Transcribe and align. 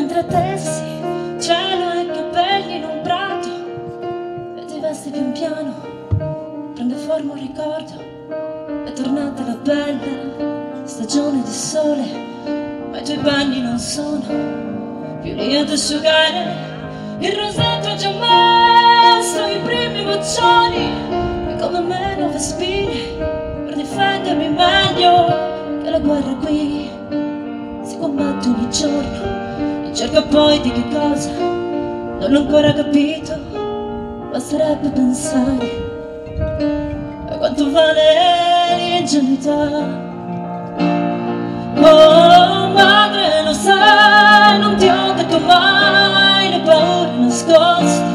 mentre 0.00 0.24
tessi 0.28 0.82
cielo 1.38 1.92
e 1.92 2.06
capelli 2.06 2.76
in 2.76 2.84
un 2.84 3.00
prato 3.02 3.48
e 4.56 4.64
ti 4.64 4.80
vesti 4.80 5.10
pian 5.10 5.32
piano, 5.32 5.74
prende 6.72 6.94
forma 6.94 7.32
un 7.34 7.38
ricordo, 7.38 8.02
è 8.86 8.92
tornata 8.92 9.42
la 9.44 9.56
bella 9.62 10.84
stagione 10.84 11.42
di 11.42 11.50
sole, 11.50 12.04
ma 12.90 12.98
i 12.98 13.04
tuoi 13.04 13.18
panni 13.18 13.60
non 13.60 13.78
sono 13.78 15.18
più 15.20 15.34
lì 15.34 15.54
ad 15.54 15.68
asciugare 15.68 16.68
il 17.18 17.32
rosetto 17.32 17.94
già 17.96 18.10
messo 18.10 19.44
i 19.44 19.60
primi 19.62 20.02
boccioli 20.02 20.88
e 21.46 21.56
come 21.60 21.80
me 21.80 22.16
nuove 22.16 22.38
spine 22.38 22.94
per 23.66 23.74
difendermi 23.74 24.48
meglio 24.48 25.26
che 25.82 25.90
la 25.90 25.98
guerra 25.98 26.34
qui 26.36 26.88
si 27.82 27.98
combatte 27.98 28.48
ogni 28.48 28.70
giorno 28.70 29.39
cerca 30.10 30.22
poi 30.22 30.60
di 30.60 30.72
che 30.72 30.88
cosa 30.88 31.30
non 31.30 32.34
ho 32.34 32.38
ancora 32.38 32.72
capito 32.72 33.38
basterebbe 34.32 34.90
pensare 34.90 35.88
a 37.28 37.36
quanto 37.36 37.70
vale 37.70 38.76
l'ingenuità. 38.76 40.08
Oh 41.82 42.68
madre 42.72 43.42
lo 43.44 43.52
sai 43.52 44.58
non 44.58 44.76
ti 44.76 44.88
ho 44.88 45.12
detto 45.14 45.38
mai 45.38 46.50
le 46.50 46.60
paure 46.60 47.10
nascoste. 47.16 48.08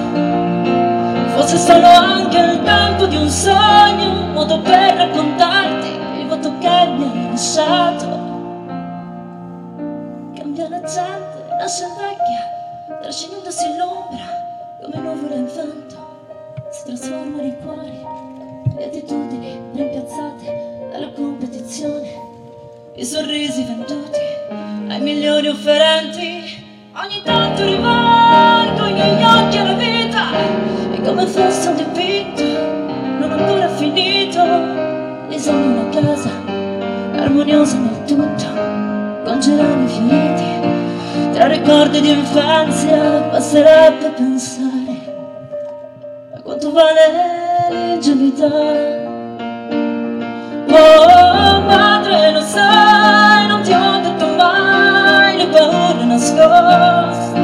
Fosse 1.34 1.58
solo 1.58 1.88
anche 1.88 2.38
il 2.38 2.62
tempo 2.64 3.06
di 3.08 3.18
un 3.18 3.28
sogno 3.28 4.10
Un 4.10 4.32
modo 4.32 4.60
per 4.62 4.96
raccontarti 4.96 6.20
il 6.20 6.28
voto 6.28 6.58
che 6.60 6.88
mi 6.98 7.12
hai 7.12 7.30
lasciato 7.32 8.15
lascia 11.66 11.88
vecchia 11.98 13.00
Trascinandosi 13.02 13.76
l'ombra 13.76 14.26
come 14.84 14.98
nuvole 15.02 15.36
in 15.36 15.46
vento 15.46 15.98
Si 16.70 16.84
trasformano 16.86 17.42
in 17.42 17.58
cuori 17.64 18.06
Le 18.76 18.86
attitudini 18.86 19.60
rimpiazzate 19.74 20.90
dalla 20.92 21.10
competizione 21.10 22.34
i 22.98 23.04
sorrisi 23.04 23.64
venduti 23.64 24.20
ai 24.88 25.02
migliori 25.02 25.50
offerenti. 25.50 26.64
Ogni 26.94 27.22
tanto 27.26 27.66
rivolgo 27.66 28.86
i 28.86 28.94
miei 28.94 29.22
occhi 29.22 29.58
alla 29.58 29.74
vita 29.74 30.30
e 30.94 31.02
come 31.02 31.26
fosse 31.26 31.68
un 31.68 31.76
dipinto, 31.76 32.44
non 33.20 33.32
ancora 33.34 33.68
finito. 33.68 34.42
Disegno 35.28 35.82
una 35.82 35.90
casa 35.90 36.30
armoniosa 37.22 37.80
nel 37.80 38.04
tutto, 38.06 38.46
con 39.26 39.40
gerani 39.42 39.88
fioriti. 39.90 40.55
Tra 41.36 41.48
ricordi 41.48 42.00
di 42.00 42.12
infanzia 42.12 43.28
basterebbe 43.30 44.08
pensare 44.12 45.16
a 46.34 46.40
quanto 46.42 46.72
vale 46.72 47.68
l'ingenuità. 47.72 48.46
Oh 50.70 51.60
madre 51.60 52.32
lo 52.32 52.40
sai, 52.40 53.48
non 53.48 53.62
ti 53.64 53.74
ho 53.74 54.00
detto 54.02 54.28
mai 54.28 55.36
le 55.36 55.48
paure 55.48 56.06
nascoste 56.06 57.40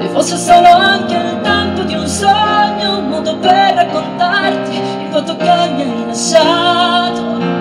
E 0.00 0.08
fosse 0.08 0.36
solo 0.36 0.66
anche 0.66 1.14
il 1.14 1.40
tempo 1.40 1.82
di 1.84 1.94
un 1.94 2.08
sogno, 2.08 2.98
un 2.98 3.08
modo 3.10 3.36
per 3.38 3.74
raccontarti 3.74 4.76
il 4.76 5.08
fatto 5.12 5.36
che 5.36 5.44
mi 5.44 5.82
hai 5.82 6.06
lasciato 6.06 7.53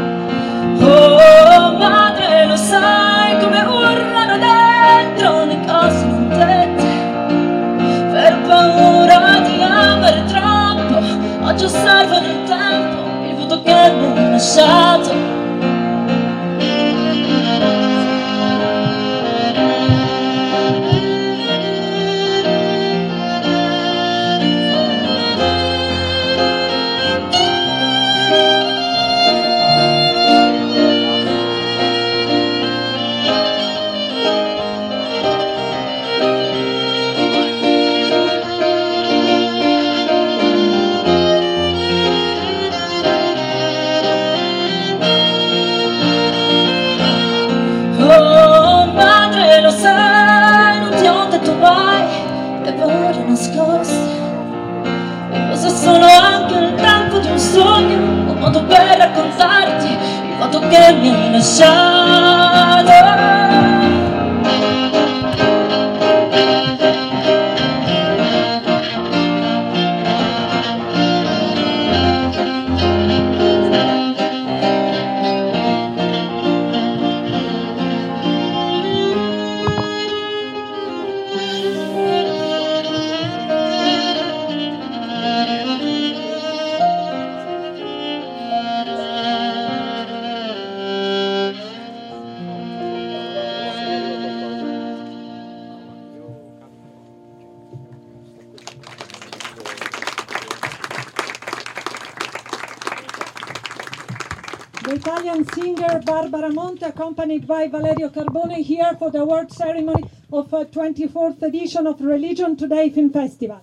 by 107.48 107.68
Valerio 107.68 108.10
Carbone, 108.10 108.64
here 108.64 108.96
for 108.98 109.12
the 109.12 109.20
award 109.20 109.52
ceremony 109.52 110.04
of 110.32 110.54
uh, 110.54 110.66
24th 110.66 111.42
edition 111.42 111.88
of 111.88 112.00
Religion 112.02 112.56
Today 112.56 112.90
Film 112.90 113.12
Festival. 113.12 113.62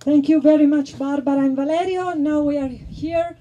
Thank 0.00 0.28
you 0.28 0.40
very 0.40 0.66
much, 0.66 0.98
Barbara 0.98 1.38
and 1.38 1.54
Valerio. 1.54 2.14
Now 2.14 2.42
we 2.42 2.58
are 2.58 2.68
here 2.68 3.36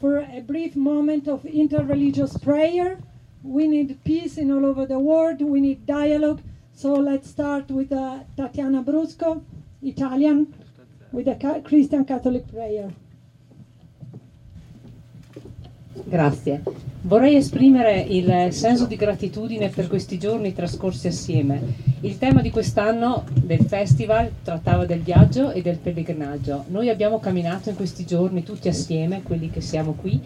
for 0.00 0.18
a 0.18 0.40
brief 0.40 0.74
moment 0.74 1.28
of 1.28 1.42
interreligious 1.44 2.42
prayer. 2.42 2.98
We 3.42 3.68
need 3.68 4.02
peace 4.04 4.36
in 4.38 4.50
all 4.50 4.66
over 4.66 4.86
the 4.86 4.98
world. 4.98 5.40
We 5.40 5.60
need 5.60 5.86
dialogue. 5.86 6.42
So 6.74 6.94
let's 6.94 7.30
start 7.30 7.70
with 7.70 7.92
uh, 7.92 8.20
Tatiana 8.36 8.82
Brusco, 8.82 9.44
Italian, 9.82 10.52
with 11.12 11.28
a 11.28 11.60
Christian 11.62 12.04
Catholic 12.04 12.44
prayer. 12.50 12.92
Grazie. 16.04 16.62
Vorrei 17.02 17.36
esprimere 17.36 18.00
il 18.00 18.52
senso 18.52 18.86
di 18.86 18.96
gratitudine 18.96 19.68
per 19.68 19.88
questi 19.88 20.18
giorni 20.18 20.52
trascorsi 20.52 21.08
assieme. 21.08 21.60
Il 22.00 22.18
tema 22.18 22.40
di 22.40 22.50
quest'anno 22.50 23.24
del 23.34 23.64
festival 23.64 24.30
trattava 24.42 24.86
del 24.86 25.00
viaggio 25.00 25.52
e 25.52 25.62
del 25.62 25.78
pellegrinaggio. 25.78 26.64
Noi 26.68 26.88
abbiamo 26.88 27.18
camminato 27.18 27.70
in 27.70 27.76
questi 27.76 28.04
giorni 28.04 28.42
tutti 28.42 28.68
assieme, 28.68 29.22
quelli 29.22 29.50
che 29.50 29.60
siamo 29.60 29.92
qui, 29.92 30.20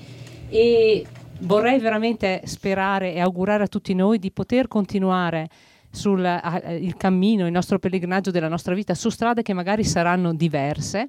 e 0.48 1.04
vorrei 1.40 1.78
veramente 1.78 2.42
sperare 2.44 3.12
e 3.12 3.20
augurare 3.20 3.64
a 3.64 3.68
tutti 3.68 3.94
noi 3.94 4.18
di 4.18 4.30
poter 4.30 4.68
continuare 4.68 5.48
sul 5.96 6.24
eh, 6.24 6.94
cammino, 6.96 7.46
il 7.46 7.52
nostro 7.52 7.78
pellegrinaggio 7.78 8.30
della 8.30 8.48
nostra 8.48 8.74
vita 8.74 8.94
su 8.94 9.08
strade 9.08 9.42
che 9.42 9.54
magari 9.54 9.82
saranno 9.82 10.34
diverse, 10.34 11.08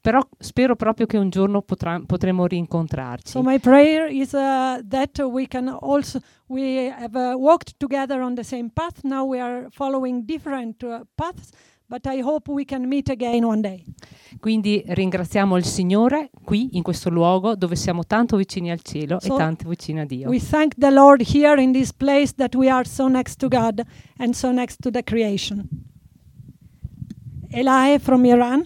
però 0.00 0.20
spero 0.38 0.74
proprio 0.74 1.06
che 1.06 1.18
un 1.18 1.28
giorno 1.28 1.62
potrà- 1.62 2.00
potremo 2.04 2.46
rincontrarci. 2.46 3.30
So 3.30 3.42
my 3.42 3.58
prayer 3.58 4.10
is 4.10 4.32
uh, 4.32 4.80
that 4.88 5.18
we 5.20 5.46
can 5.46 5.68
also 5.68 6.20
we 6.46 6.90
have 6.90 7.14
uh, 7.14 7.36
walked 7.36 7.74
together 7.76 8.20
on 8.20 8.34
the 8.34 8.44
same 8.44 8.70
path. 8.72 9.02
Now 9.02 9.24
we 9.26 9.38
are 9.38 9.66
following 9.70 10.24
different 10.24 10.82
uh, 10.82 11.00
paths, 11.14 11.50
but 11.91 12.07
I 12.07 12.21
hope 12.21 12.49
we 12.49 12.63
can 12.63 12.87
meet 12.87 13.09
again 13.09 13.43
one 13.43 13.61
day. 13.61 13.83
Quindi 14.39 14.81
ringraziamo 14.87 15.57
il 15.57 15.65
Signore 15.65 16.29
qui 16.43 16.69
in 16.77 16.83
questo 16.83 17.09
luogo 17.09 17.55
dove 17.55 17.75
siamo 17.75 18.05
tanto 18.05 18.37
vicini 18.37 18.71
al 18.71 18.81
cielo 18.81 19.19
So, 19.19 19.35
e 19.35 19.37
tanto 19.37 19.67
vicini 19.67 19.99
a 19.99 20.05
Dio. 20.05 20.29
We 20.29 20.39
thank 20.39 20.75
the 20.77 20.89
Lord 20.89 21.21
here 21.21 21.61
in 21.61 21.73
this 21.73 21.91
place 21.91 22.33
that 22.37 22.55
we 22.55 22.69
are 22.69 22.85
so 22.85 23.07
next 23.07 23.39
to 23.39 23.49
God 23.49 23.83
and 24.17 24.33
so 24.33 24.51
next 24.51 24.77
to 24.81 24.89
the 24.89 25.03
creation. 25.03 25.67
Elahe 27.51 27.99
from 27.99 28.25
Iran. 28.25 28.65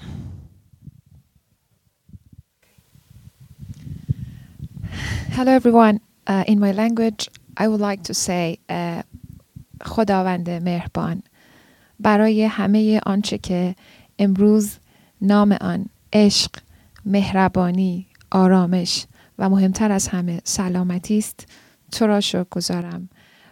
Hello 5.31 5.51
everyone. 5.51 5.99
Uh, 6.27 6.43
in 6.47 6.59
my 6.59 6.71
language, 6.71 7.27
I 7.57 7.67
would 7.67 7.81
like 7.81 8.03
to 8.03 8.13
say 8.13 8.59
uh, 8.69 9.01
خداوند 9.83 10.49
مهربان 10.49 11.21
برای 12.00 12.44
همه 12.44 13.00
آنچه 13.06 13.38
که 13.38 13.74
امروز 14.18 14.76
نام 15.20 15.52
آن 15.60 15.86
عشق، 16.12 16.50
مهربانی، 17.04 18.06
آرامش 18.30 19.06
و 19.38 19.48
مهمتر 19.48 19.92
از 19.92 20.08
همه 20.08 20.40
سلامتی 20.44 21.18
است 21.18 21.46
تو 21.92 22.06
را 22.06 22.20
شکر 22.20 22.44
گذارم 22.44 23.08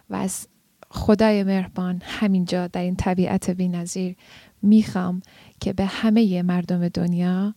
و 0.09 0.15
از 0.15 0.47
خدای 0.89 1.43
مهربان 1.43 2.01
همینجا 2.05 2.67
در 2.67 2.81
این 2.81 2.95
طبیعت 2.95 3.49
بی‌نظیر 3.49 4.15
می‌خوام 4.61 5.21
که 5.59 5.73
به 5.73 5.85
همه 5.85 6.41
مردم 6.41 6.87
دنیا 6.87 7.55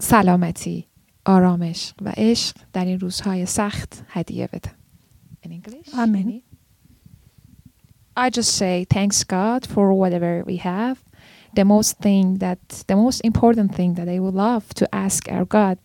سلامتی 0.00 0.86
آرامش 1.24 1.94
و 2.02 2.12
عشق 2.16 2.56
در 2.72 2.84
این 2.84 3.00
روزهای 3.00 3.46
سخت 3.46 4.04
هدیه 4.08 4.48
بدم. 4.52 4.74
In 5.44 5.48
English? 5.48 5.94
Amen. 5.94 6.51
Any? 8.16 8.26
I 8.26 8.30
just 8.30 8.56
say 8.56 8.86
thanks 8.88 9.24
God 9.24 9.66
for 9.66 9.92
whatever 9.94 10.42
we 10.44 10.56
have. 10.56 11.02
The 11.54 11.64
most 11.64 11.98
thing 11.98 12.38
that 12.38 12.84
the 12.86 12.96
most 12.96 13.20
important 13.24 13.74
thing 13.74 13.94
that 13.94 14.08
I 14.08 14.18
would 14.18 14.34
love 14.34 14.74
to 14.74 14.94
ask 14.94 15.30
our 15.30 15.44
God 15.44 15.78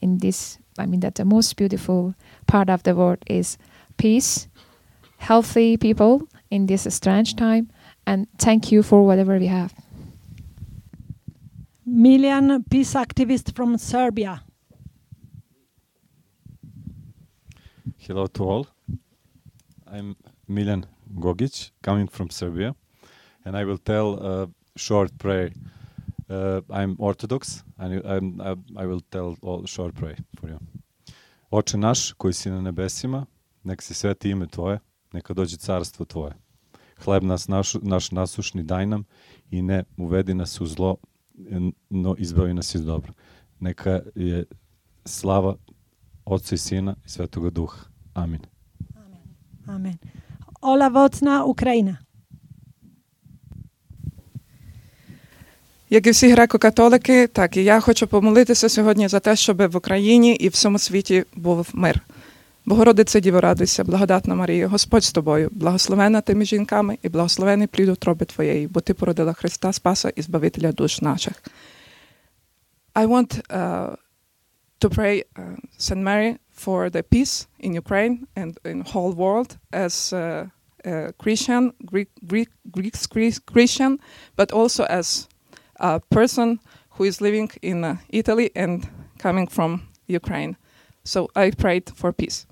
in 0.00 0.18
this 0.18 0.58
I 0.78 0.86
mean 0.86 1.00
that 1.00 1.16
the 1.16 1.24
most 1.24 1.56
beautiful 1.56 2.14
part 2.46 2.70
of 2.70 2.82
the 2.82 2.94
world 2.94 3.18
is 3.26 3.58
peace, 3.98 4.48
healthy 5.18 5.76
people 5.76 6.28
in 6.50 6.66
this 6.66 6.86
strange 6.94 7.36
time 7.36 7.70
and 8.06 8.26
thank 8.38 8.72
you 8.72 8.82
for 8.82 9.04
whatever 9.06 9.38
we 9.38 9.46
have. 9.46 9.74
Miljan, 11.86 12.64
peace 12.70 12.94
activist 12.94 13.54
from 13.54 13.76
Serbia. 13.76 14.42
Hello 17.98 18.26
to 18.26 18.44
all. 18.44 18.66
I'm 19.86 20.16
Miljan 20.48 20.84
Gogic, 21.12 21.70
coming 21.82 22.10
from 22.10 22.30
Serbia, 22.30 22.74
and 23.44 23.56
I 23.56 23.64
will 23.64 23.78
tell 23.78 24.14
a 24.14 24.48
short 24.76 25.18
prayer. 25.18 25.50
Uh, 26.28 26.60
I'm 26.70 26.96
Orthodox, 26.98 27.62
and 27.78 28.02
I'm, 28.04 28.40
I, 28.40 28.82
I 28.82 28.86
will 28.86 29.00
tell 29.10 29.36
all 29.42 29.66
short 29.66 29.94
prayer 29.94 30.16
for 30.40 30.50
you. 30.50 30.58
Oče 31.50 31.78
naš, 31.78 32.12
koji 32.12 32.32
si 32.32 32.50
na 32.50 32.60
nebesima, 32.60 33.26
nek 33.64 33.82
se 33.82 33.94
sveti 33.94 34.30
ime 34.30 34.46
Tvoje, 34.46 34.78
neka 35.12 35.34
dođe 35.34 35.56
carstvo 35.56 36.04
Tvoje. 36.04 36.32
Hleb 37.04 37.22
nas 37.22 37.48
naš, 37.48 37.74
naš 37.82 38.10
nasušni 38.10 38.62
daj 38.62 38.86
nam 38.86 39.04
i 39.50 39.62
ne 39.62 39.84
uvedi 39.96 40.34
nas 40.34 40.60
u 40.60 40.66
zlo, 40.66 40.96
no 41.90 42.14
izbavi 42.18 42.54
nas 42.54 42.74
iz 42.74 42.84
dobra. 42.84 43.12
Neka 43.60 44.00
je 44.14 44.44
slava 45.04 45.56
Otca 46.24 46.54
i 46.54 46.58
Sina 46.58 46.96
i 47.06 47.08
Svetoga 47.08 47.50
Duha. 47.50 47.78
Amin. 48.14 48.40
Amen. 49.66 49.98
Ola 50.62 50.88
Vocna, 50.88 51.44
Ukrajina. 51.44 51.96
Як 55.90 56.06
і 56.06 56.10
всі 56.10 56.34
греко-католики, 56.34 57.28
так 57.28 57.56
і 57.56 57.64
я 57.64 57.80
хочу 57.80 58.06
помолитися 58.06 58.68
сьогодні 58.68 59.08
за 59.08 59.20
те, 59.20 59.36
щоб 59.36 59.66
в 59.66 59.76
Україні 59.76 60.34
і 60.34 60.48
в 60.48 60.52
всьому 60.52 60.78
світі 60.78 61.24
був 61.34 61.68
мир. 61.72 62.00
Богородице 62.64 63.20
Діво, 63.20 63.40
радуйся, 63.40 63.84
благодатна 63.84 64.34
Марія, 64.34 64.68
Господь 64.68 65.04
з 65.04 65.12
тобою, 65.12 65.48
благословена 65.52 66.20
ти 66.20 66.34
між 66.34 66.48
жінками 66.48 66.98
і 67.02 67.08
благословений 67.08 67.66
плід 67.66 67.88
утроби 67.88 68.26
твоєї, 68.26 68.66
бо 68.66 68.80
ти 68.80 68.94
породила 68.94 69.32
Христа 69.32 69.72
Спаса 69.72 70.12
і 70.16 70.22
Збавителя 70.22 70.72
душ 70.72 71.00
наших. 71.00 71.42
I 72.94 73.06
want 73.06 73.30
uh, 73.48 73.96
to 74.80 74.88
pray, 74.88 75.24
uh, 75.36 75.56
Saint 75.78 76.04
Mary, 76.08 76.36
for 76.64 76.90
the 76.90 77.02
peace 77.02 77.46
in 77.58 77.74
Ukraine 77.74 78.26
and 78.36 78.58
in 78.64 78.80
whole 78.92 79.12
world 79.12 79.58
as 79.72 80.12
uh, 80.12 80.46
a 80.84 81.12
Christian, 81.22 81.72
Greek, 81.84 82.10
Greek, 82.26 82.50
Greek 82.70 82.94
Christian, 83.46 83.98
but 84.36 84.52
also 84.52 84.84
as 84.84 85.28
a 85.76 86.00
person 86.10 86.60
who 86.90 87.04
is 87.04 87.20
living 87.20 87.50
in 87.62 87.84
uh, 87.84 87.96
Italy 88.08 88.50
and 88.54 88.88
coming 89.18 89.48
from 89.48 89.88
Ukraine. 90.06 90.56
So 91.04 91.28
I 91.34 91.50
prayed 91.50 91.90
for 91.94 92.12
peace. 92.12 92.46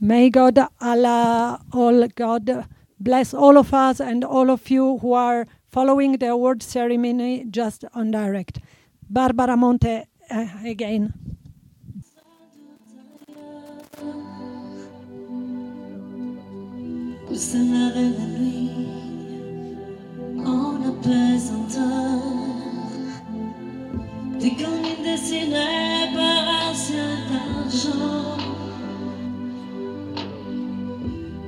May 0.00 0.30
God, 0.30 0.58
Allah, 0.80 1.60
all 1.72 2.08
God, 2.08 2.66
bless 2.98 3.34
all 3.34 3.56
of 3.56 3.72
us 3.72 4.00
and 4.00 4.24
all 4.24 4.50
of 4.50 4.68
you 4.70 4.98
who 4.98 5.12
are 5.12 5.46
following 5.70 6.18
the 6.18 6.28
award 6.28 6.62
ceremony 6.62 7.46
just 7.50 7.84
on 7.94 8.10
direct. 8.10 8.60
Barbara 9.08 9.56
Monte 9.56 10.04
uh, 10.30 10.46
again. 10.64 11.35
Où 17.36 17.38
se 17.38 17.58
lève 17.58 18.14
la 18.18 18.38
nuit 18.38 18.70
en 20.38 20.76
apesanteur. 20.88 22.22
Des 24.40 24.52
collines 24.52 25.04
dessinées 25.04 26.08
par 26.14 26.70
un 26.70 26.74
ciel 26.74 27.18
d'argent 27.30 28.38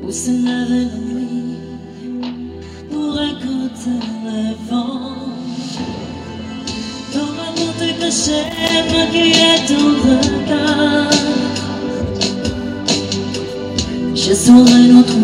Où 0.03 0.11
se 0.11 0.31
lève 0.31 0.69
la 0.69 0.85
nuit 1.09 1.57
pour 2.91 3.15
écouter 3.23 3.99
le 4.27 4.41
vent. 4.69 5.17
Dans 7.15 7.33
ma 7.39 7.49
te 7.79 7.89
caché, 7.99 8.41
malgré 8.93 9.67
ton 9.67 9.87
regard 10.05 11.38
J'ai 14.29 14.35
notre 14.93 15.17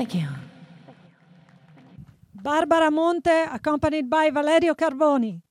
Thank 0.00 0.14
you. 0.14 0.28
Barbara 2.32 2.90
Monte, 2.90 3.28
accompanied 3.52 4.08
by 4.08 4.30
Valerio 4.30 4.74
Carboni. 4.74 5.42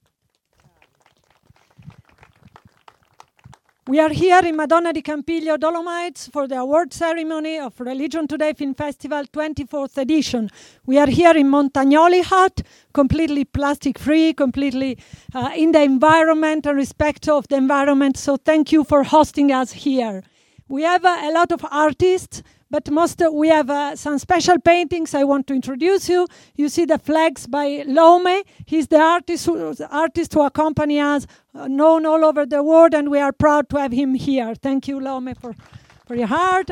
We 3.85 3.99
are 3.99 4.09
here 4.09 4.43
in 4.43 4.55
Madonna 4.55 4.91
di 4.91 5.03
Campiglio 5.03 5.55
Dolomites 5.55 6.29
for 6.29 6.47
the 6.47 6.55
award 6.55 6.91
ceremony 6.95 7.59
of 7.59 7.79
Religion 7.79 8.25
Today 8.25 8.53
Film 8.53 8.73
Festival 8.73 9.23
24th 9.31 9.99
edition. 9.99 10.49
We 10.87 10.97
are 10.97 11.05
here 11.05 11.37
in 11.37 11.45
Montagnoli 11.45 12.23
Hut, 12.23 12.63
completely 12.91 13.45
plastic 13.45 13.99
free, 13.99 14.33
completely 14.33 14.97
uh, 15.35 15.51
in 15.55 15.73
the 15.73 15.83
environment 15.83 16.65
and 16.65 16.75
respect 16.75 17.29
of 17.29 17.47
the 17.49 17.57
environment. 17.57 18.17
So 18.17 18.35
thank 18.35 18.71
you 18.71 18.83
for 18.83 19.03
hosting 19.03 19.51
us 19.51 19.73
here. 19.73 20.23
We 20.67 20.81
have 20.83 21.05
uh, 21.05 21.17
a 21.21 21.31
lot 21.31 21.51
of 21.51 21.63
artists, 21.69 22.41
but 22.71 22.89
most 22.91 23.21
uh, 23.21 23.29
we 23.31 23.49
have 23.49 23.69
uh, 23.69 23.95
some 23.95 24.19
special 24.19 24.59
paintings 24.59 25.13
I 25.13 25.23
want 25.23 25.47
to 25.47 25.53
introduce 25.53 26.09
you. 26.09 26.27
You 26.55 26.69
see 26.69 26.85
the 26.85 26.99
flags 26.99 27.47
by 27.47 27.83
Lome. 27.87 28.43
He's 28.65 28.87
the 28.87 28.99
artist 28.99 29.45
who, 29.45 29.75
artist 29.89 30.33
who 30.33 30.41
accompany 30.41 30.99
us, 30.99 31.27
uh, 31.55 31.67
known 31.67 32.05
all 32.05 32.23
over 32.23 32.45
the 32.45 32.63
world, 32.63 32.93
and 32.93 33.09
we 33.09 33.19
are 33.19 33.31
proud 33.31 33.69
to 33.69 33.77
have 33.77 33.91
him 33.91 34.13
here. 34.15 34.55
Thank 34.55 34.87
you, 34.87 34.99
Lome, 34.99 35.33
for, 35.35 35.55
for 36.05 36.15
your 36.15 36.27
heart. 36.27 36.69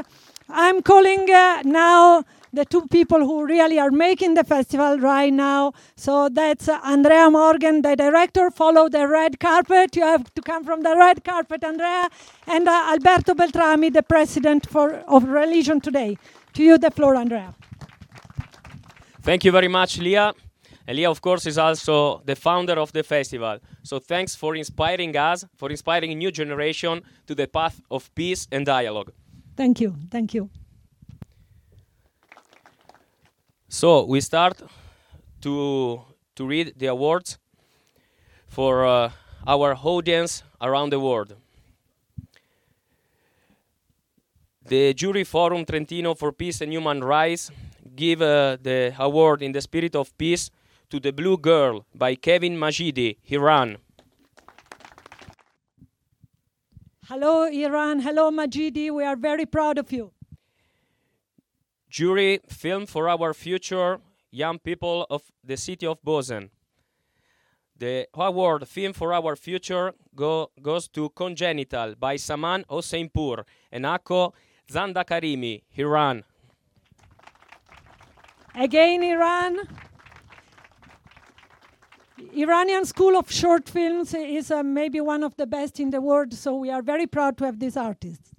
I'm 0.50 0.82
calling 0.82 1.30
uh, 1.30 1.62
now 1.66 2.24
the 2.54 2.66
two 2.66 2.88
people 2.88 3.20
who 3.20 3.46
really 3.46 3.80
are 3.80 3.92
making 3.92 4.34
the 4.34 4.44
festival 4.44 5.00
right 5.00 5.34
now. 5.34 5.74
So 5.96 6.30
that's 6.30 6.68
uh, 6.68 6.80
Andrea 6.84 7.30
Morghen, 7.30 7.84
the 7.84 7.96
director. 7.96 8.50
Follow 8.52 8.90
the 8.90 9.08
red 9.08 9.40
carpet. 9.40 9.96
You 9.96 10.04
have 10.04 10.34
to 10.34 10.42
come 10.42 10.64
from 10.64 10.82
the 10.82 10.96
red 10.96 11.24
carpet, 11.24 11.64
Andrea. 11.64 12.10
And 12.48 12.68
uh, 12.68 12.92
Alberto 12.92 13.34
Beltrami, 13.34 13.90
the 13.92 14.04
president 14.04 14.70
for, 14.70 14.94
of 15.08 15.24
Religion 15.26 15.82
Today. 15.82 16.18
To 16.54 16.64
you, 16.64 16.78
the 16.78 16.92
floor, 16.92 17.16
Andrea. 17.16 17.54
Thank 19.22 19.44
you 19.44 19.52
very 19.52 19.68
much, 19.68 20.00
Lia. 20.00 20.34
And 20.88 20.96
Lia, 20.96 21.12
of 21.12 21.22
course, 21.22 21.46
is 21.46 21.58
also 21.58 22.22
the 22.26 22.36
founder 22.36 22.80
of 22.80 22.94
the 22.94 23.04
festival. 23.04 23.60
So 23.84 24.00
thanks 24.00 24.36
for 24.36 24.56
inspiring 24.56 25.16
us, 25.18 25.46
for 25.58 25.70
inspiring 25.70 26.12
a 26.14 26.16
new 26.16 26.32
generation 26.32 27.02
to 27.28 27.36
the 27.36 27.48
path 27.48 27.82
of 27.92 28.14
peace 28.16 28.48
and 28.52 28.66
dialogue. 28.66 29.12
Thank 29.58 29.82
you. 29.82 29.96
Thank 30.10 30.34
you. 30.34 30.50
So 33.70 34.06
we 34.06 34.22
start 34.22 34.62
to 35.42 36.02
to 36.36 36.46
read 36.48 36.74
the 36.78 36.88
awards 36.88 37.38
for 38.48 38.86
uh, 38.86 39.12
our 39.46 39.76
audience 39.76 40.44
around 40.62 40.92
the 40.92 41.00
world. 41.00 41.36
The 44.66 44.94
Jury 44.94 45.24
Forum 45.24 45.66
Trentino 45.66 46.14
for 46.16 46.32
Peace 46.32 46.62
and 46.62 46.72
Human 46.72 47.04
Rights 47.04 47.52
give 47.96 48.22
uh, 48.22 48.58
the 48.62 48.94
award 49.00 49.42
in 49.42 49.52
the 49.52 49.62
spirit 49.62 49.96
of 49.96 50.18
peace 50.18 50.50
to 50.90 51.00
The 51.00 51.12
Blue 51.12 51.38
Girl 51.38 51.86
by 51.94 52.16
Kevin 52.16 52.56
Majidi, 52.58 53.18
Iran. 53.28 53.78
Hello, 57.08 57.46
Iran. 57.46 58.00
Hello, 58.02 58.32
Majidi. 58.32 58.92
We 58.92 59.04
are 59.04 59.16
very 59.16 59.46
proud 59.46 59.78
of 59.78 59.92
you. 59.92 60.12
Jury 61.98 62.40
Film 62.48 62.86
for 62.86 63.10
Our 63.10 63.34
Future 63.34 64.00
Young 64.30 64.60
People 64.60 65.08
of 65.10 65.24
the 65.44 65.58
City 65.58 65.88
of 65.88 66.00
Bozen. 66.04 66.52
The 67.76 68.08
award 68.14 68.68
Film 68.68 68.94
for 68.94 69.14
Our 69.14 69.36
Future 69.36 69.96
go, 70.16 70.52
goes 70.62 70.88
to 70.90 71.10
Congenital 71.10 71.96
by 71.96 72.18
Saman 72.18 72.66
Hoseinpur 72.70 73.46
and 73.72 73.86
Akko 73.86 74.34
Zandakarimi, 74.72 75.64
Iran. 75.76 76.24
Again, 78.54 79.02
Iran. 79.02 79.58
Iranian 82.36 82.86
School 82.86 83.18
of 83.18 83.32
Short 83.32 83.68
Films 83.68 84.14
is 84.14 84.52
uh, 84.52 84.62
maybe 84.62 85.02
one 85.02 85.24
of 85.24 85.36
the 85.36 85.48
best 85.48 85.80
in 85.80 85.90
the 85.90 86.00
world, 86.00 86.32
so 86.32 86.58
we 86.58 86.70
are 86.70 86.84
very 86.84 87.08
proud 87.08 87.40
to 87.40 87.46
have 87.46 87.58
these 87.58 87.76
artists. 87.76 88.37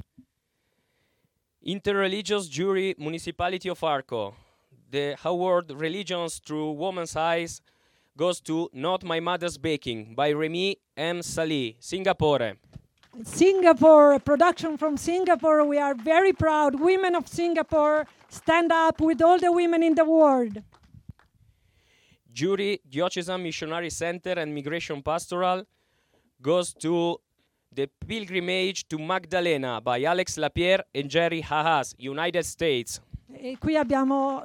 Interreligious 1.69 2.49
Jury 2.49 2.95
Municipality 2.97 3.69
of 3.69 3.85
Arco. 3.85 4.35
The 4.91 5.19
award 5.23 5.71
Religions 5.71 6.39
Through 6.39 6.73
Woman's 6.73 7.15
Eyes 7.15 7.61
goes 8.17 8.41
to 8.49 8.71
Not 8.73 9.05
My 9.05 9.21
Mother's 9.21 9.59
Baking 9.59 10.15
by 10.15 10.33
Remy 10.33 10.79
M. 10.97 11.21
Salih, 11.21 11.77
Singapore. 11.79 12.55
Singapore, 13.23 14.15
a 14.15 14.19
production 14.19 14.79
from 14.79 14.97
Singapore. 14.97 15.63
We 15.67 15.77
are 15.77 15.95
very 15.95 16.33
proud. 16.33 16.81
Women 16.81 17.15
of 17.15 17.29
Singapore 17.29 18.07
stand 18.31 18.73
up 18.73 19.03
with 19.03 19.21
all 19.21 19.39
the 19.39 19.53
women 19.53 19.83
in 19.83 19.95
the 19.95 20.07
world. 20.07 20.63
Jury 22.33 22.81
Diocesan 22.89 23.43
Missionary 23.43 23.91
Center 23.91 24.33
and 24.39 24.55
Migration 24.55 25.03
Pastoral 25.03 25.67
goes 26.41 26.73
to 26.73 27.21
The 27.75 27.89
Pilgrimage 28.07 28.87
to 28.89 28.99
Magdalena 28.99 29.81
by 29.81 30.05
Alex 30.05 30.37
Lapierre 30.37 30.85
and 30.95 31.09
Jerry 31.09 31.41
Haas, 31.43 31.95
United 31.99 32.43
States. 32.45 33.01
E 33.33 33.57
qui 33.59 33.77
abbiamo 33.77 34.43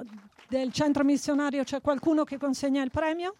del 0.48 0.70
centro 0.72 1.04
missionario, 1.04 1.64
c'è 1.64 1.80
qualcuno 1.80 2.24
che 2.24 2.36
consegna 2.38 2.82
il 2.82 2.90
premio? 2.90 3.34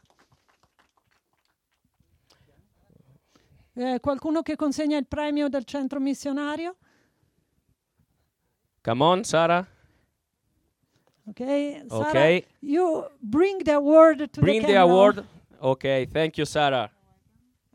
Eh, 3.76 3.98
qualcuno 4.00 4.42
che 4.42 4.56
consegna 4.56 4.96
il 4.96 5.06
premio 5.06 5.48
del 5.48 5.64
centro 5.64 6.00
missionario? 6.00 6.76
Come 8.82 9.02
on, 9.02 9.24
Sarah. 9.24 9.66
Ok, 11.26 11.84
Sara, 11.88 12.08
Okay. 12.08 12.44
you 12.60 13.08
bring 13.18 13.62
the 13.62 13.72
award 13.72 14.30
to 14.30 14.40
Bring 14.40 14.60
the 14.60 14.66
the 14.66 14.72
camera. 14.74 14.90
award. 14.92 15.24
Okay, 15.58 16.06
thank 16.06 16.36
you, 16.36 16.44
Sarah. 16.44 16.90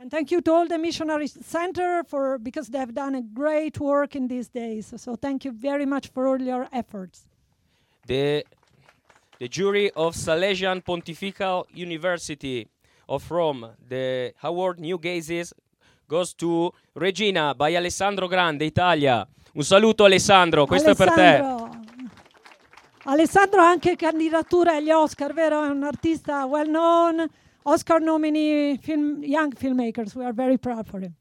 And 0.01 0.09
thank 0.09 0.31
you 0.31 0.39
to 0.41 0.51
all 0.53 0.65
the 0.65 0.77
missionary 0.77 1.27
center 1.27 2.05
for 2.07 2.37
because 2.37 2.69
they 2.69 2.79
have 2.79 2.93
done 2.93 3.15
a 3.15 3.21
great 3.21 3.81
work 3.81 4.15
in 4.15 4.29
these 4.29 4.47
days. 4.47 4.93
So 4.95 5.17
thank 5.17 5.43
you 5.43 5.51
very 5.51 5.85
much 5.85 6.07
for 6.07 6.25
all 6.25 6.41
your 6.41 6.69
efforts. 6.71 7.25
The, 8.07 8.45
the 9.39 9.49
jury 9.49 9.91
of 9.91 10.15
Salesian 10.15 10.85
Pontifical 10.85 11.67
University 11.73 12.65
of 13.09 13.29
Rome, 13.29 13.75
the 13.89 14.33
award 14.41 14.79
New 14.79 14.97
Gazes, 14.97 15.53
goes 16.07 16.33
to 16.35 16.71
Regina 16.95 17.53
by 17.53 17.75
Alessandro 17.75 18.29
Grande, 18.29 18.63
Italia. 18.63 19.27
Un 19.53 19.63
saluto 19.63 20.05
Alessandro, 20.05 20.65
questo 20.65 20.91
è 20.91 20.95
per 20.95 21.11
te. 21.11 21.21
Alessandro. 21.21 21.81
Alessandro 23.03 23.61
ha 23.61 23.69
anche 23.69 23.97
candidatura 23.97 24.75
agli 24.75 24.91
Oscar, 24.91 25.33
vero? 25.33 25.65
È 25.65 25.67
un 25.67 25.83
artista 25.83 26.45
well 26.45 26.67
known, 26.67 27.27
Oscar 27.69 27.99
nominee, 27.99 28.77
film, 28.77 29.23
young 29.23 29.51
filmmakers. 29.51 30.15
We 30.15 30.25
are 30.25 30.33
very 30.33 30.57
proud 30.57 30.87
for 30.87 30.99
him. 30.99 31.15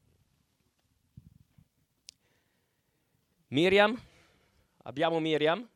Miriam? 3.51 4.01
Abbiamo 4.83 5.19
Miriam? 5.19 5.67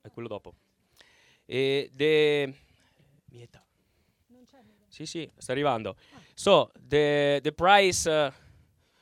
È 0.00 0.10
quello 0.10 0.28
dopo. 0.28 0.54
E 1.44 1.90
the... 1.94 2.54
Mieta. 3.30 3.62
Sì, 4.88 5.04
sì, 5.06 5.30
sta 5.36 5.52
arrivando. 5.52 5.96
So, 6.34 6.70
the, 6.74 7.40
the 7.42 7.52
prize 7.52 8.06
uh, 8.06 8.30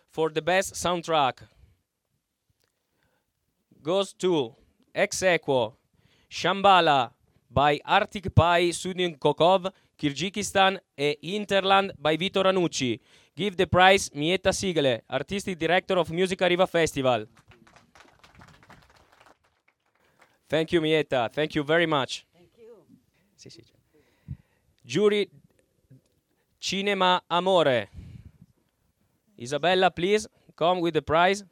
for 0.08 0.32
the 0.32 0.42
best 0.42 0.74
soundtrack 0.74 1.46
goes 3.80 4.14
to 4.14 4.54
Ex 4.92 5.22
Equo, 5.22 5.76
Shambhala 6.28 7.12
by 7.50 7.80
Arctic 7.84 8.32
Pie 8.34 8.72
Sudin 8.72 9.18
Kokov, 9.18 9.72
Kyrgyzstan 9.98 10.80
e 10.96 11.18
Interland 11.22 11.92
by 11.98 12.16
Vito 12.16 12.42
Ranucci. 12.42 13.00
Give 13.34 13.56
the 13.56 13.66
prize 13.66 14.10
Mieta 14.14 14.52
Sigle, 14.52 15.02
Artistic 15.08 15.58
Director 15.58 15.98
of 15.98 16.10
Musica 16.10 16.46
Riva 16.46 16.66
Festival. 16.66 17.26
Thank 20.48 20.72
you, 20.72 20.80
Mieta. 20.80 21.28
Thank 21.32 21.54
you 21.54 21.64
very 21.64 21.86
much. 21.86 22.26
Thank 22.32 22.56
you. 22.58 22.84
Sì, 23.36 23.50
sì. 23.50 23.62
Jury 24.82 25.30
Cinema 26.58 27.22
Amore. 27.28 27.88
Isabella, 29.38 29.90
please 29.90 30.28
come 30.54 30.80
with 30.80 30.94
the 30.94 31.02
prize. 31.02 31.44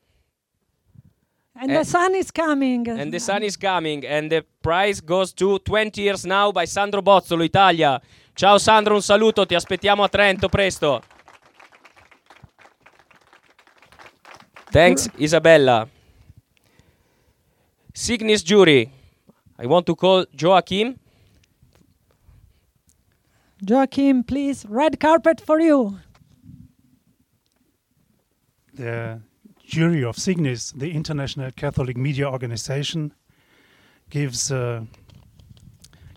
And 1.60 1.70
Eh, 1.72 1.78
the 1.78 1.84
sun 1.84 2.14
is 2.14 2.30
coming. 2.30 2.88
And 2.88 3.12
the 3.12 3.18
sun 3.18 3.42
is 3.42 3.56
coming. 3.56 4.06
And 4.06 4.30
the 4.30 4.44
prize 4.62 5.00
goes 5.00 5.32
to 5.34 5.58
20 5.58 6.00
Years 6.00 6.24
Now 6.24 6.52
by 6.52 6.66
Sandro 6.66 7.02
Bozzolo, 7.02 7.44
Italia. 7.44 8.00
Ciao 8.36 8.58
Sandro, 8.58 8.94
un 8.94 9.02
saluto, 9.02 9.44
ti 9.44 9.56
aspettiamo 9.56 10.04
a 10.04 10.08
Trento 10.08 10.48
presto. 10.48 11.02
Thanks, 14.70 15.08
Isabella. 15.18 15.88
Signis 17.92 18.42
Jury. 18.44 18.88
I 19.58 19.66
want 19.66 19.86
to 19.86 19.96
call 19.96 20.24
Joachim. 20.32 20.96
Joachim, 23.60 24.22
please, 24.22 24.64
red 24.68 25.00
carpet 25.00 25.40
for 25.40 25.58
you. 25.60 25.98
the 28.78 29.20
jury 29.68 30.02
of 30.02 30.16
Signis, 30.16 30.72
the 30.72 30.92
International 30.92 31.50
Catholic 31.50 31.98
Media 31.98 32.26
Organization, 32.26 33.12
gives 34.08 34.50
a 34.50 34.86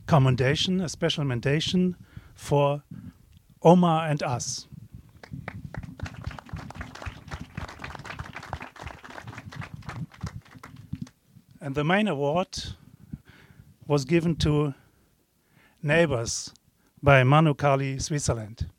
commendation, 0.08 0.80
a 0.80 0.88
special 0.88 1.24
commendation 1.24 1.98
for 2.34 2.82
Omar 3.62 4.08
and 4.08 4.24
us. 4.24 4.68
And 11.60 11.76
the 11.76 11.84
main 11.84 12.08
award 12.08 12.58
was 13.86 14.06
given 14.06 14.38
to 14.38 14.74
Neighbors 15.84 16.54
by 17.04 17.24
Mano 17.24 17.54
Khalil, 17.54 18.00
Switzerland. 18.00 18.70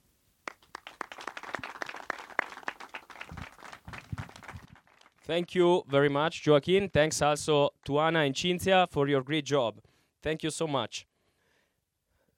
Thank 5.32 5.54
you 5.54 5.82
very 5.88 6.10
much, 6.10 6.46
Joaquin. 6.46 6.90
Thanks 6.90 7.22
also 7.22 7.70
to 7.86 7.98
Anna 8.00 8.18
and 8.18 8.34
Cinzia 8.34 8.86
for 8.90 9.08
your 9.08 9.22
great 9.22 9.46
job. 9.46 9.80
Thank 10.22 10.42
you 10.42 10.50
so 10.50 10.66
much. 10.66 11.06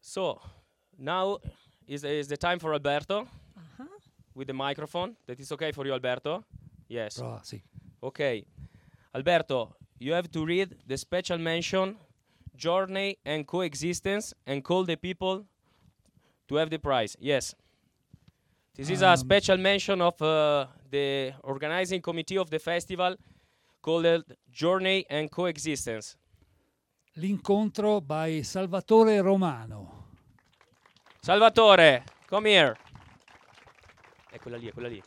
So, 0.00 0.40
now 0.96 1.38
is, 1.88 2.04
is 2.04 2.28
the 2.28 2.36
time 2.36 2.60
for 2.60 2.72
Alberto 2.72 3.22
Uh-huh. 3.22 3.84
with 4.36 4.46
the 4.46 4.52
microphone. 4.52 5.16
That 5.26 5.40
is 5.40 5.50
okay 5.50 5.72
for 5.72 5.84
you, 5.84 5.92
Alberto? 5.92 6.44
Yes. 6.86 7.18
Ah, 7.20 7.40
sì. 7.42 7.60
Okay. 8.00 8.44
Alberto, 9.12 9.74
you 9.98 10.12
have 10.12 10.30
to 10.30 10.44
read 10.46 10.76
the 10.86 10.96
special 10.96 11.38
mention, 11.38 11.96
journey 12.56 13.16
and 13.24 13.44
coexistence, 13.44 14.34
and 14.46 14.62
call 14.62 14.84
the 14.84 14.96
people 14.96 15.44
to 16.46 16.54
have 16.54 16.70
the 16.70 16.78
prize. 16.78 17.16
Yes. 17.18 17.56
This 18.76 18.90
is 18.90 19.02
a 19.02 19.11
Um, 19.11 19.16
special 19.16 19.57
mention 19.57 20.00
of 20.00 20.21
uh, 20.21 20.66
the 20.90 21.33
organizing 21.43 22.00
committee 22.00 22.37
of 22.37 22.50
the 22.50 22.59
festival 22.59 23.14
called 23.81 24.25
Journey 24.50 25.07
and 25.09 25.31
Coexistence. 25.31 26.16
L'incontro 27.16 28.00
by 28.00 28.43
Salvatore 28.43 29.21
Romano. 29.21 30.09
Salvatore, 31.21 32.02
come 32.28 32.50
here. 32.50 32.76
È 34.28 34.41
quella 34.41 34.56
lì, 34.56 34.67
è 34.67 34.73
quella 34.73 34.89
lì. 34.89 35.00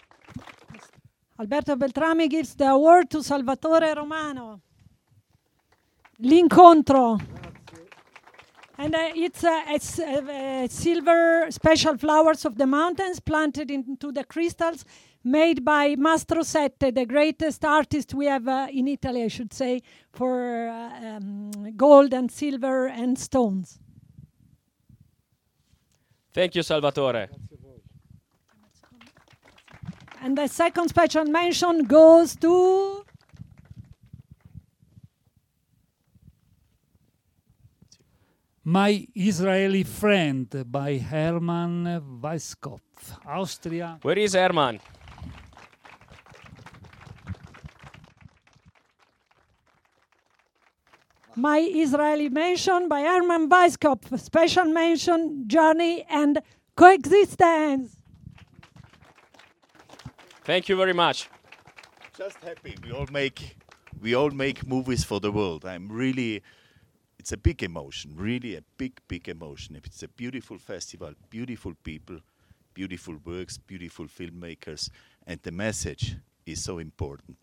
Alberto 1.36 1.75
Beltrami 1.75 2.30
gives 2.30 2.56
the 2.56 2.63
award 2.63 3.10
to 3.10 3.21
Salvatore 3.21 3.93
Romano. 3.93 4.62
L'incontro. 6.19 7.17
And 8.79 8.93
uh, 8.93 9.09
it's 9.15 9.43
uh, 9.43 9.63
it's, 9.69 9.99
uh, 9.99 10.03
uh, 10.03 10.67
silver 10.67 11.47
special 11.49 11.97
flowers 11.97 12.45
of 12.45 12.57
the 12.57 12.67
mountains 12.67 13.19
planted 13.19 13.71
into 13.71 14.11
the 14.11 14.23
crystals 14.23 14.85
made 15.23 15.65
by 15.65 15.95
Mastro 15.97 16.43
Sette, 16.43 16.93
the 16.93 17.05
greatest 17.05 17.65
artist 17.65 18.13
we 18.13 18.27
have 18.27 18.47
uh, 18.47 18.67
in 18.71 18.87
Italy, 18.87 19.23
I 19.23 19.29
should 19.29 19.51
say, 19.51 19.81
for 20.13 20.67
uh, 20.69 21.15
um, 21.17 21.51
gold 21.75 22.13
and 22.13 22.31
silver 22.31 22.87
and 22.87 23.17
stones. 23.17 23.79
Thank 26.33 26.55
you, 26.55 26.61
Salvatore. 26.61 27.29
And 30.21 30.37
the 30.37 30.47
second 30.47 30.89
special 30.89 31.25
mention 31.25 31.85
goes 31.85 32.35
to 32.37 33.06
My 38.69 39.08
Israeli 39.15 39.84
Friend 39.84 40.45
by 40.69 40.97
Hermann 40.97 41.86
Weisskopf, 42.21 43.15
Austria. 43.25 43.97
Where 44.01 44.19
is 44.19 44.34
Herman? 44.34 44.82
My 51.38 51.60
Israeli 51.60 52.27
Mention 52.27 52.89
by 52.89 53.03
Herman 53.03 53.47
Weisskopf, 53.47 54.19
special 54.19 54.65
mention, 54.65 55.45
journey 55.47 56.06
and 56.10 56.41
coexistence. 56.75 57.95
Thank 60.43 60.67
you 60.67 60.75
very 60.75 60.91
much. 60.91 61.30
just 62.17 62.36
happy. 62.43 62.75
We 62.84 62.91
all 62.91 63.08
make 63.10 63.56
we 64.01 64.13
all 64.13 64.32
make 64.32 64.67
movies 64.67 65.06
for 65.06 65.21
the 65.21 65.32
world. 65.32 65.63
I'm 65.63 65.88
really 65.89 66.43
it's 67.27 67.33
a 67.33 67.37
big 67.37 67.61
emotion, 67.61 68.13
really 68.15 68.55
a 68.55 68.61
big, 68.77 69.01
big 69.05 69.27
emotion. 69.27 69.75
It's 69.75 70.01
a 70.01 70.07
beautiful 70.07 70.57
festival, 70.57 71.11
beautiful 71.29 71.73
people, 71.83 72.19
beautiful 72.73 73.17
works, 73.25 73.57
beautiful 73.57 74.05
filmmakers, 74.05 74.89
and 75.25 75.37
the 75.43 75.51
message 75.51 76.15
is 76.45 76.63
so 76.63 76.77
important. 76.77 77.35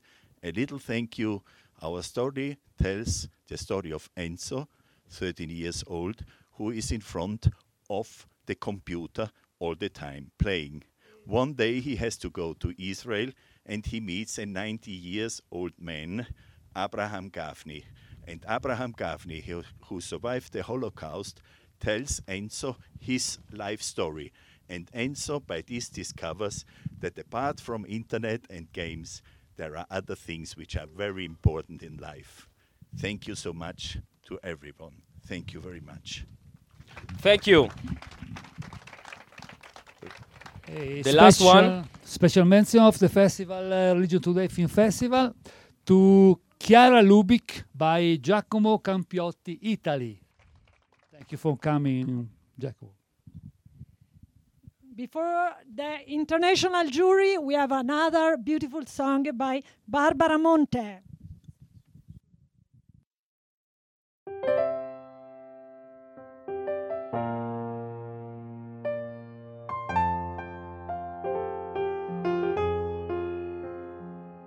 A 0.43 0.53
little 0.53 0.79
thank 0.79 1.19
you. 1.19 1.43
Our 1.83 2.01
story 2.01 2.57
tells 2.83 3.29
the 3.47 3.59
story 3.59 3.93
of 3.93 4.09
Enzo, 4.17 4.69
13 5.11 5.51
years 5.51 5.85
old, 5.87 6.25
who 6.53 6.71
is 6.71 6.91
in 6.91 7.03
front 7.03 7.49
of 7.91 8.27
the 8.47 8.55
computer 8.55 9.31
all 9.59 9.75
the 9.75 9.91
time 9.91 10.31
playing. 10.39 10.83
One 11.27 11.53
day 11.53 11.81
he 11.81 11.97
has 11.97 12.17
to 12.21 12.31
go 12.31 12.55
to 12.55 12.73
Israel 12.83 13.33
and 13.67 13.85
he 13.85 14.01
meets 14.01 14.39
a 14.39 14.47
90 14.47 14.91
years 14.91 15.43
old 15.53 15.73
man, 15.79 16.27
Abraham 16.75 17.31
Gavni. 17.31 17.85
And 18.27 18.45
Abraham 18.49 18.93
Gavni, 18.93 19.45
who, 19.45 19.63
who 19.87 20.01
survived 20.01 20.53
the 20.53 20.63
Holocaust, 20.63 21.41
tells 21.81 22.21
Enzo 22.27 22.77
his 22.99 23.39
life 23.53 23.83
story. 23.83 24.33
And 24.69 24.91
Enzo, 24.93 25.47
by 25.47 25.63
this, 25.67 25.89
discovers 25.89 26.65
that 27.01 27.19
apart 27.19 27.61
from 27.61 27.85
internet 27.87 28.41
and 28.49 28.73
games, 28.73 29.23
there 29.57 29.77
are 29.77 29.87
other 29.91 30.15
things 30.15 30.57
which 30.57 30.77
are 30.77 30.87
very 30.87 31.25
important 31.25 31.83
in 31.83 31.99
life. 31.99 32.49
Thank 32.97 33.27
you 33.27 33.35
so 33.35 33.53
much 33.53 33.99
to 34.27 34.39
everyone. 34.43 35.03
Thank 35.27 35.53
you 35.53 35.61
very 35.61 35.81
much. 35.81 36.25
Thank 37.19 37.47
you. 37.47 37.69
A 40.69 41.03
The 41.03 41.13
last 41.13 41.41
one. 41.41 41.89
Special 42.05 42.45
mention 42.45 42.81
of 42.81 42.99
the 42.99 43.09
festival, 43.09 43.73
uh, 43.73 43.95
Religion 43.95 44.21
Today 44.21 44.49
Film 44.49 44.69
Festival, 44.69 45.35
to 45.87 46.39
Chiara 46.65 47.03
Lubic 47.03 47.63
by 47.75 48.17
Giacomo 48.23 48.79
Campiotti, 48.79 49.59
Italy. 49.61 50.19
Thank 51.13 51.33
you 51.33 51.37
for 51.37 51.59
coming, 51.59 52.27
Giacomo. 52.59 52.93
Before 54.97 55.51
the 55.71 55.99
international 56.11 56.89
jury, 56.89 57.37
we 57.37 57.53
have 57.53 57.71
another 57.71 58.39
beautiful 58.39 58.87
song 58.87 59.25
by 59.35 59.63
Barbara 59.87 60.39
Monte. 60.39 61.01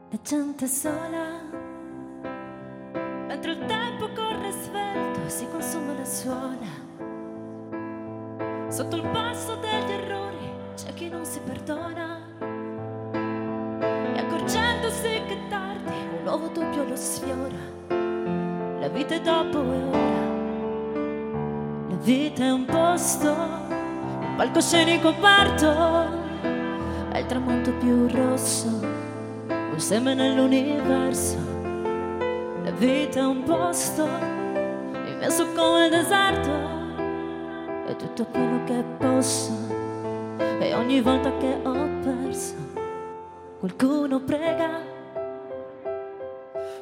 La 0.10 0.19
gente 0.23 0.67
sola, 0.67 1.37
mentre 3.38 3.52
il 3.52 3.65
tempo 3.67 4.10
corre 4.15 4.52
svelto 4.52 5.19
e 5.23 5.30
si 5.30 5.47
consuma 5.52 5.93
la 5.93 6.06
suola. 6.06 6.86
Sotto 8.67 8.95
il 8.95 9.08
passo 9.10 9.56
degli 9.58 9.91
errori 9.91 10.50
c'è 10.76 10.91
chi 10.95 11.08
non 11.10 11.23
si 11.23 11.39
perdona. 11.41 12.19
E 13.12 14.19
accorgendosi 14.19 15.21
che 15.28 15.38
tardi, 15.50 15.93
un 16.17 16.23
nuovo 16.23 16.47
dubbio 16.47 16.84
lo 16.84 16.95
sfiora. 16.95 17.76
La 18.80 18.88
vita 18.88 19.13
è 19.13 19.21
dopo 19.21 19.62
e 19.62 19.84
ora. 19.84 20.26
La 21.89 21.95
vita 21.97 22.43
è 22.43 22.52
un 22.52 22.65
posto, 22.65 23.30
un 23.30 24.34
palcoscenico 24.36 25.10
aperto. 25.10 26.26
È 27.12 27.19
il 27.19 27.26
tramonto 27.28 27.71
più 27.73 28.08
rosso 28.08 29.06
un 29.78 29.80
seme 29.80 30.15
nell'universo. 30.15 31.47
Vita 32.78 33.22
è 33.22 33.26
un 33.26 33.42
posto 33.42 34.04
immenso 34.04 35.48
come 35.56 35.86
il 35.86 35.90
deserto. 35.90 36.52
È 37.88 37.96
tutto 37.96 38.26
quello 38.26 38.63
che 38.66 38.84
posso. 39.00 39.52
E 40.60 40.76
ogni 40.76 41.02
volta 41.02 41.36
che 41.38 41.58
ho 41.63 41.90
perso, 42.04 42.54
qualcuno 43.58 44.20
prega. 44.20 44.80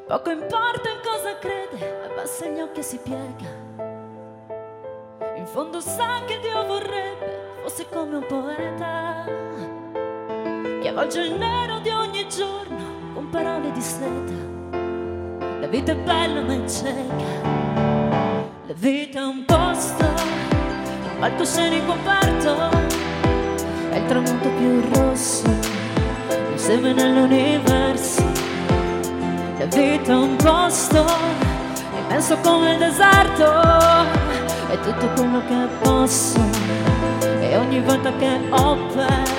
Poco 0.06 0.30
importa 0.30 0.90
in 0.90 1.00
cosa 1.02 1.38
crede, 1.38 2.10
abbassa 2.10 2.46
gli 2.46 2.60
occhi 2.60 2.80
e 2.80 2.82
si 2.82 2.98
piega. 2.98 3.64
In 5.34 5.46
fondo 5.46 5.80
sa 5.80 6.20
che 6.26 6.38
Dio 6.40 6.66
vorrebbe 6.66 7.54
fosse 7.62 7.86
come 7.88 8.16
un 8.16 8.26
poeta 8.26 9.24
che 10.82 10.88
avvolge 10.88 11.22
il 11.22 11.38
nero 11.38 11.78
di 11.78 11.88
ogni 11.88 12.28
giorno 12.28 13.14
con 13.14 13.30
parole 13.30 13.72
di 13.72 13.80
seta. 13.80 14.55
La 15.58 15.66
vita 15.68 15.92
è 15.92 15.96
bella 15.96 16.42
ma 16.42 16.54
è 16.54 16.68
cieca, 16.68 17.24
la 18.66 18.74
vita 18.74 19.20
è 19.20 19.24
un 19.24 19.44
posto 19.44 20.04
palcoscenico 21.18 21.92
aperto, 21.92 22.70
è 23.90 23.96
il 23.96 24.04
tramonto 24.06 24.48
più 24.50 24.82
rosso, 24.92 25.44
insieme 26.52 26.92
nell'universo, 26.92 28.22
la 29.58 29.64
vita 29.64 30.12
è 30.12 30.14
un 30.14 30.36
posto, 30.36 31.04
immenso 32.04 32.36
come 32.42 32.72
il 32.72 32.78
deserto, 32.78 33.50
è 34.68 34.78
tutto 34.80 35.08
quello 35.14 35.42
che 35.46 35.68
posso, 35.80 36.38
e 37.40 37.56
ogni 37.56 37.80
volta 37.80 38.12
che 38.16 38.40
ho 38.50 38.76
perso, 38.94 39.35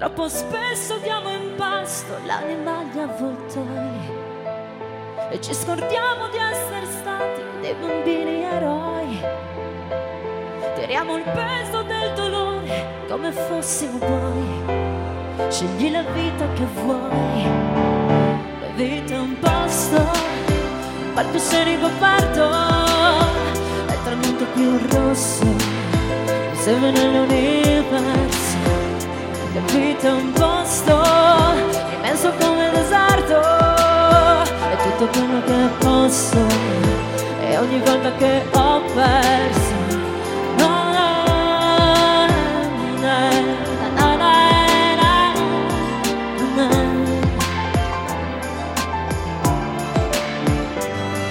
troppo 0.00 0.28
spesso 0.30 0.96
diamo 1.02 1.28
in 1.28 1.56
pasto 1.56 2.16
l'anima 2.24 2.78
agli 2.78 2.98
avvoltoi 2.98 4.00
e 5.30 5.38
ci 5.42 5.52
scordiamo 5.52 6.30
di 6.30 6.38
essere 6.38 6.86
stati 6.86 7.42
dei 7.60 7.74
bambini 7.74 8.42
eroi. 8.44 9.20
Tiriamo 10.74 11.18
il 11.18 11.22
peso 11.24 11.82
del 11.82 12.14
dolore 12.14 13.04
come 13.10 13.30
fossimo 13.30 13.98
buoni. 13.98 14.64
Scegli 15.50 15.90
la 15.90 16.02
vita 16.14 16.50
che 16.54 16.64
vuoi, 16.82 17.44
la 18.58 18.72
vita 18.76 19.12
è 19.12 19.18
un 19.18 19.38
posto, 19.38 19.96
un 19.96 21.12
palcoscenico 21.12 21.84
aperto, 21.84 22.50
è 23.86 23.92
il 23.92 24.02
tramonto 24.02 24.44
più 24.54 24.78
rosso, 24.92 25.44
insieme 26.52 26.90
nell'universo, 26.90 28.49
è 29.52 30.10
un 30.12 30.32
posto, 30.32 31.02
immenso 31.96 32.32
come 32.38 32.66
il 32.66 32.72
deserto, 32.72 33.40
è 34.70 34.76
tutto 34.76 35.06
quello 35.08 35.42
che 35.44 35.68
posso, 35.78 36.38
e 37.40 37.58
ogni 37.58 37.80
volta 37.80 38.12
che 38.14 38.42
ho 38.52 38.80
perso, 38.94 39.74
no, 40.56 40.92
no, 40.92 42.26
no, 43.00 43.18
no, 43.96 44.16
no, 44.16 44.34
no. 46.56 46.68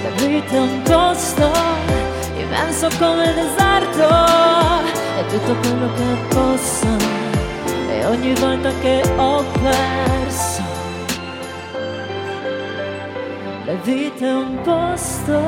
La 0.04 0.10
vita 0.18 0.56
è 0.56 0.60
un 0.60 0.82
posto 0.84 1.52
immenso 2.36 2.90
come 3.00 3.24
il 3.24 3.34
deserto, 3.34 4.08
è 5.18 5.26
tutto 5.28 5.56
quello 5.62 5.90
che 5.96 6.36
posso 6.36 7.19
La 8.10 8.16
vita 13.84 14.26
è 14.26 14.34
un 14.34 14.62
posto. 14.64 15.40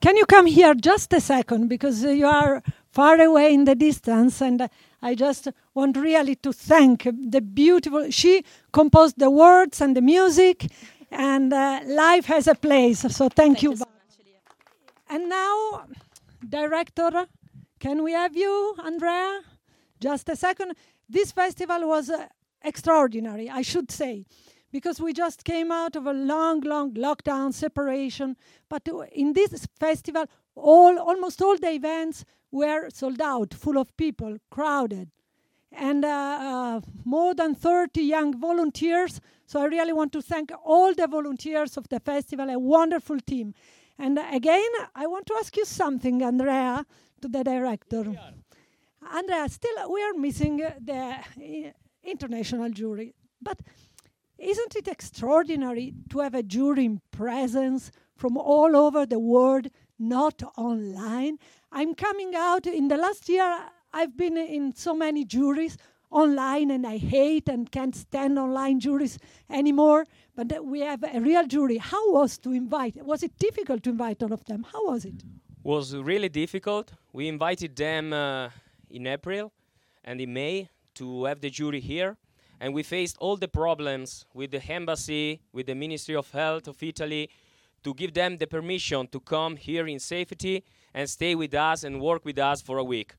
Can 0.00 0.16
you 0.16 0.24
come 0.26 0.48
here 0.48 0.74
just 0.74 1.12
a 1.12 1.20
second? 1.20 1.68
Because 1.68 2.02
you 2.02 2.26
are 2.26 2.60
far 2.90 3.20
away 3.20 3.52
in 3.52 3.66
the 3.66 3.76
distance 3.76 4.40
and 4.40 4.68
I 5.00 5.14
just 5.14 5.48
want 5.74 5.96
really 5.96 6.34
to 6.42 6.52
thank 6.52 7.04
the 7.04 7.40
beautiful 7.40 8.10
she 8.10 8.42
composed 8.72 9.18
the 9.18 9.30
words 9.30 9.80
and 9.80 9.94
the 9.94 10.02
music 10.02 10.66
and 11.10 11.52
uh, 11.52 11.80
life 11.86 12.26
has 12.26 12.46
a 12.46 12.54
place 12.54 13.00
so 13.14 13.28
thank, 13.28 13.62
you. 13.62 13.74
and 15.08 15.28
now 15.28 15.84
director 16.48 17.26
can 17.78 18.02
we 18.02 18.12
have 18.12 18.36
you 18.36 18.74
Andrea 18.84 19.40
just 20.00 20.28
a 20.28 20.36
second 20.36 20.72
this 21.08 21.32
festival 21.32 21.88
was 21.88 22.10
uh, 22.10 22.26
extraordinary 22.62 23.48
I 23.50 23.62
should 23.62 23.90
say 23.90 24.24
because 24.72 25.00
we 25.00 25.12
just 25.12 25.44
came 25.44 25.72
out 25.72 25.96
of 25.96 26.06
a 26.06 26.12
long, 26.12 26.60
long 26.60 26.94
lockdown 26.94 27.52
separation. 27.52 28.36
But 28.68 28.88
uh, 28.88 29.00
in 29.12 29.32
this 29.32 29.66
festival, 29.78 30.26
all 30.54 30.98
almost 30.98 31.42
all 31.42 31.56
the 31.56 31.72
events 31.72 32.24
were 32.50 32.90
sold 32.90 33.20
out, 33.20 33.54
full 33.54 33.78
of 33.78 33.96
people, 33.96 34.36
crowded, 34.50 35.10
and 35.72 36.04
uh, 36.04 36.08
uh, 36.08 36.80
more 37.04 37.34
than 37.34 37.54
30 37.54 38.02
young 38.02 38.38
volunteers. 38.38 39.20
So 39.50 39.60
I 39.60 39.64
really 39.64 39.92
want 39.92 40.12
to 40.12 40.22
thank 40.22 40.52
all 40.64 40.94
the 40.94 41.08
volunteers 41.08 41.76
of 41.76 41.88
the 41.88 41.98
festival, 41.98 42.48
a 42.50 42.56
wonderful 42.56 43.18
team. 43.18 43.52
And 43.98 44.16
again, 44.16 44.70
I 44.94 45.08
want 45.08 45.26
to 45.26 45.34
ask 45.40 45.56
you 45.56 45.64
something, 45.64 46.22
Andrea, 46.22 46.86
to 47.20 47.26
the 47.26 47.42
director. 47.42 48.04
Andrea, 49.12 49.48
still 49.48 49.92
we 49.92 50.04
are 50.04 50.12
missing 50.14 50.62
uh, 50.62 50.74
the 50.80 50.94
uh, 50.94 51.70
international 52.04 52.70
jury, 52.70 53.12
but 53.42 53.58
isn't 54.38 54.76
it 54.76 54.86
extraordinary 54.86 55.94
to 56.10 56.20
have 56.20 56.36
a 56.36 56.44
jury 56.44 56.84
in 56.84 57.00
presence 57.10 57.90
from 58.14 58.36
all 58.36 58.76
over 58.76 59.04
the 59.04 59.18
world, 59.18 59.66
not 59.98 60.44
online? 60.56 61.38
I'm 61.72 61.96
coming 61.96 62.36
out 62.36 62.68
in 62.68 62.86
the 62.86 62.96
last 62.96 63.28
year, 63.28 63.52
I've 63.92 64.16
been 64.16 64.36
in 64.36 64.76
so 64.76 64.94
many 64.94 65.24
juries 65.24 65.76
online 66.10 66.70
and 66.70 66.86
I 66.86 66.96
hate 66.96 67.48
and 67.48 67.70
can't 67.70 67.94
stand 67.94 68.38
online 68.38 68.80
juries 68.80 69.18
anymore. 69.48 70.06
But 70.36 70.64
we 70.64 70.80
have 70.80 71.02
a 71.02 71.20
real 71.20 71.46
jury. 71.46 71.78
How 71.78 72.12
was 72.12 72.38
to 72.38 72.52
invite? 72.52 72.96
Was 73.04 73.22
it 73.22 73.38
difficult 73.38 73.82
to 73.84 73.90
invite 73.90 74.22
all 74.22 74.32
of 74.32 74.44
them? 74.44 74.66
How 74.72 74.86
was 74.86 75.04
it? 75.04 75.22
was 75.62 75.94
really 75.94 76.28
difficult. 76.28 76.92
We 77.12 77.28
invited 77.28 77.76
them 77.76 78.12
uh, 78.12 78.48
in 78.88 79.06
April 79.06 79.52
and 80.04 80.20
in 80.20 80.32
May 80.32 80.68
to 80.94 81.24
have 81.24 81.40
the 81.40 81.50
jury 81.50 81.80
here, 81.80 82.16
and 82.60 82.74
we 82.74 82.82
faced 82.82 83.16
all 83.18 83.36
the 83.36 83.48
problems 83.48 84.24
with 84.34 84.50
the 84.50 84.62
embassy, 84.72 85.40
with 85.52 85.66
the 85.66 85.74
Ministry 85.74 86.16
of 86.16 86.30
Health 86.30 86.68
of 86.68 86.82
Italy, 86.82 87.30
to 87.82 87.94
give 87.94 88.12
them 88.12 88.36
the 88.36 88.46
permission 88.46 89.06
to 89.08 89.20
come 89.20 89.56
here 89.56 89.86
in 89.86 89.98
safety 89.98 90.64
and 90.92 91.08
stay 91.08 91.34
with 91.34 91.54
us 91.54 91.84
and 91.84 92.00
work 92.00 92.24
with 92.24 92.38
us 92.38 92.60
for 92.60 92.78
a 92.78 92.84
week. 92.84 93.14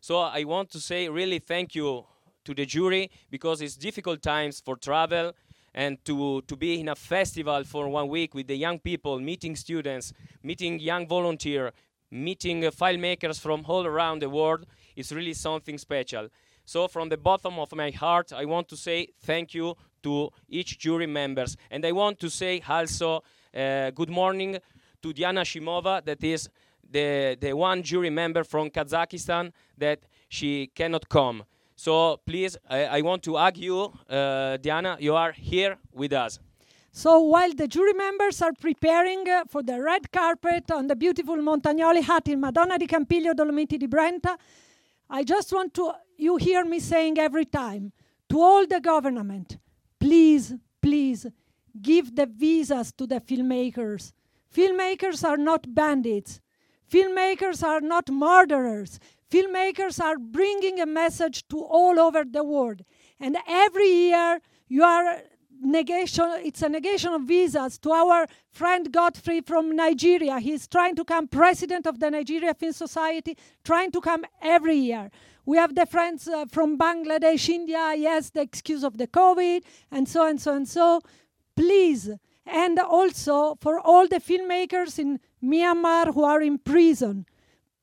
So 0.00 0.18
I 0.18 0.44
want 0.44 0.70
to 0.72 0.80
say 0.80 1.08
really 1.08 1.38
thank 1.38 1.74
you 1.74 2.04
to 2.44 2.54
the 2.54 2.66
jury 2.66 3.10
because 3.30 3.60
it's 3.60 3.76
difficult 3.76 4.22
times 4.22 4.60
for 4.60 4.76
travel 4.76 5.32
and 5.74 6.02
to, 6.04 6.42
to 6.42 6.56
be 6.56 6.80
in 6.80 6.88
a 6.88 6.94
festival 6.94 7.64
for 7.64 7.88
one 7.88 8.08
week 8.08 8.34
with 8.34 8.46
the 8.46 8.56
young 8.56 8.78
people, 8.78 9.18
meeting 9.18 9.56
students, 9.56 10.12
meeting 10.42 10.78
young 10.78 11.06
volunteer, 11.06 11.72
meeting 12.10 12.64
uh, 12.64 12.70
filmmakers 12.70 13.40
from 13.40 13.64
all 13.66 13.84
around 13.84 14.22
the 14.22 14.30
world 14.30 14.64
is 14.94 15.12
really 15.12 15.34
something 15.34 15.76
special. 15.78 16.28
So 16.64 16.88
from 16.88 17.08
the 17.08 17.16
bottom 17.16 17.58
of 17.58 17.74
my 17.74 17.90
heart, 17.90 18.32
I 18.32 18.44
want 18.44 18.68
to 18.68 18.76
say 18.76 19.08
thank 19.20 19.52
you 19.52 19.76
to 20.04 20.30
each 20.48 20.78
jury 20.78 21.06
members. 21.06 21.56
And 21.70 21.84
I 21.84 21.92
want 21.92 22.20
to 22.20 22.30
say 22.30 22.62
also 22.66 23.22
uh, 23.54 23.90
good 23.90 24.10
morning 24.10 24.58
to 25.02 25.12
Diana 25.12 25.42
Shimova, 25.42 26.04
that 26.04 26.22
is 26.22 26.48
the, 26.90 27.36
the 27.40 27.52
one 27.52 27.82
jury 27.82 28.10
member 28.10 28.44
from 28.44 28.70
Kazakhstan 28.70 29.52
that 29.76 30.00
she 30.28 30.68
cannot 30.68 31.08
come. 31.08 31.44
So 31.76 32.20
please, 32.24 32.56
I, 32.68 32.84
I 32.84 33.00
want 33.02 33.22
to 33.24 33.36
hug 33.36 33.56
you, 33.56 33.92
uh, 34.08 34.56
Diana. 34.58 34.96
You 35.00 35.14
are 35.16 35.32
here 35.32 35.76
with 35.92 36.12
us. 36.12 36.38
So 36.92 37.18
while 37.18 37.52
the 37.52 37.66
jury 37.66 37.92
members 37.92 38.40
are 38.40 38.52
preparing 38.52 39.28
uh, 39.28 39.44
for 39.48 39.62
the 39.64 39.82
red 39.82 40.12
carpet 40.12 40.70
on 40.70 40.86
the 40.86 40.94
beautiful 40.94 41.36
Montagnoli 41.36 42.02
hut 42.04 42.28
in 42.28 42.40
Madonna 42.40 42.78
di 42.78 42.86
Campiglio, 42.86 43.34
Dolomiti 43.34 43.78
di 43.78 43.88
Brenta, 43.88 44.36
I 45.10 45.24
just 45.24 45.52
want 45.52 45.74
to, 45.74 45.92
you 46.16 46.36
hear 46.36 46.64
me 46.64 46.78
saying 46.78 47.18
every 47.18 47.46
time, 47.46 47.92
to 48.28 48.40
all 48.40 48.66
the 48.66 48.80
government, 48.80 49.58
please, 49.98 50.54
please 50.80 51.26
give 51.82 52.14
the 52.14 52.26
visas 52.26 52.92
to 52.92 53.06
the 53.06 53.20
filmmakers. 53.20 54.12
Filmmakers 54.54 55.24
are 55.28 55.36
not 55.36 55.74
bandits. 55.74 56.40
Filmmakers 56.88 57.64
are 57.64 57.80
not 57.80 58.08
murderers. 58.08 59.00
Filmmakers 59.34 60.00
are 60.00 60.16
bringing 60.16 60.78
a 60.78 60.86
message 60.86 61.48
to 61.48 61.58
all 61.60 61.98
over 61.98 62.22
the 62.22 62.44
world. 62.44 62.82
And 63.18 63.36
every 63.48 63.88
year 63.88 64.38
you 64.68 64.84
are 64.84 65.22
negation 65.60 66.30
it's 66.44 66.62
a 66.62 66.68
negation 66.68 67.12
of 67.12 67.22
visas 67.22 67.76
to 67.78 67.90
our 67.90 68.28
friend 68.52 68.92
Godfrey 68.92 69.40
from 69.40 69.74
Nigeria. 69.74 70.38
He's 70.38 70.68
trying 70.68 70.94
to 70.94 71.04
come 71.04 71.26
president 71.26 71.84
of 71.84 71.98
the 71.98 72.12
Nigeria 72.12 72.54
Film 72.54 72.72
Society, 72.72 73.36
trying 73.64 73.90
to 73.90 74.00
come 74.00 74.24
every 74.40 74.76
year. 74.76 75.10
We 75.44 75.56
have 75.56 75.74
the 75.74 75.86
friends 75.86 76.28
uh, 76.28 76.44
from 76.46 76.78
Bangladesh, 76.78 77.48
India, 77.48 77.92
yes, 77.96 78.30
the 78.30 78.42
excuse 78.42 78.84
of 78.84 78.98
the 78.98 79.08
COVID, 79.08 79.64
and 79.90 80.08
so 80.08 80.28
and 80.28 80.40
so 80.40 80.54
and 80.54 80.68
so. 80.68 81.00
Please, 81.56 82.08
and 82.46 82.78
also 82.78 83.56
for 83.60 83.80
all 83.80 84.06
the 84.06 84.20
filmmakers 84.20 85.00
in 85.00 85.18
Myanmar 85.42 86.14
who 86.14 86.22
are 86.22 86.40
in 86.40 86.58
prison. 86.58 87.26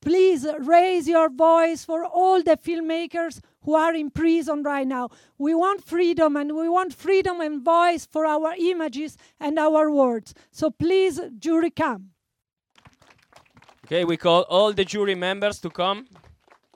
Please 0.01 0.47
raise 0.59 1.07
your 1.07 1.29
voice 1.29 1.85
for 1.85 2.03
all 2.05 2.41
the 2.41 2.57
filmmakers 2.57 3.39
who 3.63 3.75
are 3.75 3.93
in 3.93 4.09
prison 4.09 4.63
right 4.63 4.87
now. 4.87 5.09
We 5.37 5.53
want 5.53 5.83
freedom 5.85 6.35
and 6.35 6.55
we 6.55 6.67
want 6.67 6.93
freedom 6.93 7.39
and 7.39 7.63
voice 7.63 8.07
for 8.11 8.25
our 8.25 8.55
images 8.57 9.15
and 9.39 9.59
our 9.59 9.91
words. 9.91 10.33
So 10.51 10.71
please, 10.71 11.19
jury, 11.37 11.69
come. 11.69 12.09
Okay, 13.85 14.03
we 14.05 14.17
call 14.17 14.41
all 14.49 14.73
the 14.73 14.85
jury 14.85 15.15
members 15.15 15.59
to 15.59 15.69
come 15.69 16.07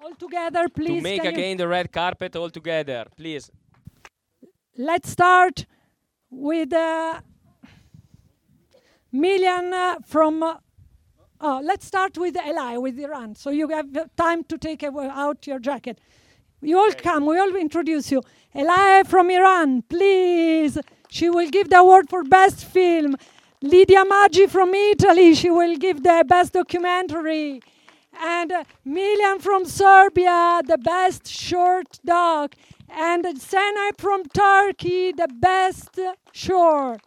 All 0.04 0.14
together, 0.16 0.70
please. 0.70 0.98
to 0.98 1.02
make 1.02 1.22
can 1.24 1.34
you- 1.34 1.40
again 1.40 1.58
the 1.58 1.68
red 1.68 1.92
carpet 1.92 2.36
all 2.36 2.50
together. 2.52 3.06
Please. 3.18 3.50
Let's 4.78 5.10
start 5.10 5.66
with 6.30 6.74
uh, 6.74 7.22
Milian 9.14 9.72
uh, 9.74 10.00
from. 10.06 10.44
Uh, 10.44 10.58
oh, 11.42 11.62
let's 11.64 11.86
start 11.86 12.18
with 12.18 12.36
Eli, 12.38 12.78
with 12.78 13.00
Iran. 13.00 13.36
So 13.36 13.50
you 13.50 13.70
have 13.70 13.96
uh, 13.96 14.06
time 14.18 14.44
to 14.46 14.58
take 14.58 14.84
out 14.84 15.48
your 15.48 15.60
jacket. 15.60 16.00
You 16.62 16.80
all 16.80 16.92
come, 16.94 17.26
we 17.26 17.38
all 17.38 17.56
introduce 17.56 18.12
you. 18.12 18.22
Eli 18.56 19.04
from 19.04 19.30
Iran, 19.30 19.84
please. 19.84 20.78
She 21.10 21.30
will 21.30 21.50
give 21.50 21.70
the 21.70 21.80
award 21.80 22.10
for 22.10 22.24
best 22.24 22.66
film. 22.66 23.16
Lydia 23.62 24.04
Maggi 24.04 24.50
from 24.50 24.74
Italy, 24.74 25.34
she 25.36 25.50
will 25.50 25.76
give 25.78 26.04
the 26.04 26.24
best 26.28 26.54
documentary. 26.54 27.62
And 28.22 28.52
uh, 28.52 28.64
Miljan 28.88 29.42
from 29.42 29.66
Serbia, 29.66 30.62
the 30.66 30.78
best 30.78 31.28
short 31.28 32.00
doc. 32.06 32.56
And 32.90 33.26
Senay 33.26 33.98
from 33.98 34.24
Turkey, 34.26 35.12
the 35.12 35.28
best 35.28 36.00
short. 36.32 37.02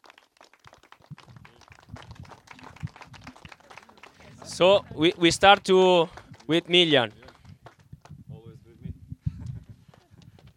So 4.58 4.84
we, 4.92 5.12
we 5.16 5.30
start 5.30 5.62
to 5.66 6.08
with 6.48 6.66
Miljan. 6.66 7.12
Yeah. 7.12 8.34
Always 8.34 8.58
with 8.66 8.84
me. 8.84 8.92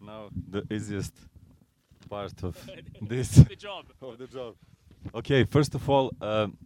now 0.00 0.28
the 0.50 0.64
easiest 0.74 1.14
part 2.10 2.42
of 2.42 2.56
this 3.00 3.30
The 3.30 3.54
job. 3.54 3.84
of 4.02 4.18
the 4.18 4.26
job. 4.26 4.56
Okay, 5.14 5.44
first 5.44 5.76
of 5.76 5.88
all, 5.88 6.12
um, 6.20 6.58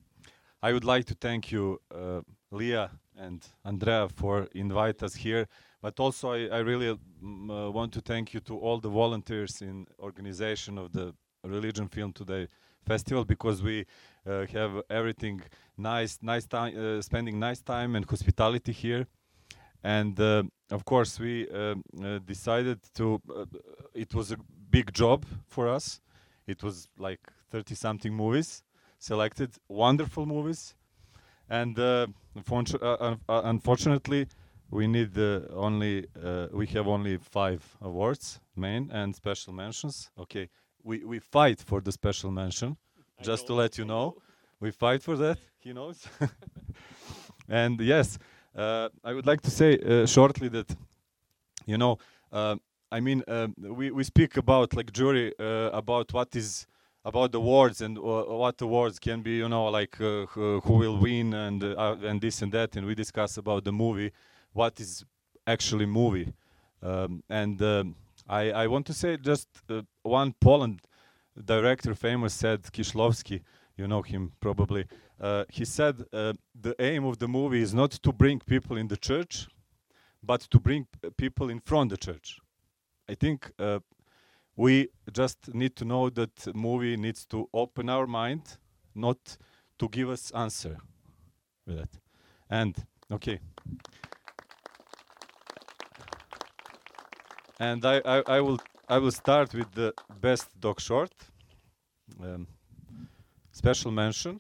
I 0.62 0.72
would 0.72 0.85
like 0.85 1.05
to 1.09 1.14
thank 1.14 1.53
you, 1.53 1.79
uh, 1.94 2.22
Lia 2.51 2.90
and 3.18 3.46
Andrea, 3.66 4.09
for 4.09 4.49
invite 4.55 5.03
us 5.03 5.14
here. 5.14 5.46
But 5.83 6.01
also, 6.01 6.33
I, 6.33 6.46
I 6.46 6.61
really 6.61 6.99
mm, 7.22 7.51
uh, 7.51 7.70
want 7.70 7.92
to 7.92 8.01
thank 8.01 8.33
you 8.33 8.40
to 8.49 8.57
all 8.57 8.81
the 8.81 8.88
volunteers 8.88 9.61
in 9.61 9.87
organization 10.01 10.79
of 10.79 10.90
the 10.90 11.12
Religion 11.44 11.88
Film 11.88 12.14
Today 12.14 12.49
festival 12.87 13.27
because 13.27 13.62
we 13.62 13.85
have 14.27 14.83
everything 14.91 15.43
nice, 15.77 16.19
nice 16.23 16.47
time, 16.47 16.73
uh, 16.77 17.03
spending 17.03 17.39
nice 17.39 17.61
time 17.61 17.97
and 17.97 18.05
hospitality 18.09 18.73
here. 18.73 19.07
And 19.83 20.19
uh, 20.19 20.43
of 20.71 20.85
course, 20.85 21.21
we 21.21 21.49
uh, 21.51 21.75
decided 22.25 22.81
to. 22.95 23.21
Uh, 23.29 23.45
it 23.95 24.15
was 24.15 24.33
a 24.33 24.37
big 24.71 24.93
job 24.93 25.25
for 25.47 25.69
us. 25.69 26.01
It 26.47 26.62
was 26.62 26.89
like 26.99 27.21
30 27.51 27.75
something 27.75 28.12
movies 28.15 28.62
selected, 28.99 29.51
wonderful 29.69 30.27
movies. 30.27 30.75
And 31.49 31.79
uh, 31.79 32.07
unfortu- 32.37 32.83
uh, 32.83 32.97
un- 33.01 33.21
uh, 33.29 33.43
unfortunately, 33.45 34.27
we 34.71 34.87
need 34.89 35.17
uh, 35.17 35.41
only 35.53 36.07
uh, 36.23 36.49
we 36.53 36.67
have 36.69 36.89
only 36.89 37.19
five 37.19 37.77
awards, 37.81 38.41
main 38.57 38.91
and 38.91 39.15
special 39.15 39.53
mentions. 39.53 40.11
Okay, 40.19 40.49
we 40.83 41.05
we 41.05 41.19
fight 41.21 41.61
for 41.61 41.81
the 41.81 41.93
special 41.93 42.31
mention, 42.33 42.77
just 43.22 43.46
to 43.46 43.55
let 43.55 43.79
you 43.79 43.85
know, 43.85 44.16
we 44.61 44.70
fight 44.70 45.02
for 45.02 45.16
that. 45.16 45.38
He 45.59 45.72
knows. 45.72 46.07
and 47.48 47.81
yes, 47.81 48.18
uh, 48.55 48.88
I 49.05 49.12
would 49.14 49.26
like 49.26 49.40
to 49.42 49.50
say 49.50 49.79
uh, 49.79 50.07
shortly 50.07 50.48
that 50.48 50.74
you 51.66 51.76
know, 51.76 51.98
uh, 52.33 52.57
I 52.90 53.00
mean, 53.00 53.22
um, 53.29 53.55
we 53.59 53.90
we 53.90 54.05
speak 54.05 54.37
about 54.37 54.74
like 54.74 54.92
jury 54.92 55.33
uh, 55.38 55.70
about 55.72 56.12
what 56.12 56.35
is 56.37 56.66
about 57.05 57.33
the 57.33 57.38
awards 57.38 57.81
and 57.81 57.98
uh, 57.98 58.02
what 58.42 58.61
awards 58.61 58.98
can 58.98 59.22
be, 59.22 59.37
you 59.37 59.48
know, 59.48 59.66
like 59.66 60.00
uh, 60.00 60.26
who, 60.26 60.61
will 60.64 60.96
win 60.96 61.35
and 61.35 61.62
uh, 61.62 61.74
uh, 61.76 61.96
and 62.02 62.20
this 62.20 62.42
and 62.42 62.52
that, 62.52 62.76
and 62.76 62.87
we 62.87 62.94
discuss 62.94 63.37
about 63.37 63.64
the 63.64 63.72
movie, 63.72 64.12
what 64.52 64.81
is 64.81 65.05
actually 65.46 65.87
movie, 65.87 66.33
um, 66.83 67.22
and 67.29 67.61
um, 67.62 67.94
I 68.29 68.50
I 68.50 68.66
want 68.68 68.87
to 68.87 68.94
say 68.94 69.16
just 69.16 69.48
uh, 69.68 69.83
one 70.02 70.35
Poland 70.40 70.81
director, 71.44 71.94
famous 71.94 72.35
said 72.35 72.62
Kieślowski, 72.62 73.42
you 73.77 73.87
know 73.87 74.03
him 74.03 74.33
probably. 74.40 74.87
Uh, 75.20 75.44
he 75.49 75.64
said 75.64 76.05
uh, 76.12 76.33
the 76.61 76.75
aim 76.79 77.05
of 77.05 77.18
the 77.18 77.29
movie 77.29 77.62
is 77.62 77.75
not 77.75 77.90
to 77.90 78.12
bring 78.12 78.40
people 78.40 78.77
in 78.77 78.88
the 78.88 78.96
church, 78.96 79.49
but 80.22 80.40
to 80.40 80.59
bring 80.59 80.87
people 81.16 81.51
in 81.51 81.61
front 81.61 81.92
of 81.92 81.99
the 81.99 82.12
church. 82.12 82.38
I 83.09 83.14
think 83.14 83.51
uh, 83.59 83.81
we 84.57 84.88
just 85.12 85.55
need 85.55 85.77
to 85.77 85.85
know 85.85 86.11
that 86.11 86.55
movie 86.55 86.96
needs 86.96 87.27
to 87.27 87.49
open 87.53 87.88
our 87.88 88.07
mind, 88.07 88.59
not 88.94 89.37
to 89.79 89.88
give 89.88 90.11
us 90.11 90.31
answer 90.33 90.79
with 91.66 91.79
that. 91.79 91.90
And 92.51 92.75
okay. 93.12 93.40
And 97.59 97.85
I, 97.85 98.03
I, 98.05 98.22
I 98.27 98.40
will 98.40 98.59
I 98.88 98.99
will 98.99 99.11
start 99.11 99.53
with 99.53 99.72
the 99.75 99.92
best 100.20 100.49
dog 100.61 100.81
short. 100.81 101.12
Um, 102.22 102.46
special 103.51 103.90
mention 103.90 104.38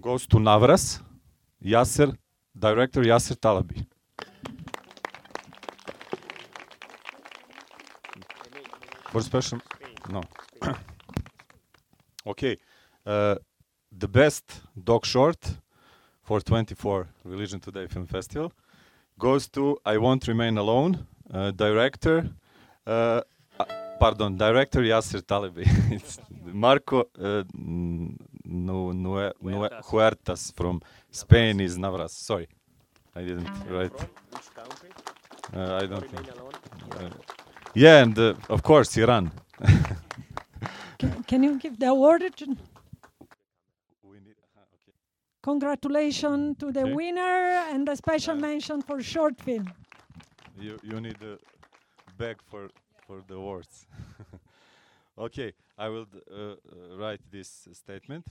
goes 0.00 0.26
to 0.28 0.38
Navras, 0.38 1.00
Yasser, 1.62 2.16
director 2.58 3.02
Yasser 3.02 3.36
Talabi. 3.36 3.84
For 9.10 9.20
special, 9.20 9.60
no. 10.08 10.22
okay, 12.26 12.56
uh, 13.04 13.34
the 13.92 14.08
best 14.08 14.62
dog 14.82 15.04
short 15.04 15.38
for 16.22 16.40
24 16.40 17.08
Religion 17.24 17.60
Today 17.60 17.86
Film 17.88 18.06
Festival 18.06 18.52
goes 19.18 19.48
to 19.48 19.78
I 19.84 19.98
Won't 19.98 20.26
Remain 20.28 20.56
Alone, 20.56 21.06
director, 21.32 22.28
uh, 22.86 22.90
uh, 23.60 23.64
pardon, 24.00 24.36
director 24.36 24.80
Yasser 24.80 25.22
Talibi. 25.22 25.64
it's 25.92 26.18
Marco 26.44 27.00
uh, 27.20 27.44
N- 27.54 28.16
Nu- 28.44 28.92
Nue- 28.94 29.32
Nue- 29.42 29.68
Huertas 29.84 30.52
from 30.54 30.80
Spain 31.10 31.60
is 31.60 31.76
Navras. 31.76 32.10
Sorry, 32.10 32.48
I 33.14 33.20
didn't 33.22 33.48
write. 33.70 33.92
Uh, 35.54 35.76
I 35.82 35.86
don't 35.86 36.08
think. 36.10 36.28
Uh, 36.28 37.08
yeah, 37.74 38.02
and 38.02 38.18
uh, 38.18 38.34
of 38.48 38.62
course 38.62 38.96
Iran. 38.96 39.30
Can, 40.98 41.22
can 41.24 41.42
you 41.44 41.58
give 41.58 41.78
the 41.78 41.86
award? 41.88 42.22
to- 42.38 42.56
Congratulations 45.42 46.56
to 46.58 46.72
the 46.72 46.80
Okay. 46.82 46.92
winner 46.92 47.64
and 47.72 47.88
a 47.88 47.96
special 47.96 48.34
mention 48.34 48.82
for 48.82 49.00
short 49.02 49.40
film. 49.40 49.72
You 50.60 50.78
you 50.82 51.00
need 51.00 51.22
a 51.22 51.38
bag 52.16 52.36
for 52.42 52.68
for 53.06 53.22
the 53.26 53.38
words. 53.38 53.86
okay, 55.18 55.52
I 55.76 55.88
will 55.88 56.06
uh, 56.30 56.34
uh, 56.34 56.54
write 56.98 57.20
this 57.30 57.68
statement. 57.72 58.26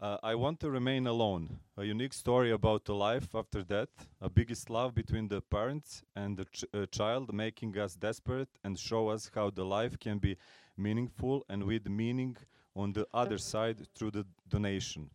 Uh, 0.00 0.18
I 0.22 0.34
want 0.34 0.58
to 0.60 0.70
remain 0.70 1.06
alone. 1.06 1.60
A 1.76 1.84
unique 1.84 2.12
story 2.12 2.50
about 2.50 2.88
a 2.88 2.94
life 2.94 3.34
after 3.34 3.62
death, 3.62 4.08
a 4.20 4.28
biggest 4.28 4.68
love 4.68 4.94
between 4.94 5.28
the 5.28 5.40
parents 5.40 6.02
and 6.16 6.36
the 6.36 6.44
ch- 6.46 6.64
uh, 6.74 6.86
child, 6.86 7.32
making 7.32 7.78
us 7.78 7.94
desperate 7.94 8.48
and 8.64 8.78
show 8.78 9.08
us 9.08 9.30
how 9.32 9.50
the 9.50 9.64
life 9.64 9.98
can 10.00 10.18
be 10.18 10.36
meaningful 10.76 11.44
and 11.48 11.62
with 11.62 11.88
meaning 11.88 12.36
on 12.74 12.92
the 12.92 13.06
other 13.14 13.38
side 13.38 13.86
through 13.94 14.10
the 14.10 14.26
donation. 14.48 15.10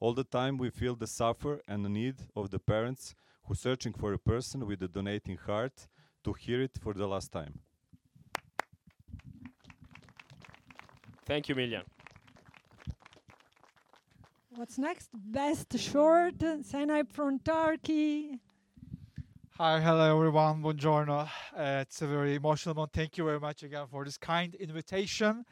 All 0.00 0.14
the 0.14 0.24
time 0.24 0.58
we 0.58 0.70
feel 0.70 0.96
the 0.96 1.06
suffer 1.06 1.60
and 1.68 1.84
the 1.84 1.88
need 1.88 2.16
of 2.34 2.50
the 2.50 2.58
parents 2.58 3.14
who 3.44 3.54
searching 3.54 3.92
for 3.92 4.12
a 4.12 4.18
person 4.18 4.66
with 4.66 4.82
a 4.82 4.88
donating 4.88 5.36
heart 5.36 5.86
to 6.24 6.32
hear 6.32 6.62
it 6.62 6.78
for 6.80 6.94
the 6.94 7.06
last 7.06 7.30
time. 7.32 7.58
Thank 11.26 11.48
you, 11.48 11.54
Miljan. 11.54 11.84
What's 14.56 14.78
next? 14.78 15.08
Best 15.12 15.78
short, 15.78 16.38
Senay 16.38 17.10
from 17.10 17.38
Turkey. 17.40 18.38
Hi, 19.56 19.80
hello 19.80 20.16
everyone. 20.16 20.62
Buongiorno. 20.62 21.28
Uh, 21.56 21.82
it's 21.82 22.02
a 22.02 22.06
very 22.06 22.34
emotional 22.34 22.74
one. 22.74 22.88
Thank 22.92 23.16
you 23.18 23.24
very 23.24 23.40
much 23.40 23.62
again 23.62 23.86
for 23.90 24.04
this 24.04 24.16
kind 24.16 24.54
invitation. 24.56 25.44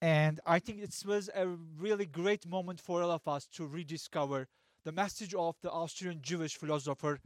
And 0.00 0.40
I 0.46 0.58
think 0.58 0.82
it 0.82 0.94
was 1.06 1.30
a 1.34 1.46
really 1.78 2.06
great 2.06 2.46
moment 2.46 2.80
for 2.80 3.02
all 3.02 3.10
of 3.10 3.26
us 3.26 3.46
to 3.56 3.66
rediscover 3.66 4.46
the 4.84 4.92
message 4.92 5.34
of 5.34 5.56
the 5.62 5.70
Austrian 5.70 6.20
Jewish 6.20 6.56
philosopher 6.56 7.18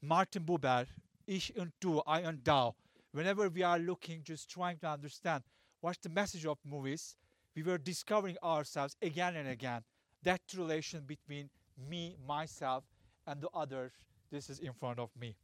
Martin 0.00 0.44
Buber, 0.44 0.86
Ich 1.26 1.52
und 1.56 1.72
Du, 1.78 2.02
I 2.06 2.20
and 2.20 2.42
Thou. 2.42 2.74
Whenever 3.12 3.48
we 3.50 3.62
are 3.62 3.78
looking, 3.78 4.22
just 4.24 4.50
trying 4.50 4.78
to 4.78 4.88
understand 4.88 5.44
what's 5.80 5.98
the 5.98 6.08
message 6.08 6.46
of 6.46 6.58
movies, 6.64 7.16
we 7.54 7.62
were 7.62 7.76
discovering 7.76 8.36
ourselves 8.42 8.96
again 9.02 9.36
and 9.36 9.46
again. 9.46 9.82
That 10.22 10.40
relation 10.56 11.04
between 11.06 11.50
me, 11.88 12.16
myself, 12.26 12.84
and 13.26 13.40
the 13.40 13.48
others. 13.54 13.92
This 14.30 14.48
is 14.48 14.58
in 14.58 14.72
front 14.72 14.98
of 14.98 15.10
me. 15.20 15.36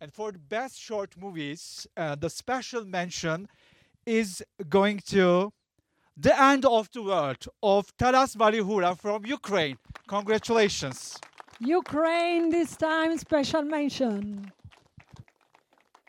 And 0.00 0.12
for 0.12 0.32
the 0.32 0.38
best 0.38 0.78
short 0.78 1.16
movies, 1.16 1.86
uh, 1.96 2.16
the 2.16 2.28
special 2.28 2.84
mention 2.84 3.48
is 4.04 4.42
going 4.68 4.98
to 5.06 5.52
The 6.16 6.40
End 6.40 6.64
of 6.64 6.88
the 6.92 7.02
World 7.02 7.48
of 7.60 7.96
Taras 7.96 8.36
Valihura 8.36 8.96
from 8.96 9.26
Ukraine. 9.26 9.76
Congratulations. 10.06 11.18
Ukraine 11.58 12.50
this 12.50 12.76
time 12.76 13.18
special 13.18 13.62
mention. 13.62 14.52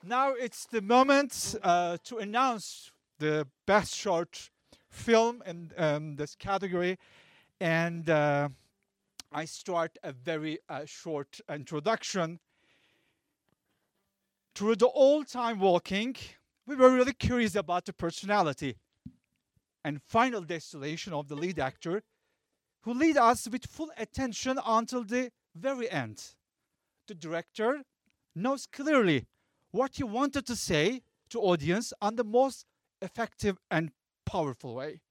Now 0.03 0.33
it's 0.33 0.67
the 0.67 0.81
moment 0.81 1.55
uh, 1.63 1.97
to 2.03 2.17
announce 2.17 2.91
the 3.17 3.47
best 3.65 3.95
short 3.95 4.51
film 4.91 5.41
in 5.43 5.71
um, 5.75 6.17
this 6.17 6.35
category. 6.35 6.99
And 7.59 8.07
uh, 8.07 8.49
I 9.31 9.45
start 9.45 9.97
a 10.03 10.11
very 10.11 10.59
uh, 10.69 10.85
short 10.85 11.39
introduction. 11.49 12.39
Through 14.53 14.75
the 14.75 14.89
old 14.89 15.27
time 15.27 15.57
walking, 15.59 16.15
we 16.67 16.75
were 16.75 16.91
really 16.91 17.13
curious 17.13 17.55
about 17.55 17.85
the 17.85 17.93
personality 17.93 18.77
and 19.85 20.01
final 20.01 20.41
destination 20.41 21.13
of 21.13 21.27
the 21.27 21.35
lead 21.35 21.59
actor 21.59 22.01
who 22.81 22.93
lead 22.93 23.17
us 23.17 23.47
with 23.47 23.67
full 23.67 23.91
attention 23.97 24.59
until 24.65 25.03
the 25.03 25.29
very 25.55 25.89
end. 25.89 26.17
The 27.07 27.13
director 27.13 27.83
knows 28.35 28.65
clearly 28.65 29.27
what 29.69 29.91
he 29.97 30.03
wanted 30.03 30.47
to 30.47 30.55
say 30.55 31.01
to 31.29 31.39
audience 31.39 31.93
on 32.01 32.15
the 32.15 32.23
most 32.23 32.65
effective 32.99 33.57
and 33.69 33.91
powerful 34.25 34.73
way. 34.73 35.01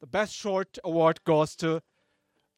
The 0.00 0.06
best 0.06 0.34
short 0.34 0.78
award 0.84 1.24
goes 1.24 1.56
to 1.56 1.80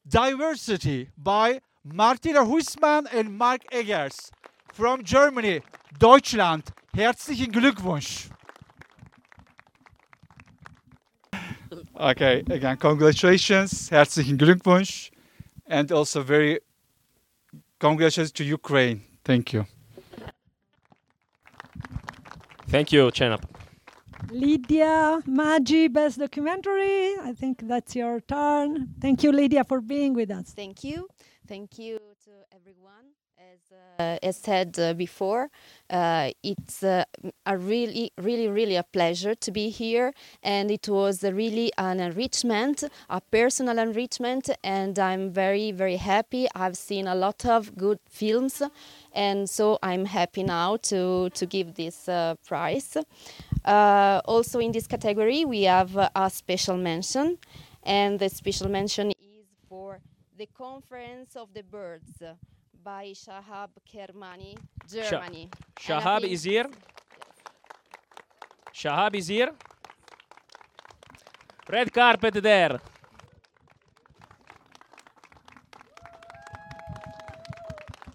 Diversity 0.05 1.09
by 1.17 1.61
Martina 1.83 2.43
Huisman 2.43 3.07
and 3.13 3.37
Mark 3.37 3.61
Eggers 3.71 4.31
from 4.73 5.03
Germany, 5.03 5.61
Deutschland. 5.97 6.63
Herzlichen 6.93 7.51
Glückwunsch. 7.51 8.29
Okay, 11.99 12.43
again, 12.51 12.77
congratulations, 12.77 13.89
herzlichen 13.89 14.37
Glückwunsch, 14.37 15.09
and 15.65 15.91
also 15.91 16.21
very 16.21 16.59
congratulations 17.79 18.31
to 18.33 18.43
Ukraine. 18.43 19.01
Thank 19.25 19.51
you. 19.51 19.65
Thank 22.69 22.91
you, 22.91 23.09
Cenap. 23.09 23.43
Lydia 24.29 25.23
Maggi, 25.25 25.91
best 25.91 26.19
documentary. 26.19 27.15
I 27.23 27.33
think 27.33 27.67
that's 27.67 27.95
your 27.95 28.19
turn. 28.21 28.93
Thank 29.01 29.23
you, 29.23 29.31
Lydia, 29.31 29.63
for 29.63 29.81
being 29.81 30.13
with 30.13 30.29
us. 30.29 30.53
Thank 30.53 30.83
you. 30.83 31.07
Thank 31.47 31.79
you 31.79 31.97
to 32.25 32.31
everyone. 32.53 33.05
As, 33.47 33.71
uh, 33.99 34.17
as 34.23 34.35
said 34.37 34.77
uh, 34.77 34.93
before, 34.93 35.49
uh, 35.89 36.31
it's 36.43 36.83
uh, 36.83 37.05
a 37.45 37.57
really, 37.57 38.11
really, 38.17 38.49
really 38.49 38.75
a 38.75 38.83
pleasure 38.83 39.35
to 39.35 39.51
be 39.51 39.69
here, 39.69 40.11
and 40.43 40.69
it 40.69 40.89
was 40.89 41.23
really 41.23 41.71
an 41.77 41.99
enrichment, 42.01 42.83
a 43.09 43.21
personal 43.21 43.79
enrichment, 43.79 44.49
and 44.63 44.99
I'm 44.99 45.31
very, 45.31 45.71
very 45.71 45.95
happy. 45.95 46.47
I've 46.55 46.75
seen 46.75 47.07
a 47.07 47.15
lot 47.15 47.45
of 47.45 47.77
good 47.77 47.99
films, 48.09 48.61
and 49.13 49.49
so 49.49 49.79
I'm 49.81 50.05
happy 50.05 50.43
now 50.43 50.77
to 50.89 51.29
to 51.29 51.45
give 51.45 51.75
this 51.75 52.09
uh, 52.09 52.35
prize. 52.45 52.97
Uh, 53.63 54.21
also 54.25 54.59
in 54.59 54.71
this 54.73 54.87
category, 54.87 55.45
we 55.45 55.63
have 55.63 55.95
a 55.95 56.29
special 56.29 56.75
mention, 56.75 57.37
and 57.83 58.19
the 58.19 58.29
special 58.29 58.67
mention 58.67 59.11
is 59.11 59.47
for 59.69 59.99
the 60.37 60.47
Conference 60.47 61.35
of 61.35 61.53
the 61.53 61.63
Birds 61.63 62.21
by 62.87 63.11
Shahab 63.11 63.71
Kermani, 63.91 64.55
Germany. 64.89 65.49
Sha- 65.77 65.99
Shahab 65.99 66.21
think- 66.21 66.31
is 66.31 66.43
here. 66.43 66.67
Shahab 68.73 69.15
is 69.15 69.27
here. 69.27 69.51
Red 71.69 71.91
carpet 71.91 72.35
there. 72.35 72.79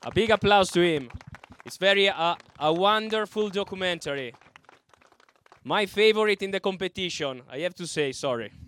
A 0.04 0.11
big 0.11 0.30
applause 0.30 0.70
to 0.70 0.80
him. 0.80 1.11
It's 1.66 1.76
very 1.76 2.08
uh, 2.08 2.35
a 2.58 2.72
wonderful 2.72 3.50
documentary. 3.50 4.32
My 5.64 5.85
favorite 5.85 6.42
in 6.42 6.50
the 6.50 6.61
competition. 6.61 7.42
I 7.50 7.58
have 7.58 7.74
to 7.74 7.87
say 7.87 8.12
sorry. 8.12 8.50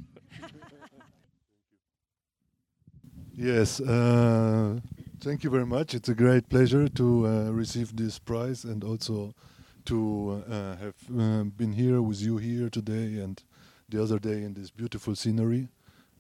Yes, 3.37 3.81
uh, 3.81 4.79
thank 5.25 5.43
you 5.43 5.49
very 5.49 5.65
much. 5.65 5.95
It's 5.95 6.11
a 6.11 6.15
great 6.15 6.51
pleasure 6.51 6.87
to 6.87 7.27
uh, 7.27 7.51
receive 7.51 7.97
this 7.97 8.19
prize 8.19 8.65
and 8.65 8.85
also 8.85 9.35
to 9.87 10.45
uh, 10.47 10.77
have 10.77 10.95
um, 11.09 11.49
been 11.57 11.73
here 11.73 12.03
with 12.03 12.21
you 12.21 12.37
here 12.37 12.69
today 12.69 13.23
and 13.25 13.43
the 13.89 14.03
other 14.03 14.19
day 14.19 14.43
in 14.43 14.53
this 14.53 14.71
beautiful 14.71 15.15
scenery. 15.15 15.69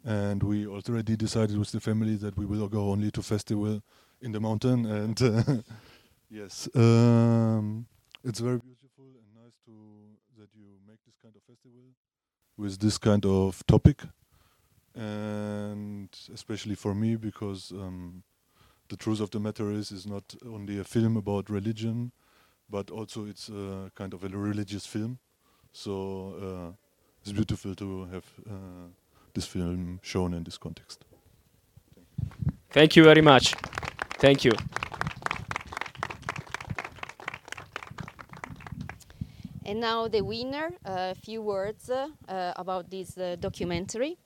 And 0.07 0.43
we 0.43 0.67
already 0.67 1.17
decided 1.17 1.59
with 1.59 1.71
the 1.71 1.81
family 1.81 2.17
that 2.17 2.35
we 2.39 2.47
will 2.47 2.67
go 2.67 2.93
only 2.93 3.11
to 3.11 3.23
festival 3.23 3.83
in 4.23 4.33
the 4.33 4.41
mountain. 4.41 4.87
And 4.87 5.21
uh, 5.21 5.43
yes, 6.31 6.67
um, 6.75 7.85
it's 8.25 8.41
very 8.41 8.59
beautiful 8.59 9.05
and 9.05 9.45
nice 9.45 9.59
to 9.67 9.73
that 10.39 10.49
you 10.55 10.65
make 10.89 11.05
this 11.05 11.17
kind 11.23 11.35
of 11.37 11.43
festival 11.43 11.83
with 12.57 12.79
this 12.79 12.97
kind 12.97 13.27
of 13.27 13.67
topic 13.67 14.01
and 14.95 16.09
especially 16.33 16.77
for 16.77 16.95
me 16.95 17.17
because 17.17 17.73
um, 17.73 18.23
the 18.89 18.97
truth 18.97 19.21
of 19.21 19.31
the 19.31 19.41
matter 19.41 19.71
is 19.71 19.91
is 19.91 20.07
not 20.07 20.35
only 20.47 20.79
a 20.79 20.85
film 20.85 21.17
about 21.17 21.51
religion 21.51 22.13
but 22.71 22.91
also 22.91 23.27
it's 23.27 23.49
a 23.49 23.91
kind 23.95 24.15
of 24.15 24.25
a 24.25 24.29
religious 24.29 24.87
film 24.87 25.19
so 25.73 25.93
uh, 26.41 26.73
it's 27.23 27.33
beautiful 27.33 27.75
to 27.75 28.05
have 28.07 28.25
uh, 28.51 28.89
this 29.35 29.47
film 29.47 30.01
shown 30.03 30.35
in 30.35 30.45
this 30.45 30.59
context 30.59 31.05
Thank 32.75 32.97
you 32.97 33.05
very 33.05 33.23
much. 33.23 33.55
Thank 34.19 34.45
you. 34.45 34.51
And 39.65 39.79
now 39.81 40.09
the 40.09 40.23
winner, 40.23 40.71
a 40.85 41.15
few 41.15 41.41
words 41.41 41.89
uh, 41.89 42.09
uh, 42.29 42.53
about 42.57 42.91
this 42.91 43.17
uh, 43.17 43.37
documentary. 43.39 44.19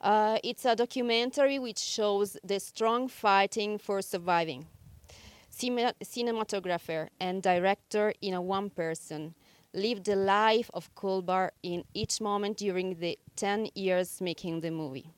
Uh, 0.00 0.38
it's 0.44 0.64
a 0.64 0.76
documentary 0.76 1.58
which 1.58 1.78
shows 1.78 2.36
the 2.44 2.60
strong 2.60 3.08
fighting 3.08 3.78
for 3.78 4.02
surviving. 4.02 4.66
Cine- 5.50 5.94
cinematographer 6.04 7.08
and 7.18 7.42
director 7.42 8.12
in 8.20 8.34
a 8.34 8.42
one 8.42 8.68
person 8.70 9.34
lived 9.72 10.04
the 10.04 10.16
life 10.16 10.70
of 10.74 10.94
Kolbar 10.94 11.50
in 11.62 11.84
each 11.94 12.20
moment 12.20 12.58
during 12.58 12.96
the 12.96 13.18
10 13.36 13.68
years 13.74 14.20
making 14.20 14.60
the 14.60 14.70
movie. 14.70 15.10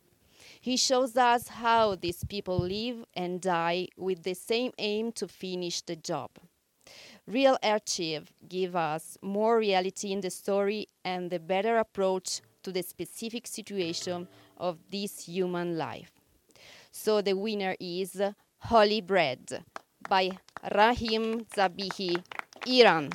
He 0.61 0.76
shows 0.76 1.16
us 1.16 1.49
how 1.49 1.95
these 1.95 2.24
people 2.24 2.59
live 2.59 3.05
and 3.14 3.41
die 3.41 3.89
with 3.97 4.22
the 4.22 4.35
same 4.35 4.72
aim 4.79 5.12
to 5.12 5.29
finish 5.29 5.83
the 5.83 5.97
job. 5.97 6.31
Real 7.26 7.59
archive 7.62 8.33
give 8.49 8.74
us 8.74 9.18
more 9.22 9.59
reality 9.59 10.12
in 10.12 10.20
the 10.20 10.31
story 10.31 10.87
and 11.05 11.31
the 11.31 11.39
better 11.39 11.79
approach 11.79 12.41
to 12.68 12.72
the 12.72 12.82
specific 12.82 13.46
situation 13.46 14.28
of 14.58 14.76
this 14.90 15.24
human 15.24 15.78
life. 15.78 16.10
So 16.92 17.22
the 17.22 17.32
winner 17.32 17.74
is 17.80 18.20
Holy 18.58 19.00
Bread 19.00 19.64
by 20.08 20.32
Rahim 20.74 21.46
Zabihi, 21.56 22.22
Iran. 22.66 23.10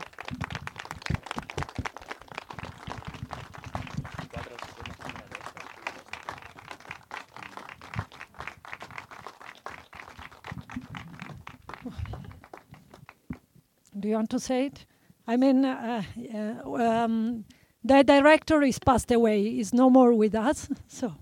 Do 14.00 14.10
you 14.10 14.16
want 14.16 14.32
to 14.32 14.40
say 14.40 14.66
it? 14.66 14.86
I 15.28 15.38
mean, 15.38 15.64
uh, 15.64 16.04
uh, 16.66 16.74
um, 16.74 17.46
the 17.84 18.04
director 18.04 18.62
is 18.62 18.80
passed 18.80 19.12
away, 19.12 19.46
is 19.60 19.74
no 19.74 19.90
more 19.90 20.14
with 20.14 20.36
us. 20.36 20.70
So, 20.88 21.16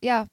Yeah. 0.00 0.26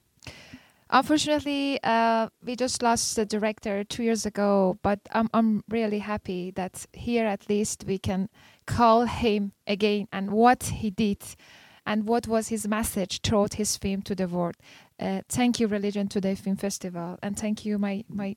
Unfortunately, 0.92 1.78
uh, 1.84 2.28
we 2.44 2.56
just 2.56 2.82
lost 2.82 3.14
the 3.14 3.24
director 3.24 3.84
two 3.84 4.02
years 4.02 4.26
ago, 4.26 4.76
but 4.82 4.98
I'm, 5.12 5.28
I'm 5.32 5.62
really 5.68 6.00
happy 6.00 6.50
that 6.56 6.84
here 6.92 7.26
at 7.26 7.48
least 7.48 7.84
we 7.86 7.96
can 7.96 8.28
call 8.66 9.06
him 9.06 9.52
again 9.68 10.08
and 10.12 10.32
what 10.32 10.64
he 10.64 10.90
did 10.90 11.22
and 11.86 12.08
what 12.08 12.26
was 12.26 12.48
his 12.48 12.66
message 12.66 13.20
throughout 13.20 13.54
his 13.54 13.76
film 13.76 14.02
to 14.02 14.16
the 14.16 14.26
world. 14.26 14.56
Uh, 14.98 15.22
thank 15.28 15.60
you, 15.60 15.68
Religion 15.68 16.08
Today 16.08 16.34
Film 16.34 16.56
Festival, 16.56 17.18
and 17.22 17.38
thank 17.38 17.64
you, 17.64 17.78
my, 17.78 18.04
my 18.08 18.34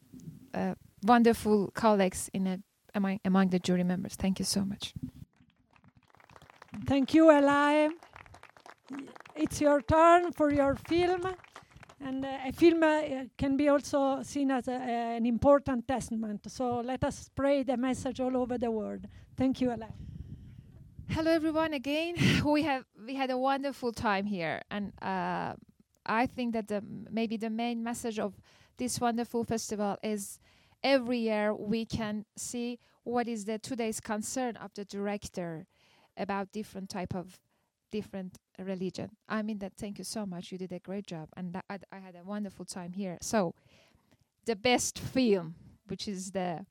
uh, 0.54 0.76
wonderful 1.02 1.72
colleagues 1.74 2.30
in 2.34 2.46
a, 2.46 2.60
among, 2.96 3.20
among 3.26 3.50
the 3.50 3.60
jury 3.60 3.84
members. 3.84 4.16
Thank 4.16 4.39
you 4.39 4.46
so 4.46 4.64
much. 4.66 4.94
Thank 6.86 7.14
you, 7.14 7.32
Eli. 7.32 7.89
It's 9.36 9.62
your 9.62 9.82
turn 9.82 10.32
for 10.32 10.52
your 10.52 10.76
film. 10.76 11.22
And 12.06 12.26
uh, 12.26 12.38
a 12.46 12.52
film 12.52 12.84
uh, 12.84 13.02
can 13.38 13.56
be 13.56 13.70
also 13.70 14.22
seen 14.24 14.52
as 14.52 14.68
a, 14.68 14.74
an 14.74 15.26
important 15.26 15.88
testament. 15.88 16.41
So 16.52 16.82
let 16.82 17.04
us 17.04 17.18
spread 17.18 17.68
the 17.68 17.78
message 17.78 18.20
all 18.20 18.36
over 18.36 18.58
the 18.58 18.70
world. 18.70 19.08
Thank 19.38 19.62
you, 19.62 19.72
Eli. 19.72 19.88
Hello, 21.10 21.32
everyone. 21.32 21.74
Again, 21.74 22.16
we 22.46 22.64
have 22.64 22.86
we 23.06 23.16
had 23.16 23.30
a 23.30 23.38
wonderful 23.38 23.94
time 23.94 24.26
here, 24.26 24.62
and 24.70 24.91
uh, 25.02 25.54
I 26.06 26.26
think 26.26 26.54
that 26.54 26.68
the 26.68 26.84
maybe 27.10 27.38
the 27.38 27.50
main 27.50 27.84
message 27.84 28.20
of 28.20 28.34
this 28.78 29.00
wonderful 29.00 29.44
festival 29.44 29.98
is 30.04 30.39
every 30.84 31.20
year 31.20 31.54
we 31.54 31.86
can 31.86 32.26
see 32.36 32.80
what 33.04 33.28
is 33.28 33.46
the 33.46 33.60
today's 33.60 34.00
concern 34.00 34.56
of 34.58 34.74
the 34.74 34.86
director 34.86 35.66
about 36.18 36.52
different 36.52 36.90
type 36.90 37.16
of 37.16 37.40
different 37.92 38.38
religion. 38.60 39.10
I 39.30 39.42
mean 39.42 39.60
that. 39.60 39.74
Thank 39.78 39.98
you 39.98 40.04
so 40.04 40.26
much. 40.26 40.52
You 40.52 40.58
did 40.58 40.72
a 40.72 40.80
great 40.80 41.06
job, 41.08 41.30
and 41.38 41.56
I, 41.70 41.80
I 41.92 42.00
had 42.00 42.16
a 42.16 42.24
wonderful 42.24 42.66
time 42.66 42.94
here. 42.94 43.18
So, 43.22 43.54
the 44.46 44.56
best 44.56 45.00
film, 45.00 45.56
which 45.88 46.08
is 46.08 46.32
the 46.32 46.66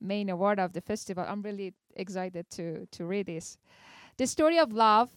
main 0.00 0.28
award 0.30 0.58
of 0.58 0.72
the 0.72 0.80
festival. 0.80 1.24
I'm 1.26 1.42
really 1.42 1.74
excited 1.96 2.50
to 2.50 2.86
to 2.92 3.04
read 3.04 3.26
this. 3.26 3.58
The 4.16 4.26
story 4.26 4.58
of 4.58 4.72
love 4.72 5.10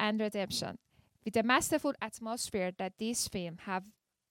and 0.00 0.20
redemption, 0.20 0.78
with 1.24 1.34
the 1.34 1.42
masterful 1.42 1.94
atmosphere 2.00 2.72
that 2.78 2.94
this 2.98 3.28
film 3.28 3.58
have 3.66 3.84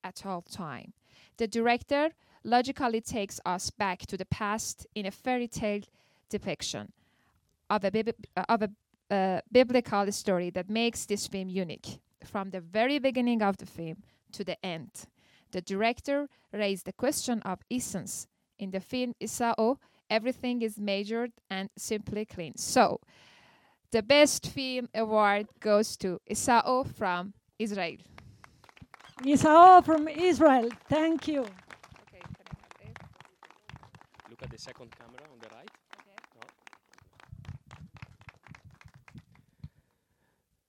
at 0.04 0.26
all 0.26 0.42
time. 0.42 0.94
The 1.38 1.48
director 1.48 2.12
logically 2.44 3.02
takes 3.02 3.40
us 3.46 3.70
back 3.70 4.00
to 4.08 4.18
the 4.18 4.26
past 4.26 4.88
in 4.96 5.06
a 5.06 5.12
fairy 5.12 5.48
tale 5.48 5.82
depiction 6.30 6.92
of 7.70 7.84
a 7.84 7.92
bib- 7.92 8.16
uh, 8.36 8.44
of 8.50 8.64
a 8.64 8.70
uh, 9.14 9.42
biblical 9.52 10.12
story 10.12 10.50
that 10.50 10.70
makes 10.70 11.06
this 11.06 11.28
film 11.28 11.50
unique. 11.50 12.00
From 12.24 12.52
the 12.52 12.62
very 12.62 13.00
beginning 13.00 13.42
of 13.42 13.58
the 13.58 13.66
film 13.66 13.98
to 14.32 14.44
the 14.44 14.64
end, 14.66 14.90
the 15.52 15.62
director 15.62 16.30
raised 16.54 16.86
the 16.86 16.94
question 16.94 17.42
of 17.42 17.60
essence. 17.70 18.28
In 18.58 18.72
the 18.72 18.80
film 18.80 19.14
Esau, 19.20 19.76
everything 20.10 20.62
is 20.62 20.78
measured 20.78 21.32
and 21.50 21.70
simply 21.76 22.26
clean. 22.26 22.56
So, 22.58 23.00
the 23.92 24.04
best 24.04 24.48
film 24.48 24.88
award 24.96 25.48
goes 25.60 25.98
to 25.98 26.22
Esau 26.30 26.84
from 26.84 27.34
Israel. 27.60 27.98
Esau 29.26 29.82
from 29.82 30.08
Israel. 30.08 30.70
Thank 30.88 31.28
you. 31.28 31.46
Look 34.42 34.50
at 34.50 34.58
the 34.58 34.64
second 34.64 34.90
camera 34.98 35.22
on 35.32 35.38
the 35.40 35.50
right. 35.56 35.70
No. 36.36 36.48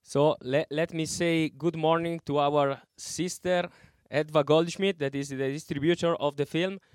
So 0.03 0.37
le- 0.41 0.67
let 0.69 0.93
me 0.93 1.07
say 1.07 1.49
good 1.49 1.75
morning 1.75 2.21
to 2.27 2.37
our 2.37 2.79
sister 2.95 3.67
Edva 4.11 4.43
Goldschmidt, 4.43 4.99
that 4.99 5.15
is 5.15 5.29
the 5.29 5.37
distributor 5.37 6.13
of 6.17 6.35
the 6.35 6.45
film. 6.45 6.73
And 6.73 6.85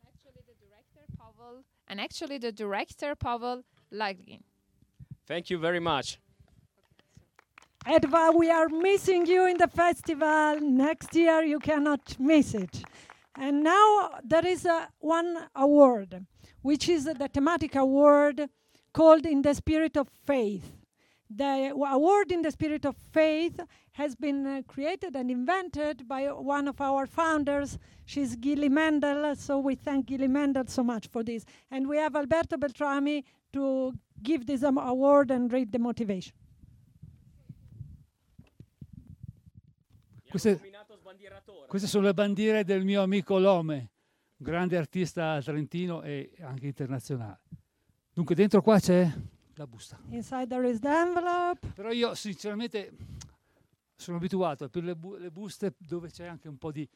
actually 0.00 0.40
the 0.46 0.54
director 0.64 1.04
Pavel, 1.18 1.64
and 1.88 2.00
actually 2.00 2.38
the 2.38 2.52
director 2.52 3.14
Pavel 3.14 3.64
Lungin. 3.92 4.40
Thank 5.26 5.50
you 5.50 5.58
very 5.58 5.80
much. 5.80 6.18
Edva, 7.86 8.32
we 8.34 8.50
are 8.50 8.70
missing 8.70 9.26
you 9.26 9.46
in 9.46 9.58
the 9.58 9.68
festival. 9.68 10.58
Next 10.60 11.14
year, 11.14 11.42
you 11.42 11.58
cannot 11.58 12.18
miss 12.18 12.54
it. 12.54 12.82
And 13.40 13.62
now 13.62 14.18
there 14.24 14.44
is 14.44 14.64
a 14.64 14.88
one 14.98 15.38
award, 15.54 16.26
which 16.62 16.88
is 16.88 17.04
the 17.04 17.28
thematic 17.28 17.76
award 17.76 18.48
called 18.92 19.24
In 19.26 19.42
the 19.42 19.54
Spirit 19.54 19.96
of 19.96 20.08
Faith. 20.26 20.72
The 21.30 21.72
award 21.88 22.32
in 22.32 22.42
the 22.42 22.50
Spirit 22.50 22.84
of 22.84 22.96
Faith 23.12 23.60
has 23.92 24.16
been 24.16 24.46
uh, 24.46 24.62
created 24.66 25.14
and 25.14 25.30
invented 25.30 26.08
by 26.08 26.24
one 26.26 26.66
of 26.66 26.80
our 26.80 27.06
founders. 27.06 27.78
She's 28.06 28.34
Gilly 28.34 28.68
Mendel, 28.68 29.36
so 29.36 29.58
we 29.58 29.76
thank 29.76 30.06
Gilly 30.06 30.26
Mendel 30.28 30.64
so 30.66 30.82
much 30.82 31.06
for 31.08 31.22
this. 31.22 31.44
And 31.70 31.88
we 31.88 31.98
have 31.98 32.16
Alberto 32.16 32.56
Beltrami 32.56 33.24
to 33.52 33.92
give 34.22 34.46
this 34.46 34.64
um, 34.64 34.78
award 34.78 35.30
and 35.30 35.52
read 35.52 35.70
the 35.70 35.78
motivation. 35.78 36.32
Queste, 40.30 40.58
queste 41.66 41.88
sono 41.88 42.04
le 42.06 42.14
bandiere 42.14 42.64
del 42.64 42.84
mio 42.84 43.02
amico 43.02 43.38
Lome, 43.38 43.90
grande 44.36 44.76
artista 44.76 45.40
trentino 45.42 46.02
e 46.02 46.32
anche 46.40 46.66
internazionale. 46.66 47.40
Dunque 48.12 48.34
dentro 48.34 48.60
qua 48.62 48.78
c'è 48.78 49.10
la 49.54 49.66
busta. 49.66 49.98
Inside 50.10 50.46
there 50.48 50.68
is 50.68 50.78
the 50.80 50.88
envelope. 50.88 51.72
Però 51.74 51.90
io 51.90 52.14
sinceramente 52.14 52.92
sono 53.96 54.16
abituato 54.16 54.64
a 54.64 54.68
più 54.68 54.80
le, 54.80 54.94
bu- 54.96 55.16
le 55.16 55.30
buste 55.30 55.74
dove 55.78 56.10
c'è 56.10 56.26
anche 56.26 56.48
un 56.48 56.56
po' 56.58 56.70
di... 56.72 56.88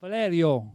Valerio, 0.00 0.72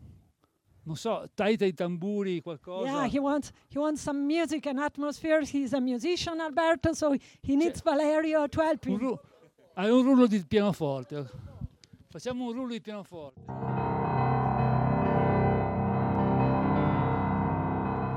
non 0.84 0.98
so, 0.98 1.30
taita 1.34 1.64
i 1.66 1.74
tamburi, 1.74 2.42
qualcosa. 2.42 2.90
Yeah, 2.90 3.06
he 3.10 3.20
wants 3.20 3.52
he 3.70 3.78
wants 3.80 4.02
some 4.02 4.26
music 4.26 4.66
and 4.66 4.80
atmosphere. 4.80 5.42
He's 5.50 5.72
a 5.74 5.80
musician, 5.80 6.42
Alberto, 6.42 6.92
so 6.94 7.14
he 7.14 7.56
needs 7.56 7.82
Valerio 7.82 8.48
to 8.50 8.62
help 8.62 8.86
Un 8.86 8.92
him. 8.94 8.98
ru- 9.00 9.20
hai 9.76 9.90
un 9.90 10.04
rullo 10.04 10.28
di 10.28 10.44
pianoforte. 10.46 11.52
Facciamo 12.14 12.46
un 12.46 12.54
rullo 12.54 12.74
di 12.74 12.80
pianoforte. 12.80 13.42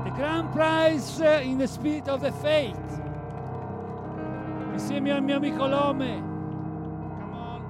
The 0.03 0.11
Grand 0.11 0.49
Prize 0.51 1.41
in 1.41 1.57
the 1.57 1.65
Spirit 1.65 2.07
of 2.07 2.21
the 2.21 2.31
Faith. 2.31 3.01
Insieme 4.73 5.09
al 5.09 5.23
mio 5.23 5.37
amico 5.37 5.65
Lome. 5.65 6.21
Come 6.21 7.33
on. 7.33 7.63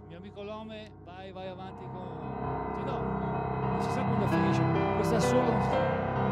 Il 0.00 0.08
mio 0.08 0.16
amico 0.18 0.42
Lome, 0.42 0.90
vai, 1.04 1.30
vai 1.30 1.46
avanti 1.46 1.84
con... 1.92 2.74
Sì, 2.76 2.82
no, 2.82 2.98
non 3.70 3.82
si 3.82 3.90
sa 3.90 4.02
quando 4.02 4.26
finisce. 4.26 4.62
Questa 4.96 5.20
solo... 5.20 5.52
Ah, 5.52 6.24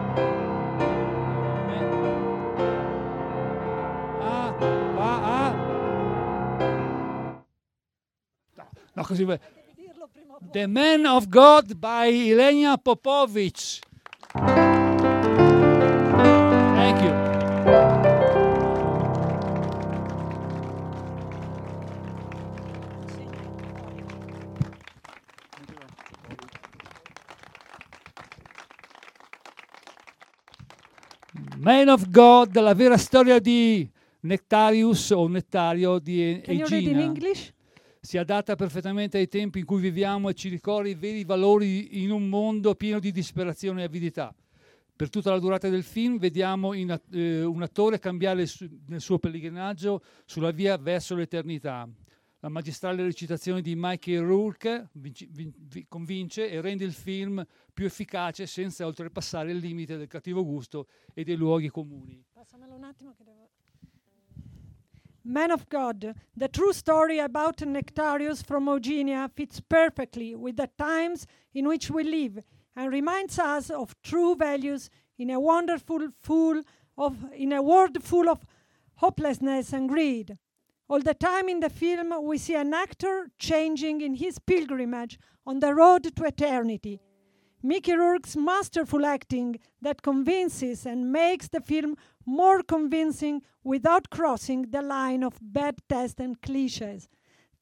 No, 9.02 9.08
così. 9.08 9.26
The 10.52 10.66
Man 10.66 11.06
of 11.06 11.28
God 11.28 11.74
by 11.74 12.08
Ilenia 12.08 12.76
Popovic. 12.78 13.80
Thank 16.74 17.02
you. 17.02 17.12
Man 31.56 31.88
of 31.88 32.08
God, 32.10 32.56
la 32.56 32.74
vera 32.74 32.96
storia 32.96 33.38
di 33.38 33.88
Nectarius 34.20 35.10
o 35.10 35.28
Nettario 35.28 35.98
di 35.98 36.40
Can 36.44 36.56
you 36.56 36.66
read 36.66 36.82
in 36.82 36.88
Egina 36.88 37.02
English? 37.02 37.52
Si 38.04 38.18
adatta 38.18 38.56
perfettamente 38.56 39.16
ai 39.16 39.28
tempi 39.28 39.60
in 39.60 39.64
cui 39.64 39.80
viviamo 39.80 40.28
e 40.28 40.34
ci 40.34 40.48
ricorda 40.48 40.88
i 40.88 40.96
veri 40.96 41.22
valori 41.22 42.02
in 42.02 42.10
un 42.10 42.28
mondo 42.28 42.74
pieno 42.74 42.98
di 42.98 43.12
disperazione 43.12 43.82
e 43.82 43.84
avidità. 43.84 44.34
Per 44.94 45.08
tutta 45.08 45.30
la 45.30 45.38
durata 45.38 45.68
del 45.68 45.84
film 45.84 46.18
vediamo 46.18 46.72
in 46.72 46.90
eh, 47.12 47.44
un 47.44 47.62
attore 47.62 48.00
cambiare 48.00 48.46
su- 48.46 48.68
nel 48.88 49.00
suo 49.00 49.20
pellegrinaggio 49.20 50.02
sulla 50.24 50.50
via 50.50 50.76
verso 50.78 51.14
l'eternità. 51.14 51.88
La 52.40 52.48
magistrale 52.48 53.04
recitazione 53.04 53.62
di 53.62 53.74
Michael 53.76 54.24
Rourke 54.24 54.90
convince 55.86 56.50
e 56.50 56.60
rende 56.60 56.84
il 56.84 56.92
film 56.92 57.46
più 57.72 57.86
efficace 57.86 58.46
senza 58.48 58.84
oltrepassare 58.84 59.52
il 59.52 59.58
limite 59.58 59.96
del 59.96 60.08
cattivo 60.08 60.44
gusto 60.44 60.88
e 61.14 61.22
dei 61.22 61.36
luoghi 61.36 61.68
comuni. 61.68 62.20
Passamelo 62.32 62.74
un 62.74 62.82
attimo 62.82 63.14
che 63.16 63.22
devo... 63.22 63.48
Man 65.24 65.52
of 65.52 65.68
God, 65.68 66.14
the 66.36 66.48
true 66.48 66.72
story 66.72 67.18
about 67.20 67.58
Nectarius 67.58 68.42
from 68.42 68.66
Eugenia 68.66 69.30
fits 69.34 69.60
perfectly 69.60 70.34
with 70.34 70.56
the 70.56 70.68
times 70.76 71.26
in 71.54 71.68
which 71.68 71.90
we 71.90 72.02
live 72.02 72.42
and 72.74 72.92
reminds 72.92 73.38
us 73.38 73.70
of 73.70 73.94
true 74.02 74.34
values 74.34 74.90
in 75.18 75.30
a 75.30 75.38
wonderful 75.38 76.08
full 76.20 76.62
of 76.98 77.16
in 77.32 77.52
a 77.52 77.62
world 77.62 78.02
full 78.02 78.28
of 78.28 78.44
hopelessness 78.96 79.72
and 79.72 79.88
greed. 79.88 80.36
All 80.88 81.00
the 81.00 81.14
time 81.14 81.48
in 81.48 81.60
the 81.60 81.70
film 81.70 82.12
we 82.24 82.38
see 82.38 82.56
an 82.56 82.74
actor 82.74 83.28
changing 83.38 84.00
in 84.00 84.14
his 84.14 84.40
pilgrimage 84.40 85.18
on 85.46 85.60
the 85.60 85.72
road 85.72 86.04
to 86.16 86.24
eternity. 86.24 87.00
Mickey 87.62 87.92
Rourke's 87.92 88.36
masterful 88.36 89.06
acting 89.06 89.56
that 89.80 90.02
convinces 90.02 90.84
and 90.84 91.12
makes 91.12 91.48
the 91.48 91.60
film 91.60 91.96
more 92.26 92.62
convincing 92.62 93.42
without 93.62 94.10
crossing 94.10 94.70
the 94.70 94.82
line 94.82 95.22
of 95.22 95.38
bad 95.40 95.76
taste 95.88 96.18
and 96.20 96.40
cliches. 96.42 97.08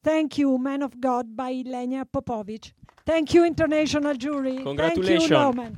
Thank 0.03 0.37
you, 0.37 0.57
Man 0.57 0.81
of 0.81 0.99
God 0.99 1.35
by 1.35 1.53
Ilenia 1.53 2.05
Popovic. 2.11 2.73
Thank 3.05 3.33
you, 3.33 3.45
International 3.45 4.15
Jury. 4.15 4.63
Congratulations. 4.63 5.29
Thank 5.29 5.29
you, 5.29 5.37
Loman. 5.37 5.77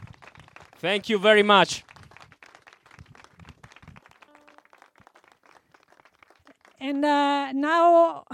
Thank 0.77 1.09
you 1.09 1.17
very 1.19 1.43
much. 1.43 1.83
And 6.79 7.03
uh, 7.05 7.51
now 7.53 8.25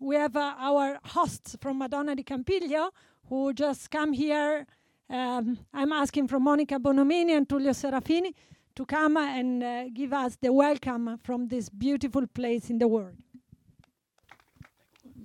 we 0.00 0.16
have 0.16 0.36
uh, 0.36 0.54
our 0.58 0.98
hosts 1.04 1.56
from 1.60 1.78
Madonna 1.78 2.14
di 2.16 2.24
Campiglio 2.24 2.90
who 3.28 3.52
just 3.52 3.90
come 3.90 4.12
here. 4.12 4.66
Um, 5.08 5.58
I'm 5.74 5.92
asking 5.92 6.28
from 6.28 6.44
Monica 6.44 6.78
Bonomini 6.78 7.36
and 7.36 7.46
Tullio 7.46 7.72
Serafini 7.72 8.32
to 8.74 8.86
come 8.86 9.18
and 9.18 9.62
uh, 9.62 9.84
give 9.92 10.14
us 10.14 10.36
the 10.40 10.50
welcome 10.50 11.18
from 11.22 11.46
this 11.46 11.68
beautiful 11.68 12.26
place 12.26 12.70
in 12.70 12.78
the 12.78 12.88
world. 12.88 13.16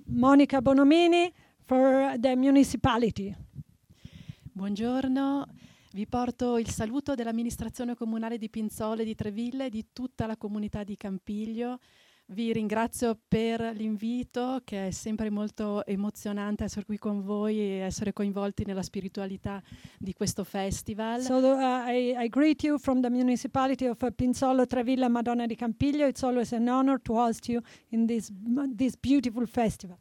Monica 0.06 0.60
Bonomini 0.60 1.32
for 1.64 2.14
the 2.18 2.36
municipality. 2.36 3.34
Buongiorno, 4.52 5.46
vi 5.92 6.06
porto 6.06 6.58
il 6.58 6.68
saluto 6.68 7.14
dell'amministrazione 7.14 7.94
comunale 7.94 8.36
di 8.36 8.50
Pinzole 8.50 9.04
di 9.04 9.14
Treville 9.14 9.66
e 9.66 9.70
di 9.70 9.86
tutta 9.94 10.26
la 10.26 10.36
comunità 10.36 10.84
di 10.84 10.96
Campiglio. 10.98 11.78
Vi 12.32 12.52
ringrazio 12.52 13.18
per 13.26 13.60
l'invito 13.74 14.60
che 14.62 14.86
è 14.86 14.90
sempre 14.92 15.30
molto 15.30 15.84
emozionante 15.84 16.62
essere 16.62 16.84
qui 16.84 16.96
con 16.96 17.22
voi 17.22 17.58
e 17.58 17.78
essere 17.78 18.12
coinvolti 18.12 18.64
nella 18.64 18.82
spiritualità 18.82 19.60
di 19.98 20.12
questo 20.12 20.44
festival. 20.44 21.22
So 21.22 21.38
uh, 21.38 21.88
I, 21.88 22.14
I 22.16 22.28
greet 22.28 22.62
you 22.62 22.78
from 22.78 23.00
the 23.00 23.10
municipality 23.10 23.86
of 23.86 24.00
uh, 24.00 24.14
Pinzolo 24.14 24.64
Trevilla 24.64 25.08
Madonna 25.08 25.44
di 25.44 25.56
Campiglio. 25.56 26.06
It's 26.06 26.22
always 26.22 26.52
an 26.52 26.68
honor 26.68 27.00
to 27.02 27.18
host 27.18 27.48
you 27.48 27.60
in 27.88 28.06
this, 28.06 28.30
this 28.76 28.96
beautiful 28.96 29.48
festival. 29.48 29.98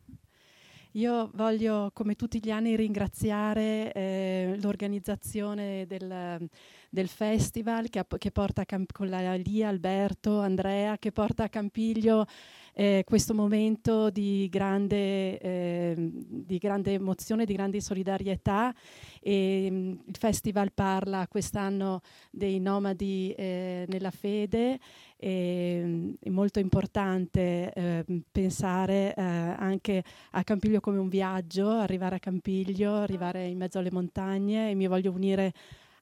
Io 0.94 1.32
voglio, 1.34 1.90
come 1.94 2.16
tutti 2.16 2.40
gli 2.40 2.52
anni, 2.52 2.76
ringraziare 2.76 3.92
eh, 3.92 4.58
l'organizzazione 4.62 5.86
del, 5.88 6.48
del 6.90 7.08
festival 7.08 7.90
che, 7.90 8.06
che, 8.18 8.32
porta 8.32 8.62
a 8.62 8.66
Camp- 8.66 8.92
con 8.92 9.10
la 9.10 9.36
Lia, 9.36 9.70
Alberto, 9.70 10.40
Andrea, 10.40 10.98
che 10.98 11.12
porta 11.12 11.44
a 11.44 11.50
Campiglio 11.50 12.26
eh, 12.74 13.04
questo 13.06 13.34
momento 13.34 14.10
di 14.10 14.48
grande, 14.50 15.38
eh, 15.38 15.96
di 15.98 16.58
grande, 16.58 16.94
emozione, 16.94 17.46
di 17.46 17.54
grande 17.54 17.82
solidarietà. 17.82 18.74
E, 19.22 19.70
mh, 19.70 20.04
il 20.08 20.18
festival 20.18 20.72
parla 20.72 21.28
quest'anno 21.28 22.02
dei 22.32 22.60
nomadi 22.60 23.34
eh, 23.38 23.86
nella 23.88 24.12
fede. 24.12 24.80
E, 25.18 26.16
è 26.20 26.30
molto 26.30 26.60
importante 26.60 27.74
eh, 27.74 28.06
pensare 28.32 29.14
eh, 29.14 29.22
anche 29.22 30.04
a 30.32 30.44
Campiglio 30.44 30.80
come 30.80 30.98
un 30.98 31.10
viaggio, 31.10 31.70
arrivare 31.70 32.16
a 32.16 32.20
Campiglio, 32.20 32.96
arrivare 32.96 33.46
in 33.48 33.58
mezzo 33.58 33.80
alle 33.80 33.92
montagne 33.92 34.72
e 34.72 34.76
mi 34.76 34.88
voglio 34.88 35.12
unire 35.12 35.54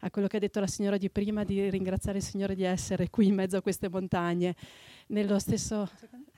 a 0.01 0.11
quello 0.11 0.27
che 0.27 0.37
ha 0.37 0.39
detto 0.39 0.59
la 0.59 0.67
signora 0.67 0.97
di 0.97 1.09
prima, 1.09 1.43
di 1.43 1.69
ringraziare 1.69 2.19
il 2.19 2.23
Signore 2.23 2.55
di 2.55 2.63
essere 2.63 3.09
qui 3.09 3.27
in 3.27 3.35
mezzo 3.35 3.57
a 3.57 3.61
queste 3.61 3.89
montagne. 3.89 4.55
Nello 5.07 5.39
stesso... 5.39 5.89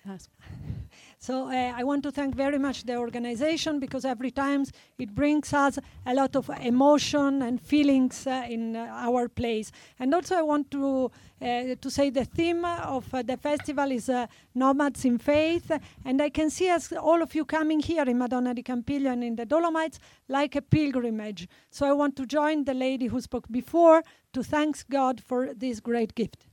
Ah, 0.03 0.17
So 1.21 1.49
uh, 1.49 1.73
I 1.75 1.83
want 1.83 2.03
to 2.03 2.11
thank 2.11 2.33
very 2.33 2.57
much 2.57 2.85
the 2.85 2.95
organization 2.95 3.77
because 3.77 4.05
every 4.05 4.31
time 4.31 4.63
it 4.97 5.13
brings 5.13 5.53
us 5.53 5.77
a 6.05 6.13
lot 6.13 6.33
of 6.37 6.49
emotion 6.61 7.41
and 7.41 7.59
feelings 7.59 8.25
uh, 8.25 8.45
in 8.47 8.77
uh, 8.77 8.87
our 8.89 9.27
place. 9.27 9.69
And 9.99 10.15
also 10.15 10.37
I 10.37 10.41
want 10.43 10.71
to 10.71 11.11
uh, 11.41 11.75
to 11.81 11.89
say 11.89 12.09
the 12.09 12.23
theme 12.23 12.63
of 12.63 13.13
uh, 13.13 13.21
the 13.21 13.35
festival 13.35 13.91
is 13.91 14.09
nomads 14.55 15.03
in 15.03 15.17
faith, 15.17 15.71
and 16.05 16.21
I 16.21 16.29
can 16.29 16.49
see 16.49 16.69
as 16.69 16.91
all 16.93 17.21
of 17.21 17.35
you 17.35 17.43
coming 17.43 17.81
here 17.81 18.03
in 18.03 18.17
Madonna 18.17 18.53
di 18.53 18.63
Campiglio 18.63 19.11
and 19.11 19.23
in 19.23 19.35
the 19.35 19.45
Dolomites 19.45 19.99
like 20.29 20.55
a 20.55 20.61
pilgrimage. 20.61 21.47
So 21.69 21.85
I 21.85 21.91
want 21.91 22.15
to 22.15 22.25
join 22.25 22.63
the 22.63 22.73
lady 22.73 23.07
who 23.07 23.19
spoke 23.19 23.47
before 23.49 24.03
to 24.31 24.41
thank 24.41 24.87
God 24.89 25.21
for 25.21 25.53
this 25.53 25.81
great 25.81 26.13
gift. 26.13 26.45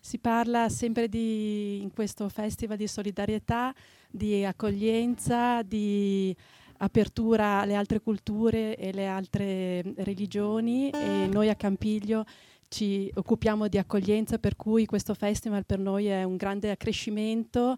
Si 0.00 0.18
parla 0.18 0.68
sempre 0.68 1.08
di, 1.08 1.80
in 1.80 1.90
questo 1.90 2.28
festival 2.28 2.76
di 2.76 2.86
solidarietà, 2.86 3.74
di 4.14 4.44
accoglienza, 4.44 5.62
di 5.62 6.34
apertura 6.78 7.60
alle 7.60 7.74
altre 7.74 8.00
culture 8.00 8.76
e 8.76 8.90
alle 8.90 9.08
altre 9.08 9.82
religioni 9.96 10.90
e 10.90 11.26
noi 11.30 11.48
a 11.48 11.56
Campiglio 11.56 12.24
ci 12.68 13.10
occupiamo 13.12 13.66
di 13.66 13.78
accoglienza 13.78 14.38
per 14.38 14.54
cui 14.56 14.86
questo 14.86 15.14
festival 15.14 15.64
per 15.64 15.78
noi 15.78 16.06
è 16.06 16.22
un 16.22 16.36
grande 16.36 16.70
accrescimento 16.70 17.76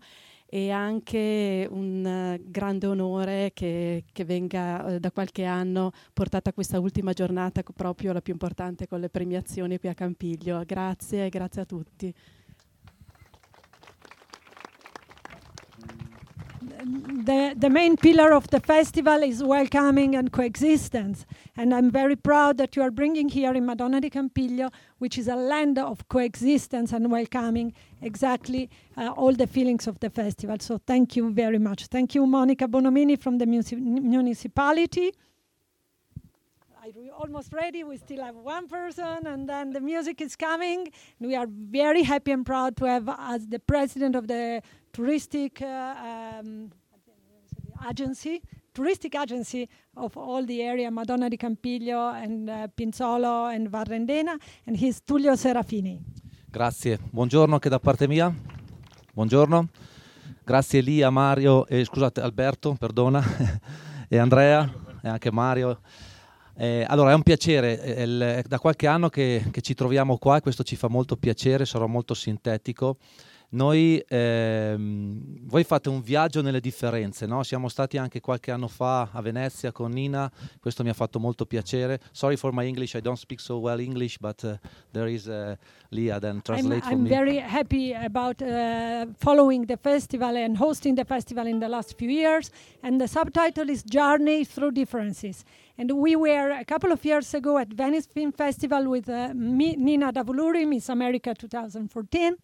e 0.49 0.71
anche 0.71 1.67
un 1.71 2.39
uh, 2.39 2.51
grande 2.51 2.87
onore 2.87 3.51
che, 3.53 4.05
che 4.13 4.25
venga 4.25 4.85
uh, 4.85 4.99
da 4.99 5.11
qualche 5.11 5.45
anno 5.45 5.91
portata 6.13 6.53
questa 6.53 6.79
ultima 6.79 7.13
giornata 7.13 7.63
proprio 7.63 8.13
la 8.13 8.21
più 8.21 8.33
importante 8.33 8.87
con 8.87 9.01
le 9.01 9.09
premiazioni 9.09 9.79
qui 9.79 9.89
a 9.89 9.95
Campiglio. 9.95 10.63
Grazie 10.65 11.27
e 11.27 11.29
grazie 11.31 11.63
a 11.63 11.65
tutti. 11.65 12.15
The, 16.87 17.55
the 17.57 17.71
main 17.71 17.97
pillar 17.97 18.33
of 18.33 18.49
the 18.49 18.61
festival 18.61 19.23
is 19.23 19.43
welcoming 19.43 20.15
and 20.15 20.33
coexistence. 20.33 21.27
And 21.57 21.75
I'm 21.75 21.91
very 21.91 22.17
proud 22.17 22.59
that 22.59 22.77
you 22.77 22.83
are 22.83 22.91
bringing 22.91 23.29
here 23.29 23.53
in 23.55 23.67
Madonna 23.67 24.01
di 24.01 24.11
Campiglio, 24.11 24.71
which 24.99 25.19
is 25.19 25.29
a 25.29 25.37
land 25.37 25.79
of 25.79 26.09
coexistence 26.09 26.93
and 26.93 27.11
welcoming, 27.11 27.75
exactly 28.03 28.71
uh, 28.97 29.11
all 29.11 29.33
the 29.33 29.47
feelings 29.47 29.87
of 29.87 29.99
the 30.01 30.11
festival. 30.11 30.57
So 30.61 30.79
thank 30.79 31.17
you 31.17 31.31
very 31.31 31.59
much. 31.59 31.87
Thank 31.87 32.15
you, 32.15 32.27
Monica 32.27 32.69
Bonomini 32.69 33.21
from 33.21 33.39
the 33.39 33.47
munici- 33.47 33.79
municipality. 33.79 35.13
Almost 37.19 37.53
ready. 37.53 37.83
We 37.83 37.97
still 37.97 38.23
have 38.23 38.37
one 38.37 38.69
person, 38.69 39.27
and 39.27 39.49
then 39.49 39.73
the 39.73 39.81
music 39.81 40.21
is 40.21 40.37
coming. 40.37 40.87
We 41.19 41.35
are 41.35 41.49
very 41.51 42.05
happy 42.05 42.31
and 42.31 42.47
proud 42.47 42.77
to 42.77 42.85
have 42.85 43.09
as 43.09 43.49
the 43.49 43.59
president 43.59 44.15
of 44.15 44.29
the 44.29 44.63
touristic 44.93 45.61
uh, 45.63 46.39
um, 46.39 46.71
agency, 47.89 48.41
touristic 48.73 49.21
agency 49.21 49.69
of 49.97 50.17
all 50.17 50.45
the 50.45 50.63
area, 50.63 50.89
Madonna 50.93 51.29
di 51.29 51.37
Campiglio 51.37 52.11
and 52.11 52.49
uh, 52.49 52.69
Pinzolo 52.69 53.53
and 53.53 53.69
Varrendena, 53.69 54.39
and 54.65 54.77
he's 54.77 55.01
Tullio 55.01 55.35
Serafini. 55.35 55.99
Grazie, 56.49 57.01
buongiorno 57.11 57.55
anche 57.55 57.69
da 57.69 57.81
parte 57.81 58.07
mia. 58.07 58.33
Buongiorno. 59.13 59.69
Grazie 60.45 60.81
Lia, 60.83 61.11
Mario, 61.11 61.67
e 61.67 61.85
scusate 61.85 62.21
Alberto, 62.21 62.77
perdona, 62.79 63.21
e 64.09 64.19
Andrea 64.19 64.73
e 65.03 65.09
anche 65.09 65.33
Mario. 65.33 65.81
Eh, 66.59 66.87
allora 66.89 67.11
è 67.11 67.15
un 67.15 67.23
piacere, 67.23 67.79
è, 67.79 68.01
il, 68.01 68.43
da 68.47 68.59
qualche 68.59 68.87
anno 68.87 69.11
che, 69.11 69.45
che, 69.51 69.61
ci 69.61 69.75
troviamo 69.75 70.17
qua 70.17 70.39
e 70.39 70.41
questo 70.41 70.63
ci 70.63 70.75
fa 70.75 70.89
molto 70.89 71.17
piacere, 71.17 71.67
sarò 71.67 71.87
molto 71.87 72.15
sintetico. 72.15 72.97
Noi, 73.49 74.03
ehm, 74.09 75.47
voi 75.47 75.63
fate 75.63 75.89
un 75.89 76.01
viaggio 76.01 76.43
nelle 76.43 76.59
differenze, 76.59 77.27
no? 77.27 77.45
siamo 77.45 77.69
stati 77.69 77.97
anche 77.97 78.21
qualche 78.21 78.51
anno 78.51 78.67
fa 78.67 79.11
a 79.13 79.21
Venezia 79.23 79.71
con 79.71 79.93
Nina, 79.93 80.31
questo 80.59 80.83
mi 80.83 80.89
ha 80.89 80.95
fatto 80.95 81.21
molto 81.21 81.47
piacere. 81.47 82.01
Sorry 82.11 82.37
for 82.37 82.53
my 82.53 82.67
English, 82.67 82.95
I 82.95 83.01
don't 83.01 83.19
speak 83.19 83.39
so 83.39 83.59
well 83.59 83.79
English, 83.79 84.19
but 84.19 84.43
uh, 84.43 84.57
there 84.91 85.09
is 85.09 85.27
uh, 85.27 85.55
Leah 85.91 86.19
then 86.19 86.43
translate 86.43 86.83
I'm, 86.83 86.89
for 86.89 86.93
I'm 86.93 87.03
me. 87.03 87.09
very 87.09 87.39
happy 87.39 87.95
about 87.95 88.43
uh, 88.43 89.07
following 89.17 89.67
the 89.67 89.77
festival 89.77 90.37
and 90.37 90.57
hosting 90.57 90.97
the 90.97 91.05
festival 91.05 91.47
in 91.47 91.61
the 91.61 91.69
last 91.69 91.97
few 91.97 92.11
years, 92.11 92.51
and 92.83 93.01
the 93.01 93.07
subtitle 93.07 93.71
is 93.71 93.85
Journey 93.85 94.45
Through 94.45 94.73
Differences. 94.73 95.45
And 95.79 95.91
we 95.91 96.17
were 96.17 96.57
a 96.59 96.65
couple 96.65 96.91
of 96.91 97.05
years 97.05 97.35
ago 97.35 97.59
at 97.59 97.69
Venice 97.75 98.07
Film 98.11 98.33
Festival 98.33 98.87
with 98.87 99.09
uh, 99.09 99.33
Nina 99.35 100.11
Davuluri, 100.11 100.67
Miss 100.67 100.89
America 100.89 101.35
2014. 101.35 102.37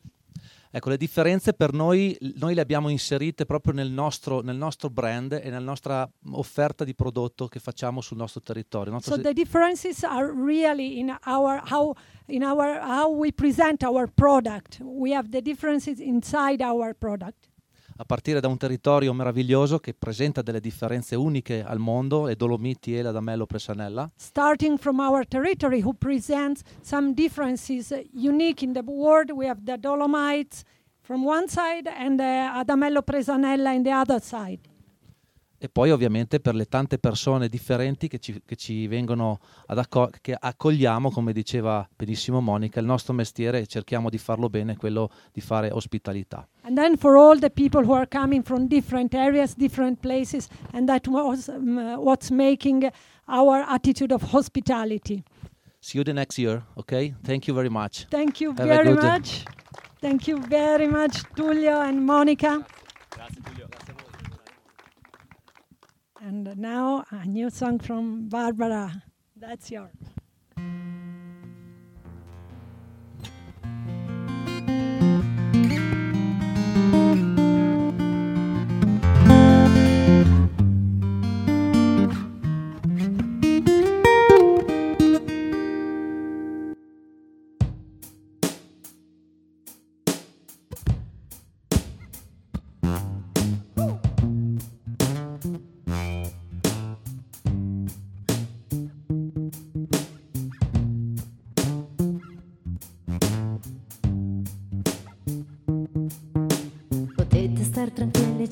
Ecco, 0.74 0.89
le 0.89 0.97
differenze 0.97 1.53
per 1.53 1.74
noi, 1.74 2.16
noi 2.37 2.55
le 2.55 2.62
abbiamo 2.62 2.89
inserite 2.89 3.45
proprio 3.45 3.74
nel 3.74 3.91
nostro, 3.91 4.41
nel 4.41 4.57
nostro 4.57 4.89
brand 4.89 5.33
e 5.33 5.51
nella 5.51 5.64
nostra 5.64 6.11
offerta 6.30 6.83
di 6.83 6.95
prodotto 6.95 7.47
che 7.47 7.59
facciamo 7.59 8.01
sul 8.01 8.16
nostro 8.16 8.41
territorio. 8.41 8.91
Nostro 8.91 9.12
So 9.14 9.20
se- 9.20 9.28
the 9.28 9.35
differences 9.35 10.03
are 10.03 10.33
really 10.33 10.99
in 10.99 11.14
our 11.26 11.62
how 11.70 11.95
in 12.26 12.43
our 12.43 12.80
how 12.80 13.14
we 13.14 13.33
present 13.33 13.83
our 13.83 14.11
product. 14.11 14.78
We 14.80 15.14
have 15.14 15.28
the 15.28 15.43
differences 15.43 16.01
inside 16.01 16.62
our 16.62 16.95
product. 16.95 17.51
A 17.97 18.05
partire 18.05 18.40
da 18.40 18.49
un 18.49 18.57
territorio 18.57 19.12
meraviglioso 19.12 19.78
che 19.78 19.95
presenta 19.95 20.43
delle 20.43 20.61
differenze 20.61 21.14
uniche 21.14 21.62
al 21.64 21.78
mondo, 21.78 22.26
le 22.26 22.36
Dolomiti 22.36 22.97
e 22.97 23.03
la 23.03 23.11
Damello 23.11 23.47
Presanella, 23.47 24.11
Starting 24.16 24.78
from 24.78 24.99
our 24.99 25.26
territory, 25.26 25.82
who 25.82 25.93
presents 25.95 26.62
some 26.82 27.12
differences 27.14 27.93
unique 28.12 28.64
in 28.64 28.72
the 28.72 28.82
world. 28.84 29.30
We 29.30 29.47
have 29.49 29.61
the 29.64 29.76
Dolomites 29.78 30.62
from 31.03 31.24
one 31.24 31.49
side 31.49 31.88
and 31.88 32.18
the 32.18 32.51
Adamello 32.55 33.03
Presanella 33.03 33.74
in 33.74 33.82
the 33.82 33.93
other 33.93 34.20
side. 34.20 34.70
E 35.62 35.68
poi 35.68 35.92
ovviamente 35.92 36.40
per 36.40 36.56
le 36.56 36.64
tante 36.64 36.98
persone 36.98 37.48
differenti 37.48 38.08
che 38.08 38.18
ci, 38.18 38.42
che 38.44 38.56
ci 38.56 38.88
vengono 38.88 39.38
ad 39.66 39.78
acco- 39.78 40.10
che 40.20 40.36
accogliamo, 40.36 41.12
come 41.12 41.32
diceva 41.32 41.88
benissimo 41.94 42.40
Monica, 42.40 42.80
il 42.80 42.86
nostro 42.86 43.12
mestiere 43.12 43.60
e 43.60 43.66
cerchiamo 43.68 44.10
di 44.10 44.18
farlo 44.18 44.48
bene, 44.48 44.72
è 44.72 44.76
quello 44.76 45.08
di 45.32 45.40
fare 45.40 45.70
ospitalità. 45.70 46.48
And 46.62 46.74
then 46.74 46.96
for 46.96 47.14
all 47.16 47.38
the 47.38 47.50
people 47.50 47.84
who 47.84 47.94
are 47.94 48.08
coming 48.08 48.42
from 48.42 48.66
different 48.66 49.14
areas, 49.14 49.54
different 49.54 50.00
places, 50.00 50.48
and 50.72 50.88
that 50.88 51.06
was 51.06 51.46
um, 51.46 51.94
what's 51.94 52.30
making 52.30 52.90
our 53.28 53.64
attitude 53.68 54.12
of 54.12 54.32
hospitality. 54.32 55.22
See 55.78 55.98
you 55.98 56.02
the 56.02 56.12
next 56.12 56.38
year, 56.38 56.64
ok? 56.74 57.14
Thank 57.22 57.46
you 57.46 57.54
very 57.54 57.70
much. 57.70 58.08
Thank 58.10 58.40
you 58.40 58.52
Have 58.56 58.66
very 58.66 58.94
much. 58.94 59.44
Thank 60.00 60.26
you 60.26 60.40
very 60.40 60.88
much, 60.88 61.22
Tullio 61.36 61.82
and 61.82 62.04
Monica. 62.04 62.66
Grazie 63.10 63.40
Giulio. 63.44 63.61
And 66.25 66.57
now 66.57 67.05
a 67.11 67.27
new 67.27 67.51
song 67.51 67.81
from 67.81 68.29
Barbara. 68.29 69.03
That's 69.37 69.73
yours. 69.73 69.91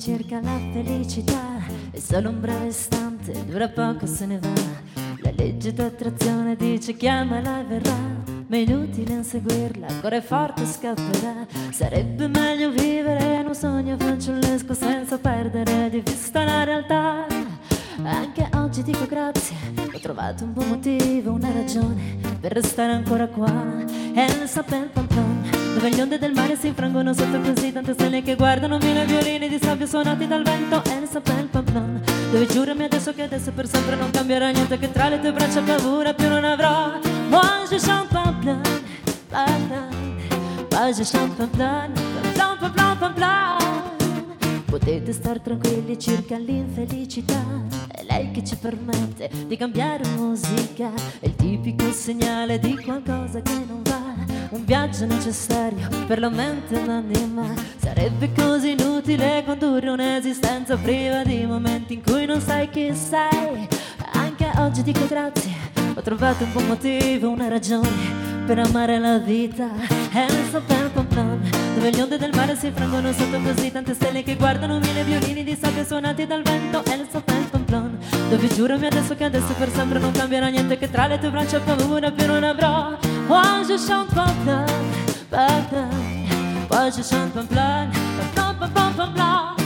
Cerca 0.01 0.41
la 0.41 0.57
felicità. 0.73 1.61
È 1.91 1.99
solo 1.99 2.29
un 2.29 2.41
breve 2.41 2.67
istante, 2.67 3.33
dura 3.45 3.69
poco 3.69 4.07
se 4.07 4.25
ne 4.25 4.39
va. 4.39 4.49
La 5.19 5.31
legge 5.35 5.71
d'attrazione 5.73 6.55
dice 6.55 6.95
chiamala 6.95 7.59
e 7.59 7.63
verrà. 7.65 7.97
Ma 8.47 8.55
è 8.55 8.61
inutile 8.61 9.13
inseguirla, 9.13 9.85
corre 10.01 10.21
forte 10.21 10.63
e 10.63 10.65
scapperà. 10.65 11.45
Sarebbe 11.69 12.27
meglio 12.27 12.71
vivere 12.71 13.41
in 13.41 13.45
un 13.45 13.53
sogno 13.53 13.95
fanciullesco 13.95 14.73
senza 14.73 15.19
perdere 15.19 15.91
di 15.91 16.01
vista 16.03 16.43
la 16.45 16.63
realtà. 16.63 17.27
Anche 18.03 18.49
oggi 18.55 18.81
dico 18.81 19.05
grazie, 19.05 19.55
ho 19.93 19.99
trovato 19.99 20.43
un 20.45 20.53
buon 20.53 20.69
motivo, 20.69 21.31
una 21.33 21.51
ragione 21.51 22.17
per 22.39 22.53
restare 22.53 22.93
ancora 22.93 23.27
qua. 23.27 23.85
È 24.13 24.23
il 24.23 24.47
Sapel 24.47 24.89
Pampon, 24.91 25.47
dove 25.75 25.89
le 25.89 26.01
onde 26.01 26.17
del 26.17 26.33
mare 26.33 26.55
si 26.55 26.67
infrangono 26.67 27.13
sotto 27.13 27.39
così 27.39 27.71
tante 27.71 27.93
stelle 27.93 28.23
che 28.23 28.35
guardano 28.35 28.79
suonati 29.91 30.25
dal 30.25 30.41
vento. 30.41 30.81
È 30.85 30.95
il 31.01 31.05
Sapel 31.05 31.47
Pampon, 31.47 32.01
dove 32.31 32.45
giurami 32.45 32.85
adesso 32.85 33.13
che 33.13 33.23
adesso 33.23 33.51
per 33.51 33.67
sempre 33.67 33.97
non 33.97 34.09
cambierà 34.09 34.49
niente, 34.49 34.79
che 34.79 34.89
tra 34.89 35.09
le 35.09 35.19
tue 35.19 35.33
braccia 35.33 35.61
paura 35.61 36.13
più 36.13 36.29
non 36.29 36.45
avrò. 36.45 36.97
Moi 37.27 37.67
je 37.69 37.77
chante 37.77 38.13
Pamplon, 38.13 38.61
Pamplon, 39.27 40.15
moi 40.71 40.93
je 40.93 41.03
chante 41.03 41.45
Pamplon, 41.45 41.91
Pamplon, 42.37 42.57
Pamplon, 42.57 42.97
Pamplon. 42.99 43.59
Potete 44.65 45.11
star 45.11 45.41
tranquilli 45.41 45.99
circa 45.99 46.37
l'infelicità. 46.37 47.43
È 47.91 48.01
lei 48.03 48.31
che 48.31 48.45
ci 48.45 48.55
permette 48.55 49.29
di 49.45 49.57
cambiare 49.57 50.07
musica. 50.15 50.89
È 51.19 51.25
il 51.25 51.35
tipico 51.35 51.91
segnale 51.91 52.59
di 52.59 52.77
qualcosa 52.77 53.41
che 53.41 53.51
non 53.67 53.81
va. 53.83 53.90
Un 54.51 54.65
viaggio 54.65 55.05
necessario 55.05 55.87
per 56.07 56.19
la 56.19 56.27
mente 56.27 56.75
e 56.75 56.85
l'anima. 56.85 57.53
Sarebbe 57.77 58.33
così 58.33 58.71
inutile 58.71 59.43
condurre 59.45 59.89
un'esistenza 59.89 60.75
priva 60.75 61.23
di 61.23 61.45
momenti 61.45 61.93
in 61.93 62.03
cui 62.03 62.25
non 62.25 62.41
sai 62.41 62.69
chi 62.69 62.93
sei. 62.93 63.65
Anche 64.11 64.51
oggi 64.57 64.83
dico 64.83 65.07
grazie. 65.07 65.53
Ho 65.95 66.01
trovato 66.01 66.43
un 66.43 66.51
buon 66.51 66.67
motivo, 66.67 67.29
una 67.29 67.47
ragione 67.47 67.87
per 68.45 68.59
amare 68.59 68.99
la 68.99 69.19
vita. 69.19 69.69
È 70.11 70.25
il 70.25 70.49
Sapel 70.51 70.89
Pamplon, 70.89 71.49
dove 71.75 71.89
le 71.89 72.01
onde 72.01 72.17
del 72.17 72.31
mare 72.35 72.57
si 72.57 72.71
frangono 72.71 73.13
sotto 73.13 73.39
così 73.39 73.71
tante 73.71 73.93
stelle 73.93 74.21
che 74.21 74.35
guardano 74.35 74.79
mille 74.79 75.05
violini 75.05 75.45
di 75.45 75.57
sabbia 75.59 75.85
suonati 75.85 76.27
dal 76.27 76.41
vento. 76.41 76.83
È 76.83 76.93
il 76.93 77.07
Sapel 77.09 77.45
Pamplon, 77.49 77.60
dove 77.79 78.47
giurami 78.49 78.87
adesso 78.87 79.15
che 79.15 79.23
adesso 79.23 79.53
per 79.57 79.69
sempre 79.71 79.99
non 79.99 80.11
cambierà 80.11 80.47
niente, 80.47 80.77
che 80.77 80.89
tra 80.89 81.07
le 81.07 81.17
tue 81.19 81.29
braccia 81.29 81.59
paura 81.59 82.11
più 82.11 82.27
non 82.27 82.43
avrò. 82.43 82.97
Moi 83.27 83.65
je 83.65 83.77
chante 83.77 84.13
Pamplon, 84.13 84.65
Pamplon, 85.29 85.89
moi 86.69 86.91
je 86.91 87.01
chante 87.01 87.31
Pamplon, 87.33 87.89
Pamplon, 88.33 88.71
Pamplon, 88.71 88.95
Pamplon. 88.95 89.21
Potete 89.21 89.60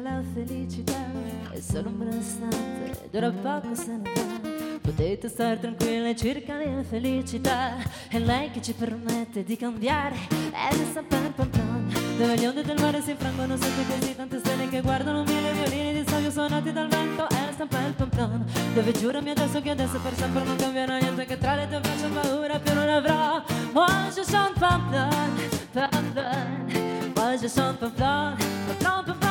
la 0.00 0.22
felicità. 0.32 0.98
È 1.50 1.60
solo 1.60 1.88
un 1.88 1.98
breve 1.98 2.16
istante, 2.16 3.08
dura 3.10 3.30
poco 3.30 3.74
se 3.74 3.96
ne 3.96 4.10
va. 4.14 4.48
Potete 4.80 5.28
stare 5.28 5.58
tranquilli 5.60 6.16
circa 6.16 6.56
la 6.56 6.82
felicità. 6.82 7.76
È 8.08 8.18
lei 8.18 8.50
che 8.50 8.62
ci 8.62 8.72
permette 8.72 9.44
di 9.44 9.56
cambiare. 9.56 10.16
È 10.50 10.74
il 10.74 10.86
Sapel 10.92 11.32
Pampon 11.34 11.92
Dove 12.16 12.36
le 12.36 12.48
onde 12.48 12.62
del 12.62 12.80
mare 12.80 13.00
si 13.02 13.10
infrangono 13.10 13.56
sotto 13.56 13.82
così. 13.88 14.16
Tante 14.16 14.38
stelle 14.38 14.68
Che 14.68 14.80
guardano 14.80 15.22
mille 15.24 15.52
violini 15.52 15.92
di 15.92 16.08
sabbia 16.08 16.30
suonati 16.30 16.72
dal 16.72 16.88
vento. 16.88 17.28
È 17.28 17.48
il 17.48 17.54
Sapel 17.56 17.92
Pampon 17.92 18.44
Dove 18.74 18.92
giurami 18.92 19.30
adesso 19.30 19.60
che 19.60 19.70
adesso 19.70 19.98
per 20.00 20.14
sempre 20.14 20.44
non 20.44 20.56
cambierà 20.56 20.98
niente 20.98 21.26
Che 21.26 21.38
tra 21.38 21.54
le 21.54 21.68
tue 21.68 21.80
braccia 21.80 22.08
paura 22.08 22.58
più 22.58 22.74
non 22.74 22.88
avrò. 22.88 23.42
Moi 23.72 24.10
je 24.12 24.22
chante 24.24 24.58
Pamplon, 24.58 25.08
Pamplon 25.72 27.12
Moi 27.14 27.38
je 27.38 27.48
chante 27.48 27.86
Pamplon, 27.86 28.36
Pamplon, 28.36 29.04
Pamplon, 29.04 29.04
Pamplon 29.04 29.29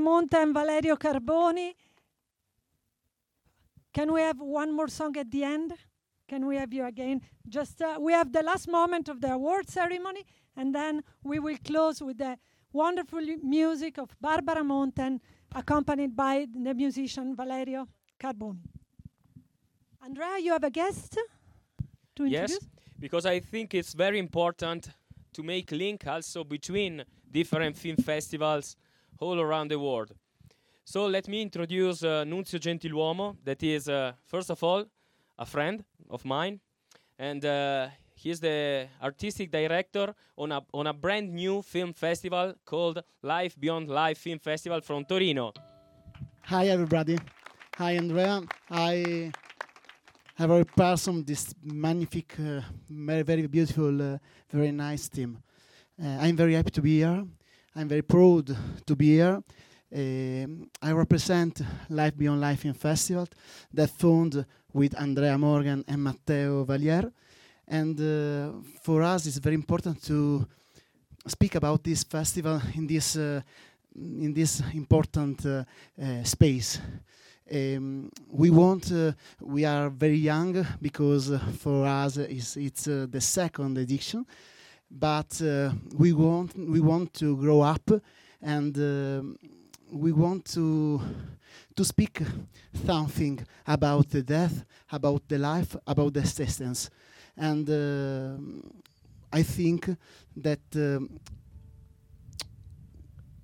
Barbara 0.00 0.20
Monte 0.20 0.36
and 0.36 0.54
Valerio 0.54 0.96
Carboni. 0.96 1.74
Can 3.92 4.12
we 4.12 4.20
have 4.22 4.40
one 4.40 4.72
more 4.72 4.88
song 4.88 5.16
at 5.16 5.30
the 5.30 5.44
end? 5.44 5.74
Can 6.28 6.46
we 6.46 6.56
have 6.56 6.72
you 6.72 6.86
again? 6.86 7.20
Just 7.48 7.82
uh, 7.82 7.98
we 8.00 8.12
have 8.12 8.32
the 8.32 8.42
last 8.42 8.68
moment 8.68 9.08
of 9.08 9.20
the 9.20 9.32
award 9.32 9.68
ceremony, 9.68 10.24
and 10.56 10.74
then 10.74 11.02
we 11.24 11.38
will 11.38 11.56
close 11.64 12.00
with 12.00 12.18
the 12.18 12.36
wonderful 12.72 13.20
music 13.42 13.98
of 13.98 14.08
Barbara 14.20 14.62
Monten, 14.62 15.20
accompanied 15.54 16.16
by 16.16 16.46
the 16.52 16.72
musician 16.72 17.34
Valerio 17.34 17.86
Carboni. 18.18 18.60
Andrea, 20.02 20.38
you 20.38 20.52
have 20.52 20.64
a 20.64 20.70
guest 20.70 21.18
to 22.14 22.24
introduce? 22.24 22.52
Yes, 22.52 22.60
because 22.98 23.26
I 23.26 23.40
think 23.40 23.74
it's 23.74 23.92
very 23.92 24.18
important 24.18 24.88
to 25.32 25.42
make 25.42 25.72
link 25.72 26.06
also 26.06 26.44
between 26.44 27.04
different 27.30 27.76
film 27.76 27.96
festivals 27.96 28.76
all 29.20 29.38
around 29.38 29.70
the 29.70 29.78
world. 29.78 30.12
So 30.84 31.06
let 31.06 31.28
me 31.28 31.42
introduce 31.42 32.02
uh, 32.02 32.24
Nunzio 32.24 32.58
Gentiluomo, 32.58 33.36
that 33.44 33.62
is, 33.62 33.88
uh, 33.88 34.12
first 34.26 34.50
of 34.50 34.62
all, 34.64 34.86
a 35.38 35.46
friend 35.46 35.84
of 36.08 36.24
mine, 36.24 36.60
and 37.18 37.44
uh, 37.44 37.88
he's 38.14 38.40
the 38.40 38.88
artistic 39.02 39.50
director 39.50 40.14
on 40.36 40.52
a, 40.52 40.60
on 40.74 40.86
a 40.86 40.92
brand 40.92 41.32
new 41.32 41.62
film 41.62 41.92
festival 41.92 42.54
called 42.64 43.02
Life 43.22 43.58
Beyond 43.60 43.88
Life 43.88 44.18
Film 44.18 44.38
Festival 44.38 44.80
from 44.80 45.04
Torino. 45.04 45.52
Hi 46.42 46.66
everybody. 46.68 47.18
Hi 47.76 47.92
Andrea. 47.92 48.42
I 48.70 49.30
have 50.34 50.50
a 50.50 50.64
person 50.64 51.24
this 51.24 51.54
magnific, 51.62 52.34
uh, 52.40 52.62
very 52.88 53.22
very 53.22 53.46
beautiful, 53.46 54.02
uh, 54.02 54.18
very 54.50 54.72
nice 54.72 55.08
team. 55.08 55.38
Uh, 56.02 56.18
I'm 56.20 56.36
very 56.36 56.54
happy 56.54 56.70
to 56.70 56.82
be 56.82 56.98
here. 56.98 57.24
I'm 57.74 57.88
very 57.88 58.02
proud 58.02 58.56
to 58.84 58.96
be 58.96 59.16
here. 59.16 59.42
Um, 59.94 60.68
I 60.82 60.92
represent 60.92 61.62
Life 61.88 62.16
Beyond 62.16 62.40
Life 62.40 62.64
in 62.64 62.74
Festival 62.74 63.28
that 63.72 63.90
found 63.90 64.44
with 64.72 64.98
Andrea 65.00 65.36
Morghen 65.36 65.84
and 65.86 66.02
Matteo 66.02 66.64
Valier. 66.64 67.12
And 67.68 68.00
uh, 68.00 68.52
for 68.82 69.02
us, 69.02 69.26
it's 69.26 69.38
very 69.38 69.54
important 69.54 70.02
to 70.04 70.46
speak 71.26 71.54
about 71.54 71.84
this 71.84 72.02
festival 72.02 72.60
in 72.74 72.86
this 72.86 73.16
uh, 73.16 73.40
in 73.94 74.32
this 74.32 74.62
important 74.74 75.44
uh, 75.46 75.64
uh, 76.00 76.24
space. 76.24 76.80
Um, 77.52 78.10
we 78.30 78.50
want. 78.50 78.90
Uh, 78.90 79.12
we 79.40 79.64
are 79.64 79.90
very 79.90 80.18
young 80.18 80.66
because 80.80 81.30
uh, 81.30 81.38
for 81.58 81.86
us 81.86 82.16
it's, 82.16 82.56
it's 82.56 82.84
the 82.84 83.20
second 83.20 83.78
edition, 83.78 84.24
but 84.90 85.40
uh, 85.42 85.70
we 85.96 86.12
want 86.12 86.56
we 86.56 86.80
want 86.80 87.14
to 87.14 87.36
grow 87.36 87.60
up, 87.60 87.90
and 88.42 88.76
um 88.76 89.36
we 89.92 90.12
want 90.12 90.44
to 90.44 91.00
to 91.76 91.84
speak 91.84 92.20
something 92.84 93.40
about 93.66 94.08
the 94.10 94.22
death, 94.22 94.64
about 94.92 95.28
the 95.28 95.38
life, 95.38 95.76
about 95.86 96.12
the 96.14 96.20
existence, 96.20 96.90
and 97.36 97.68
uh, 97.68 98.36
I 99.32 99.42
think 99.42 99.88
that 100.36 100.60
um, 100.74 101.20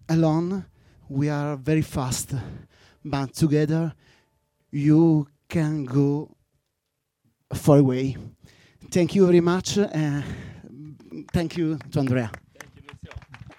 alone 0.08 0.64
we 1.08 1.28
are 1.28 1.56
very 1.56 1.82
fast, 1.82 2.34
but 3.04 3.32
together 3.34 3.92
you 4.70 5.28
can 5.48 5.84
go 5.84 6.34
far 7.54 7.78
away. 7.78 8.16
Thank 8.90 9.14
you 9.14 9.26
very 9.26 9.40
much. 9.40 9.78
Thank 11.32 11.56
you 11.56 11.78
to 11.92 11.98
Andrea. 12.00 12.30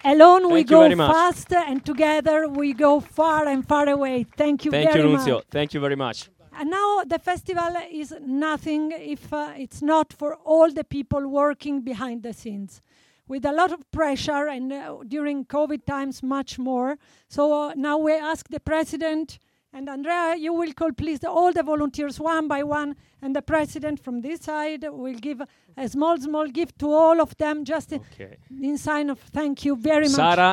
Alone 0.04 0.44
we 0.46 0.60
Thank 0.60 0.70
you 0.70 0.76
go 0.76 0.82
very 0.82 0.94
much. 0.94 1.12
fast, 1.12 1.52
and 1.52 1.84
together 1.84 2.48
we 2.48 2.72
go 2.72 3.00
far 3.00 3.48
and 3.48 3.66
far 3.66 3.88
away. 3.88 4.24
Thank 4.36 4.64
you 4.64 4.70
Thank 4.70 4.92
very 4.92 5.02
you, 5.02 5.16
much. 5.16 5.26
Nunzio. 5.26 5.42
Thank 5.50 5.74
you 5.74 5.80
very 5.80 5.96
much. 5.96 6.30
And 6.58 6.70
now 6.70 7.02
the 7.04 7.18
festival 7.18 7.74
is 7.90 8.14
nothing 8.20 8.92
if 8.92 9.32
uh, 9.32 9.52
it's 9.56 9.82
not 9.82 10.12
for 10.12 10.36
all 10.44 10.70
the 10.72 10.84
people 10.84 11.28
working 11.28 11.82
behind 11.82 12.22
the 12.22 12.32
scenes 12.32 12.80
with 13.28 13.44
a 13.44 13.52
lot 13.52 13.72
of 13.72 13.88
pressure 13.90 14.48
and 14.48 14.72
uh, 14.72 14.96
during 15.06 15.44
COVID 15.44 15.84
times 15.84 16.22
much 16.22 16.58
more. 16.58 16.96
So 17.28 17.42
uh, 17.52 17.74
now 17.74 17.98
we 17.98 18.14
ask 18.14 18.48
the 18.48 18.60
president 18.60 19.38
and 19.78 19.88
Andrea, 19.88 20.34
you 20.36 20.52
will 20.52 20.72
call 20.72 20.90
please 20.92 21.20
the, 21.20 21.30
all 21.30 21.52
the 21.52 21.62
volunteers 21.62 22.18
one 22.18 22.48
by 22.48 22.62
one 22.64 22.96
and 23.22 23.34
the 23.36 23.42
president 23.42 24.00
from 24.04 24.20
this 24.22 24.40
side 24.40 24.84
will 24.90 25.14
give 25.26 25.40
a 25.76 25.88
small, 25.88 26.18
small 26.18 26.48
gift 26.48 26.78
to 26.80 26.90
all 26.92 27.20
of 27.20 27.36
them 27.36 27.64
just 27.64 27.92
in- 27.92 28.00
Okay. 28.12 28.36
in 28.68 28.76
sign 28.76 29.08
of 29.08 29.20
thank 29.38 29.64
you 29.64 29.76
very 29.76 30.08
much. 30.08 30.16
Sara, 30.16 30.50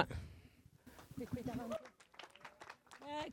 uh, 3.01 3.23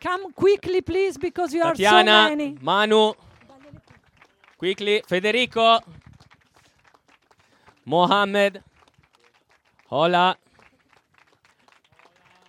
Come 0.00 0.32
quickly 0.32 0.80
please 0.80 1.18
because 1.18 1.52
you 1.52 1.62
are 1.62 1.74
so 1.74 1.82
Tatiana, 1.82 2.28
many. 2.30 2.56
Manu, 2.60 3.12
quickly, 4.58 5.02
Federico, 5.06 5.80
Mohammed, 7.84 8.62
Hola, 9.88 10.36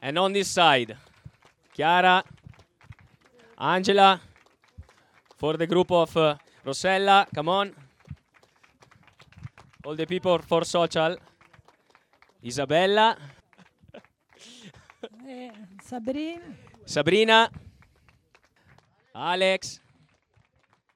and 0.02 0.18
on 0.18 0.32
this 0.34 0.48
side, 0.50 0.96
Chiara, 1.74 2.24
Angela, 3.58 4.20
for 5.38 5.58
the 5.58 5.66
group 5.66 5.92
of 5.92 6.16
uh, 6.16 6.36
Rosella, 6.64 7.26
come 7.34 7.50
on. 7.50 7.74
All 9.86 9.96
the 9.96 10.06
people 10.06 10.40
for 10.40 10.66
social. 10.66 11.18
Isabella, 12.44 13.18
Eh, 15.28 15.52
Sabrina. 15.84 16.42
Sabrina, 16.84 17.50
Alex. 19.14 19.82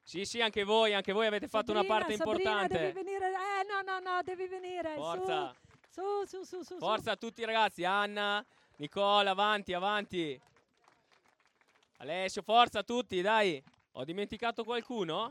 Sì, 0.02 0.24
sì, 0.24 0.40
anche 0.40 0.64
voi, 0.64 0.94
anche 0.94 1.12
voi 1.12 1.26
avete 1.26 1.46
fatto 1.48 1.70
una 1.72 1.84
parte 1.84 2.16
Sabrina, 2.16 2.50
importante. 2.50 2.78
devi 2.78 2.92
venire. 2.92 3.26
Eh, 3.28 3.64
no, 3.68 3.82
no, 3.82 3.98
no, 4.00 4.22
devi 4.22 4.46
venire. 4.46 4.94
Forza. 4.96 5.54
Su, 5.88 6.02
su, 6.26 6.42
su, 6.44 6.62
su, 6.62 6.74
su. 6.74 6.78
Forza 6.78 7.12
a 7.12 7.16
tutti 7.16 7.44
ragazzi, 7.44 7.84
Anna, 7.84 8.44
Nicola, 8.76 9.30
avanti, 9.30 9.72
avanti. 9.72 10.40
Alessio, 12.00 12.40
forza 12.40 12.78
a 12.78 12.82
tutti, 12.82 13.20
dai. 13.20 13.62
Ho 13.92 14.04
dimenticato 14.04 14.64
qualcuno? 14.64 15.30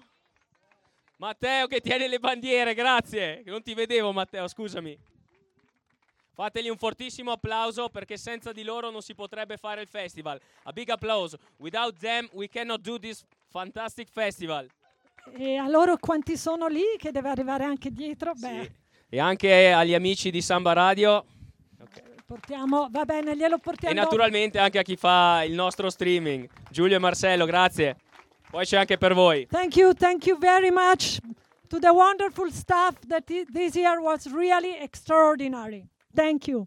Matteo 1.17 1.65
che 1.65 1.81
tiene 1.81 2.07
le 2.07 2.19
bandiere, 2.19 2.75
grazie. 2.75 3.41
Non 3.45 3.63
ti 3.63 3.73
vedevo 3.73 4.11
Matteo, 4.11 4.47
scusami. 4.47 4.95
Fategli 6.31 6.69
un 6.69 6.77
fortissimo 6.77 7.31
applauso 7.31 7.89
perché 7.89 8.17
senza 8.17 8.51
di 8.51 8.61
loro 8.61 8.91
non 8.91 9.01
si 9.01 9.15
potrebbe 9.15 9.57
fare 9.57 9.81
il 9.81 9.87
festival. 9.87 10.39
A 10.63 10.71
big 10.71 10.89
applause. 10.89 11.37
Without 11.57 11.97
them 11.97 12.29
we 12.33 12.47
cannot 12.47 12.81
do 12.81 12.99
this 12.99 13.25
fantastic 13.47 14.07
festival. 14.07 14.69
E 15.37 15.55
a 15.57 15.67
loro 15.67 15.97
quanti 15.97 16.37
sono 16.37 16.67
lì 16.67 16.83
che 16.97 17.11
deve 17.11 17.29
arrivare 17.29 17.63
anche 17.63 17.91
dietro? 17.91 18.33
Beh, 18.35 18.71
E 19.09 19.19
anche 19.19 19.71
agli 19.71 19.95
amici 19.95 20.29
di 20.29 20.41
Samba 20.41 20.73
Radio 20.73 21.25
portiamo, 22.29 22.87
va 22.91 23.05
bene, 23.05 23.35
glielo 23.35 23.55
e 23.55 23.59
portiamo. 23.59 23.95
dopo. 23.95 24.05
naturalmente 24.05 24.59
anche 24.59 24.77
a 24.77 24.83
chi 24.83 24.95
fa 24.95 25.41
il 25.43 25.53
nostro 25.53 25.89
streaming. 25.89 26.47
Giulio 26.69 26.97
e 26.97 26.99
Marcello, 26.99 27.45
grazie. 27.45 27.95
Poi 28.51 28.65
c'è 28.65 28.77
anche 28.77 28.97
per 28.99 29.15
voi. 29.15 29.47
Thank 29.47 29.75
you, 29.77 29.93
thank 29.93 30.27
you 30.27 30.37
very 30.37 30.69
much 30.69 31.17
to 31.67 31.79
the 31.79 31.89
wonderful 31.89 32.51
staff 32.51 32.93
that 33.07 33.23
this 33.25 33.73
year 33.73 33.99
was 33.99 34.31
really 34.31 34.77
extraordinary. 34.77 35.83
Thank 36.13 36.47
you. 36.47 36.65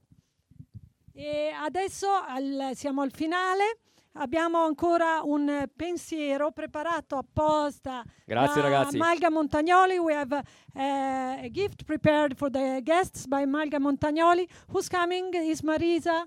E 1.15 1.53
adesso 1.57 2.09
al- 2.27 2.73
siamo 2.75 3.03
al 3.03 3.13
finale. 3.13 3.79
Abbiamo 4.15 4.63
ancora 4.65 5.23
un 5.25 5.67
pensiero 5.75 6.51
preparato 6.53 7.17
apposta 7.17 8.05
Grazie, 8.27 8.61
da 8.61 8.69
ragazzi. 8.69 8.97
Malga 8.99 9.31
Montagnoli. 9.31 9.97
We 9.99 10.15
have 10.15 10.43
uh, 10.75 11.45
a 11.45 11.49
gift 11.51 11.85
prepared 11.85 12.37
for 12.37 12.51
the 12.51 12.81
guests 12.83 13.27
by 13.27 13.47
Malga 13.47 13.79
Montagnoli. 13.79 14.47
Who's 14.69 14.89
coming 14.89 15.33
is 15.35 15.63
Marisa. 15.63 16.27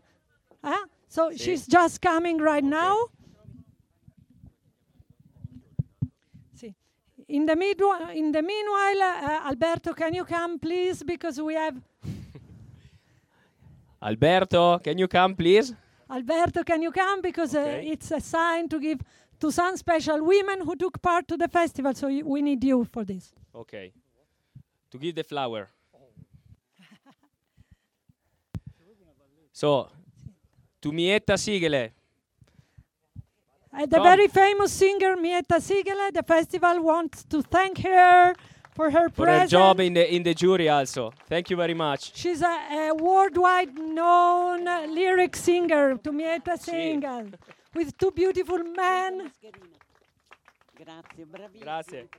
Huh? 0.63 0.87
So 1.07 1.29
Sì. 1.29 1.37
she's 1.37 1.67
just 1.67 2.01
coming 2.01 2.39
right 2.41 2.63
now. 2.63 3.07
Sì. 6.55 6.73
In 7.27 7.45
the, 7.45 7.55
midwi- 7.55 8.15
in 8.15 8.31
the 8.31 8.41
meanwhile, 8.41 9.01
uh, 9.01 9.47
Alberto, 9.47 9.93
can 9.93 10.13
you 10.13 10.25
come, 10.25 10.57
please? 10.57 11.03
Because 11.03 11.39
we 11.39 11.53
have 11.53 11.79
Alberto, 14.01 14.79
can 14.79 14.97
you 14.97 15.07
come 15.07 15.35
please? 15.35 15.75
Alberto, 16.09 16.63
can 16.63 16.81
you 16.81 16.91
come? 16.91 17.21
Because 17.21 17.55
uh, 17.55 17.81
it's 17.83 18.11
a 18.11 18.19
sign 18.19 18.69
to 18.69 18.79
give 18.79 18.99
to 19.39 19.51
some 19.51 19.75
special 19.77 20.23
women 20.23 20.61
who 20.61 20.75
took 20.75 21.01
part 21.01 21.27
to 21.27 21.37
the 21.37 21.47
festival. 21.47 21.93
So 21.93 22.07
y- 22.07 22.21
we 22.23 22.41
need 22.41 22.63
you 22.63 22.85
for 22.85 23.03
this. 23.03 23.33
Ok. 23.53 23.91
To 24.91 24.97
give 24.99 25.15
the 25.15 25.23
flower. 25.23 25.67
So, 29.51 29.87
to 30.81 30.91
Mietta 30.91 31.33
Sighele. 31.37 31.91
Uh, 33.73 33.85
the 33.85 33.95
Come. 33.97 34.03
very 34.03 34.27
famous 34.27 34.71
singer 34.73 35.15
Mietta 35.15 35.59
Sighele, 35.61 36.11
the 36.13 36.23
festival 36.23 36.81
wants 36.83 37.23
to 37.23 37.41
thank 37.41 37.79
her 37.79 38.35
for 38.75 38.91
her 38.91 39.09
for 39.09 39.25
her 39.27 39.47
job 39.47 39.79
in 39.79 39.93
the 39.93 40.03
in 40.15 40.21
the 40.23 40.33
jury 40.33 40.67
also. 40.69 41.11
Thank 41.29 41.49
you 41.49 41.57
very 41.57 41.73
much. 41.73 42.11
She's 42.15 42.41
a, 42.41 42.55
a 42.89 42.93
worldwide 42.93 43.73
known 43.77 44.67
uh, 44.67 44.85
lyric 44.89 45.35
singer, 45.35 45.95
Tumieta 45.97 46.57
Singal, 46.57 47.33
with 47.73 47.97
two 47.97 48.11
beautiful 48.11 48.59
men. 48.59 49.31
Grazie, 50.75 51.25
bravissimo. 51.25 51.63
Grazie. 51.63 52.09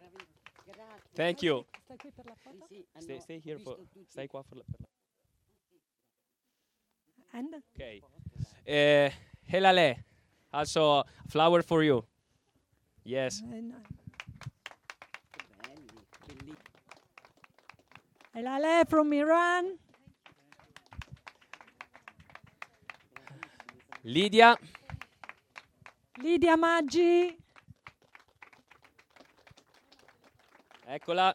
Thank 1.14 1.42
you. 1.42 1.64
Stay, 3.00 3.18
stay 3.20 3.38
here 3.38 3.59
for 3.59 3.76
stai 4.09 4.26
qua 4.26 4.42
per 4.42 4.57
la, 4.57 4.64
per 4.64 4.78
la- 4.80 4.86
And 7.38 7.54
Ok. 7.54 8.02
Eh, 8.64 9.12
Helale. 9.44 10.04
Also 10.52 11.04
flower 11.28 11.62
for 11.62 11.82
you. 11.84 12.02
Yes. 13.04 13.42
Elale 18.37 18.84
from 18.84 19.14
Iran. 19.14 19.78
Lidia. 24.05 24.59
Lidia 26.22 26.55
Maggi. 26.55 27.34
Eccola. 30.87 31.34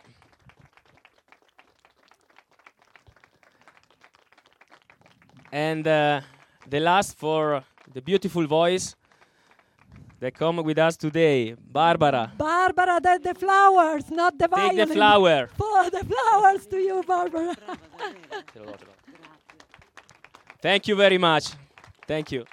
And 5.52 5.88
uh, 5.88 6.22
the 6.70 6.80
last 6.80 7.18
for 7.18 7.64
the 7.91 8.02
beautiful 8.04 8.45
voice 8.45 8.95
that 10.22 10.36
come 10.36 10.57
with 10.57 10.78
us 10.78 10.95
today, 10.95 11.53
Barbara. 11.53 12.32
Barbara, 12.38 12.99
the, 13.01 13.19
the 13.24 13.34
flowers, 13.34 14.09
not 14.11 14.38
the 14.38 14.47
violin. 14.47 14.78
Take 14.78 14.88
the 14.88 14.93
flower. 14.93 15.47
For 15.57 15.89
the 15.89 16.05
flowers 16.05 16.67
to 16.67 16.78
you, 16.78 17.03
Barbara. 17.05 17.55
Thank 20.61 20.88
you 20.88 20.95
very 20.95 21.17
much. 21.17 21.47
Thank 22.07 22.32
you. 22.32 22.45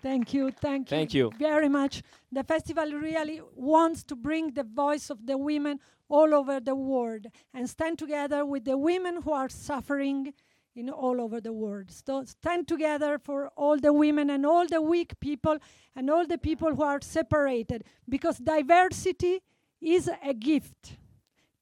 Thank 0.00 0.32
you, 0.32 0.52
thank 0.52 0.90
you. 0.92 0.96
Thank 0.96 1.12
you. 1.12 1.32
very 1.36 1.68
much. 1.68 2.02
The 2.30 2.44
festival 2.44 2.92
really 2.92 3.42
wants 3.56 4.04
to 4.04 4.14
bring 4.14 4.52
the 4.52 4.62
voice 4.62 5.10
of 5.10 5.26
the 5.26 5.36
women 5.36 5.80
all 6.08 6.32
over 6.32 6.60
the 6.60 6.76
world 6.76 7.26
and 7.52 7.68
stand 7.68 7.98
together 7.98 8.46
with 8.46 8.64
the 8.64 8.78
women 8.78 9.22
who 9.22 9.32
are 9.32 9.48
suffering 9.48 10.32
in 10.78 10.88
all 10.88 11.20
over 11.20 11.40
the 11.40 11.52
world. 11.52 11.90
So 11.90 12.24
stand 12.24 12.68
together 12.68 13.18
for 13.18 13.48
all 13.56 13.76
the 13.78 13.92
women 13.92 14.30
and 14.30 14.46
all 14.46 14.66
the 14.66 14.80
weak 14.80 15.18
people 15.18 15.58
and 15.96 16.08
all 16.08 16.24
the 16.24 16.38
people 16.38 16.74
who 16.76 16.84
are 16.84 17.00
separated 17.02 17.82
because 18.08 18.38
diversity 18.38 19.40
is 19.80 20.08
a 20.24 20.32
gift. 20.32 20.96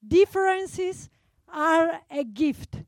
Differences 0.07 1.09
are 1.51 2.01
a 2.11 2.23
gift. 2.23 2.83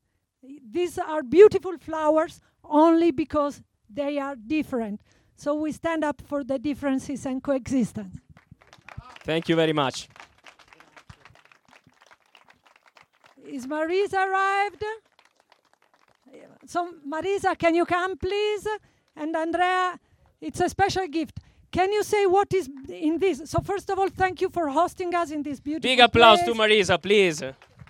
These 0.72 1.00
are 1.00 1.24
beautiful 1.24 1.78
flowers 1.80 2.40
only 2.64 3.10
because 3.10 3.64
they 3.90 4.20
are 4.20 4.36
different. 4.36 5.02
So 5.36 5.56
we 5.56 5.72
stand 5.72 6.04
up 6.04 6.22
for 6.28 6.44
the 6.44 6.60
differences 6.60 7.26
and 7.26 7.42
coexistence. 7.42 8.16
Thank 9.24 9.50
you 9.50 9.56
very 9.56 9.74
much. 9.74 10.08
Is 13.48 13.66
Marisa 13.66 14.28
arrived? 14.28 14.84
So, 16.70 16.88
Marisa, 17.12 17.58
can 17.58 17.74
you 17.74 17.84
come, 17.84 18.16
please? 18.16 18.68
And 19.16 19.36
Andrea, 19.36 20.00
it's 20.40 20.60
a 20.60 20.70
special 20.70 21.08
gift. 21.08 21.40
Can 21.72 21.92
you 21.92 22.04
say 22.04 22.28
what 22.28 22.54
is 22.54 22.70
in 22.88 23.18
this? 23.18 23.42
So, 23.46 23.60
first 23.62 23.90
of 23.90 23.98
all, 23.98 24.10
thank 24.10 24.40
you 24.40 24.50
for 24.50 24.70
hosting 24.70 25.16
us 25.16 25.32
in 25.32 25.42
this 25.42 25.60
beautiful 25.60 25.90
Big 25.90 26.00
applause 26.00 26.44
place. 26.44 26.50
to 26.50 26.54
Marisa, 26.54 27.02
please. 27.02 27.42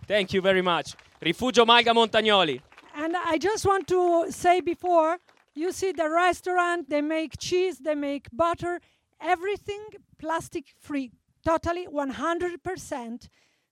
Thank 0.07 0.31
you 0.31 0.39
very 0.39 0.61
much. 0.61 0.95
Rifugio 1.21 1.65
Malga 1.67 1.93
Montagnoli. 1.93 2.61
And 2.95 3.17
I 3.17 3.37
just 3.37 3.65
want 3.65 3.85
to 3.87 4.31
say 4.31 4.61
before, 4.61 5.17
you 5.55 5.73
see 5.73 5.91
the 5.91 6.09
restaurant, 6.09 6.89
they 6.89 7.01
make 7.01 7.37
cheese, 7.37 7.79
they 7.79 7.95
make 7.95 8.27
butter, 8.31 8.79
everything 9.19 9.83
plastic 10.17 10.67
free, 10.79 11.11
totally 11.45 11.85
100%. 11.85 13.27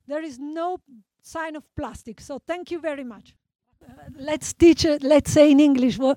There 0.05 0.22
is 0.22 0.38
no 0.38 0.80
sign 1.22 1.55
of 1.55 1.64
plastic. 1.78 2.20
So 2.20 2.39
thank 2.45 2.72
you 2.72 2.82
very 2.82 3.05
much. 3.05 3.34
Let's 4.19 4.53
teach 4.53 4.83
it, 4.83 5.03
let's 5.03 5.31
say 5.31 5.51
in 5.51 5.59
English. 5.59 5.97
Well, 5.99 6.15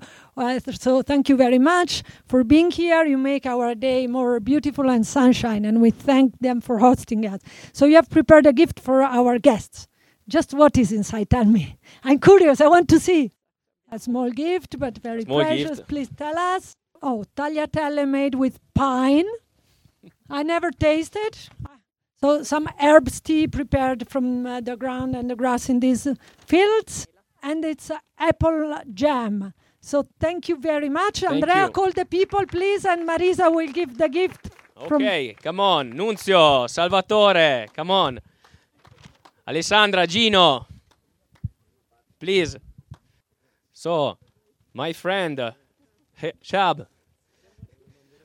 so 0.71 1.01
thank 1.01 1.29
you 1.29 1.35
very 1.35 1.59
much 1.59 2.03
for 2.25 2.43
being 2.43 2.71
here. 2.71 3.05
You 3.05 3.17
make 3.17 3.45
our 3.45 3.75
day 3.75 4.07
more 4.07 4.39
beautiful 4.39 4.89
and 4.89 5.05
sunshine, 5.05 5.65
and 5.65 5.81
we 5.81 5.91
thank 5.91 6.37
them 6.39 6.61
for 6.61 6.79
hosting 6.79 7.25
us. 7.27 7.41
So 7.73 7.85
you 7.85 7.95
have 7.95 8.09
prepared 8.09 8.45
a 8.47 8.53
gift 8.53 8.79
for 8.79 9.03
our 9.03 9.37
guests. 9.37 9.87
Just 10.27 10.53
what 10.53 10.77
is 10.77 10.91
inside? 10.91 11.29
Tell 11.29 11.45
me. 11.45 11.77
I'm 12.03 12.19
curious. 12.19 12.59
I 12.61 12.67
want 12.67 12.89
to 12.89 12.99
see. 12.99 13.31
A 13.91 13.99
small 13.99 14.31
gift, 14.31 14.79
but 14.79 14.97
very 14.97 15.23
Small 15.23 15.41
precious. 15.41 15.77
gift. 15.77 15.87
Please 15.89 16.09
tell 16.15 16.37
us. 16.37 16.75
Oh, 17.03 17.25
tagliatelle 17.35 18.07
made 18.07 18.35
with 18.35 18.59
pine. 18.73 19.25
I 20.29 20.43
never 20.43 20.71
tasted. 20.71 21.37
So 22.21 22.43
some 22.43 22.69
herbs 22.81 23.19
tea 23.19 23.47
prepared 23.47 24.07
from 24.07 24.45
uh, 24.45 24.61
the 24.61 24.77
ground 24.77 25.15
and 25.15 25.29
the 25.29 25.35
grass 25.35 25.69
in 25.69 25.79
these 25.79 26.05
uh, 26.07 26.13
fields, 26.37 27.07
and 27.41 27.65
it's 27.65 27.91
apple 28.17 28.75
jam. 28.93 29.53
So 29.79 30.07
thank 30.19 30.47
you 30.49 30.57
very 30.57 30.89
much, 30.89 31.21
Thank 31.21 31.33
Andrea. 31.43 31.65
you. 31.65 31.71
Call 31.71 31.91
the 31.91 32.05
people, 32.05 32.45
please, 32.45 32.85
and 32.85 33.07
Marisa 33.07 33.51
will 33.53 33.71
give 33.71 33.97
the 33.97 34.09
gift. 34.09 34.49
Ok, 34.77 35.35
come 35.41 35.59
on. 35.59 35.93
Nunzio, 35.93 36.67
Salvatore, 36.69 37.67
come 37.73 37.91
on. 37.91 38.19
Alessandra, 39.47 40.05
Gino. 40.07 40.67
Please. 42.19 42.55
So, 43.73 44.17
my 44.73 44.93
friend, 44.93 45.53
Shab. 46.43 46.85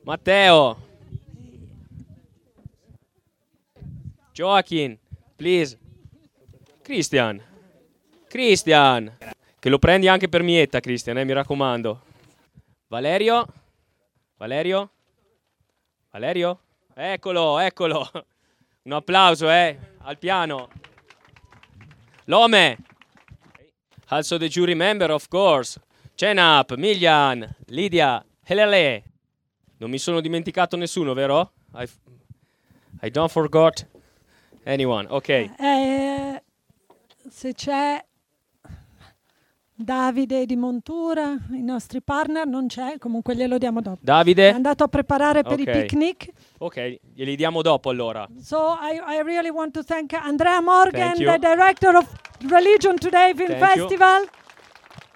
Matteo. 0.05 0.77
Joaquin, 4.37 4.99
please. 5.37 5.75
Christian. 6.83 7.41
Christian. 8.27 9.17
Che 9.59 9.69
lo 9.69 9.79
prendi 9.79 10.07
anche 10.07 10.29
per 10.29 10.43
mietta, 10.43 10.79
Christian, 10.79 11.17
eh, 11.17 11.25
mi 11.25 11.33
raccomando. 11.33 12.01
Valerio. 12.87 13.45
Valerio. 14.37 14.91
Valerio? 16.11 16.59
Eccolo, 16.93 17.59
eccolo. 17.59 18.09
Un 18.83 18.93
applauso, 18.93 19.49
eh, 19.49 19.77
al 19.99 20.17
piano. 20.17 20.69
Lome. 22.25 22.77
Also 24.07 24.37
the 24.37 24.47
jury 24.47 24.73
member, 24.73 25.11
of 25.11 25.27
course. 25.27 25.79
Cenap, 26.15 26.75
Milian, 26.75 27.47
Lidia, 27.67 28.23
Helele. 28.43 29.03
Non 29.77 29.89
mi 29.89 29.99
sono 29.99 30.21
dimenticato 30.21 30.75
nessuno, 30.75 31.13
vero? 31.13 31.51
I, 31.75 31.87
I 33.03 33.09
don't 33.11 33.29
forgot 33.29 33.85
anyone. 34.63 35.07
Ok. 35.09 35.29
Eh, 35.29 36.43
se 37.29 37.53
c'è 37.53 38.03
Davide 39.79 40.47
di 40.47 40.55
Montura, 40.55 41.37
i 41.51 41.61
nostri 41.61 42.01
partner, 42.01 42.47
non 42.47 42.65
c'è, 42.65 42.97
comunque 42.97 43.35
glielo 43.35 43.59
diamo 43.59 43.79
dopo. 43.79 43.99
Davide? 44.01 44.49
È 44.49 44.53
andato 44.53 44.83
a 44.83 44.87
preparare 44.87 45.43
per 45.43 45.51
Ok. 45.53 45.59
i 45.59 45.65
picnic. 45.65 46.29
Ok, 46.57 46.97
glieli 47.13 47.35
diamo 47.35 47.61
dopo 47.61 47.91
allora. 47.91 48.27
So 48.41 48.75
I, 48.81 48.95
I 49.17 49.21
really 49.21 49.51
want 49.51 49.73
to 49.75 49.83
thank 49.83 50.13
Andrea 50.13 50.61
Morgan, 50.61 51.13
Thank 51.13 51.19
you. 51.19 51.31
the 51.31 51.37
director 51.37 51.95
of 51.95 52.07
Religion 52.49 52.97
Today 52.97 53.35
Film 53.35 53.49
Thank 53.59 53.75
you. 53.75 53.87
Festival. 53.87 54.27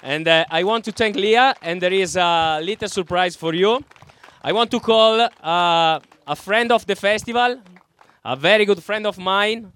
And 0.04 0.28
uh, 0.28 0.46
I 0.52 0.62
want 0.64 0.84
to 0.86 0.92
thank 0.92 1.16
Leah, 1.16 1.56
and 1.64 1.82
there 1.82 1.94
is 1.94 2.16
a 2.16 2.60
little 2.62 2.88
surprise 2.88 3.36
for 3.36 3.56
you. 3.56 3.80
I 4.44 4.52
want 4.52 4.70
to 4.70 4.80
call 4.80 5.22
uh, 5.22 6.00
a 6.28 6.36
friend 6.36 6.72
of 6.72 6.86
the 6.86 6.96
festival, 6.96 7.58
a 8.24 8.36
very 8.36 8.66
good 8.66 8.84
friend 8.84 9.08
of 9.08 9.18
mine, 9.18 9.72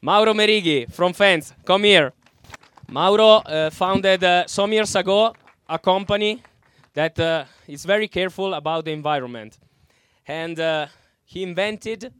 Mauro 0.00 0.32
Merighi 0.32 0.90
from 0.90 1.12
Fence. 1.12 1.52
Come 1.66 1.84
here. 1.84 2.14
Mauro 2.88 3.36
uh, 3.36 3.70
founded 3.70 4.22
uh, 4.24 4.46
some 4.46 4.72
years 4.72 4.94
ago 4.94 5.34
a 5.68 5.78
company 5.78 6.42
that 6.94 7.18
uh, 7.18 7.44
is 7.66 7.84
very 7.84 8.08
careful 8.08 8.54
about 8.54 8.84
the 8.84 8.92
environment. 8.92 9.58
And 10.26 10.58
uh, 10.58 10.86
he 11.24 11.42
invented 11.42 12.12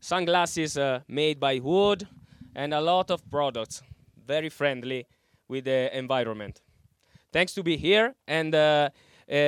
sunglasses 0.00 0.76
uh, 0.76 1.00
made 1.08 1.38
by 1.38 1.58
wood 1.60 2.06
and 2.54 2.74
a 2.74 2.80
lot 2.80 3.10
of 3.10 3.28
products 3.30 3.82
very 4.26 4.48
friendly 4.48 5.06
with 5.48 5.64
the 5.64 5.96
environment. 5.96 6.60
Thanks 7.32 7.54
to 7.54 7.62
be 7.62 7.76
here, 7.76 8.14
and 8.26 8.54
uh, 8.54 8.88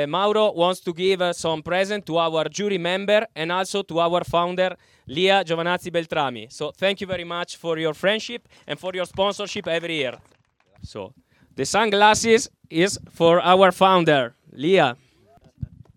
Mauro 0.07 0.53
wants 0.53 0.81
to 0.81 0.93
give 0.93 1.21
some 1.35 1.63
present 1.63 2.07
to 2.07 2.17
our 2.19 2.45
jury 2.49 2.79
member 2.79 3.27
and 3.35 3.51
also 3.51 3.83
to 3.83 3.99
our 3.99 4.23
founder, 4.23 4.77
Lia 5.09 5.43
Giovanazzi 5.45 5.91
Beltrami. 5.91 6.47
So 6.51 6.71
thank 6.71 7.01
you 7.01 7.09
very 7.09 7.25
much 7.25 7.57
for 7.57 7.79
your 7.79 7.95
friendship 7.95 8.47
and 8.69 8.79
for 8.79 8.93
your 8.95 9.07
sponsorship 9.07 9.67
every 9.67 9.97
year. 9.97 10.19
So 10.83 11.15
the 11.55 11.65
sunglasses 11.65 12.51
is 12.71 12.99
for 13.11 13.41
our 13.41 13.73
founder, 13.73 14.35
Lia. 14.53 14.97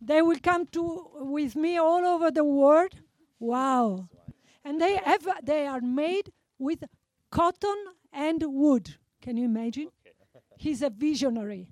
They 0.01 0.21
will 0.21 0.39
come 0.41 0.67
to 0.67 1.07
with 1.15 1.55
me 1.55 1.77
all 1.77 2.05
over 2.05 2.29
the 2.31 2.43
world. 2.43 2.93
Wow. 3.39 4.09
And 4.63 4.79
they 4.79 4.97
have 4.97 5.27
they 5.43 5.65
are 5.67 5.81
made 5.81 6.31
with 6.59 6.83
cotton 7.31 7.77
and 8.13 8.43
wood. 8.45 8.95
Can 9.21 9.37
you 9.37 9.45
imagine? 9.45 9.89
He's 10.57 10.81
a 10.81 10.89
visionary. 10.89 11.71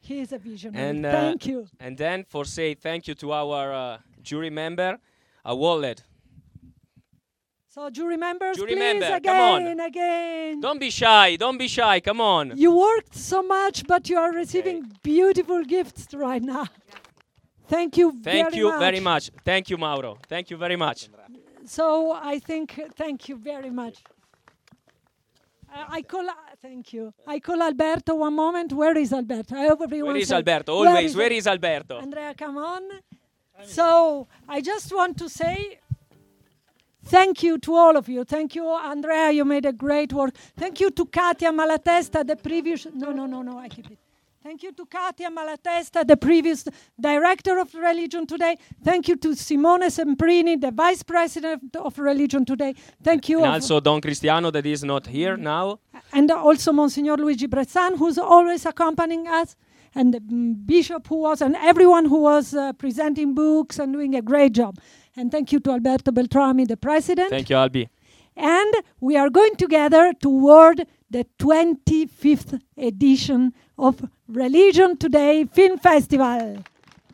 He 0.00 0.20
is 0.20 0.32
a 0.32 0.38
visionary. 0.38 0.84
And 0.84 1.06
uh, 1.06 1.12
Thank 1.12 1.46
you. 1.46 1.66
And 1.80 1.96
then 1.96 2.24
for 2.28 2.44
say 2.44 2.74
thank 2.74 3.08
you 3.08 3.14
to 3.16 3.32
our 3.32 3.72
uh, 3.72 3.98
jury 4.22 4.50
member, 4.50 4.98
a 5.44 5.54
wallet. 5.56 6.04
So 7.74 7.90
jury 7.90 8.16
members, 8.16 8.56
Jury 8.56 8.74
please 8.74 8.78
member, 8.78 9.16
again, 9.16 9.20
come 9.22 9.40
on. 9.40 9.80
again. 9.80 10.60
Don't 10.60 10.78
be 10.78 10.90
shy. 10.90 11.34
Don't 11.34 11.58
be 11.58 11.66
shy. 11.66 11.98
Come 11.98 12.20
on. 12.20 12.52
You 12.54 12.70
worked 12.70 13.16
so 13.16 13.42
much, 13.42 13.84
but 13.88 14.08
you 14.08 14.16
are 14.16 14.30
receiving 14.30 14.92
beautiful 15.02 15.64
gifts 15.64 16.14
right 16.14 16.40
now. 16.40 16.66
Thank 17.66 17.96
you 17.96 18.12
Thank 18.12 18.50
very 18.50 18.56
you 18.58 18.68
much. 18.68 18.78
very 18.78 19.00
much. 19.00 19.30
Thank 19.44 19.70
you, 19.70 19.76
Mauro. 19.76 20.18
Thank 20.28 20.50
you 20.50 20.56
very 20.56 20.76
much. 20.76 21.08
So 21.64 22.12
I 22.12 22.38
think, 22.38 22.80
thank 22.94 23.28
you 23.28 23.36
very 23.36 23.70
much. 23.70 23.96
Uh, 25.74 25.84
I 25.88 26.02
call, 26.02 26.28
uh, 26.30 26.34
thank 26.62 26.92
you. 26.92 27.12
I 27.26 27.40
call 27.40 27.60
Alberto 27.60 28.14
one 28.14 28.36
moment. 28.36 28.72
Where 28.72 28.96
is 28.96 29.12
Alberto? 29.12 29.56
I 29.56 29.66
hope 29.66 29.80
everyone 29.82 30.12
Where 30.12 30.22
is 30.22 30.30
Alberto? 30.30 30.74
Always. 30.74 31.10
is 31.10 31.16
Where 31.16 31.26
Al- 31.32 31.38
is 31.38 31.46
Alberto? 31.48 31.98
Andrea, 31.98 32.34
come 32.38 32.56
on. 32.56 32.82
So 33.64 34.26
I 34.48 34.60
just 34.60 34.92
want 34.94 35.16
to 35.18 35.28
say 35.28 35.78
thank 37.04 37.42
you 37.42 37.58
to 37.58 37.74
all 37.74 37.96
of 37.96 38.08
you. 38.08 38.24
Thank 38.24 38.54
you, 38.54 38.68
Andrea. 38.68 39.30
You 39.30 39.44
made 39.44 39.66
a 39.66 39.72
great 39.72 40.12
work. 40.12 40.34
Thank 40.56 40.80
you 40.80 40.90
to 40.90 41.04
Katia 41.06 41.52
Malatesta, 41.52 42.26
the 42.26 42.36
previous. 42.36 42.86
No, 42.92 43.12
no, 43.12 43.26
no, 43.26 43.42
no. 43.42 43.58
I 43.58 43.68
keep 43.68 43.90
it. 43.90 43.98
Thank 44.42 44.62
you 44.62 44.72
to 44.72 44.84
Katia 44.84 45.30
Malatesta, 45.30 46.06
the 46.06 46.18
previous 46.18 46.66
director 47.00 47.58
of 47.58 47.74
Religion 47.74 48.26
Today. 48.26 48.58
Thank 48.84 49.08
you 49.08 49.16
to 49.16 49.34
Simone 49.34 49.88
Semprini, 49.88 50.60
the 50.60 50.70
vice 50.70 51.02
president 51.02 51.74
of 51.76 51.98
Religion 51.98 52.44
Today. 52.44 52.74
Thank 53.02 53.30
you. 53.30 53.38
And 53.42 53.54
also 53.54 53.80
Don 53.80 54.02
Cristiano 54.02 54.50
that 54.50 54.66
is 54.66 54.84
not 54.84 55.06
here 55.06 55.38
now. 55.38 55.78
and 56.12 56.30
also 56.30 56.72
Monsignor 56.72 57.16
Luigi 57.16 57.46
Bressan, 57.46 57.96
who's 57.96 58.18
always 58.18 58.66
accompanying 58.66 59.26
us, 59.28 59.56
and 59.94 60.12
the 60.12 60.20
mm, 60.20 60.66
bishop 60.66 61.06
who 61.06 61.20
was, 61.20 61.40
and 61.40 61.56
everyone 61.56 62.04
who 62.04 62.20
was 62.20 62.54
uh, 62.54 62.74
presenting 62.74 63.34
books 63.34 63.78
and 63.78 63.94
doing 63.94 64.14
a 64.14 64.20
great 64.20 64.52
job. 64.52 64.78
And 65.16 65.30
thank 65.30 65.52
you 65.52 65.60
to 65.60 65.70
Alberto 65.70 66.10
Beltrami, 66.10 66.66
the 66.66 66.76
president. 66.76 67.30
Thank 67.30 67.50
you, 67.50 67.56
Albi. 67.56 67.88
And 68.36 68.74
we 69.00 69.16
are 69.16 69.30
going 69.30 69.54
together 69.56 70.12
toward 70.20 70.86
the 71.08 71.24
25th 71.38 72.60
edition 72.76 73.52
of 73.78 74.08
Religion 74.26 74.96
Today 74.96 75.44
Film 75.44 75.78
Festival. 75.78 76.64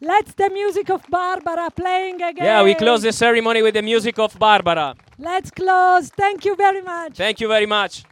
Let's 0.00 0.32
the 0.32 0.48
music 0.48 0.88
of 0.88 1.04
Barbara 1.10 1.70
playing 1.70 2.22
again. 2.22 2.46
Yeah, 2.46 2.62
we 2.62 2.74
close 2.74 3.02
the 3.02 3.12
ceremony 3.12 3.60
with 3.60 3.74
the 3.74 3.82
music 3.82 4.18
of 4.18 4.38
Barbara. 4.38 4.94
Let's 5.18 5.50
close. 5.50 6.08
Thank 6.08 6.46
you 6.46 6.56
very 6.56 6.80
much. 6.80 7.16
Thank 7.18 7.38
you 7.38 7.48
very 7.48 7.66
much. 7.66 8.04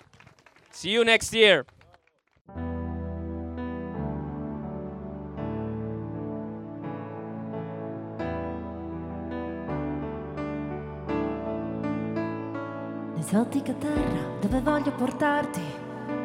See 0.71 0.91
you 0.91 1.03
next 1.03 1.33
year. 1.33 1.65
Esotica 13.31 13.75
terra 13.75 14.41
dove 14.41 14.59
voglio 14.63 14.91
portarti, 14.93 15.61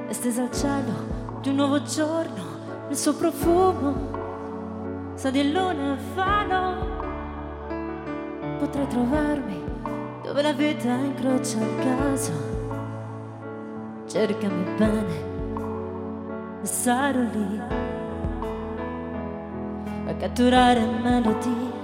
estesa 0.08 0.44
al 0.44 0.52
cielo 0.52 1.42
di 1.42 1.50
un 1.50 1.56
nuovo 1.56 1.82
giorno, 1.82 2.88
il 2.88 2.96
suo 2.96 3.14
profumo 3.14 5.12
sa 5.14 5.30
di 5.30 5.52
luna 5.52 5.96
e 5.96 5.98
fano. 6.14 6.76
Potrei 8.58 8.88
trovarmi 8.88 9.62
dove 10.24 10.42
la 10.42 10.54
vita 10.54 10.94
incrocia 10.94 11.60
il 11.60 11.76
caso. 11.80 12.32
Cercami 14.08 14.64
bene 14.78 16.62
sarò 16.62 17.20
lì 17.20 17.60
a 20.08 20.14
catturare 20.14 20.86
melodie 20.86 21.82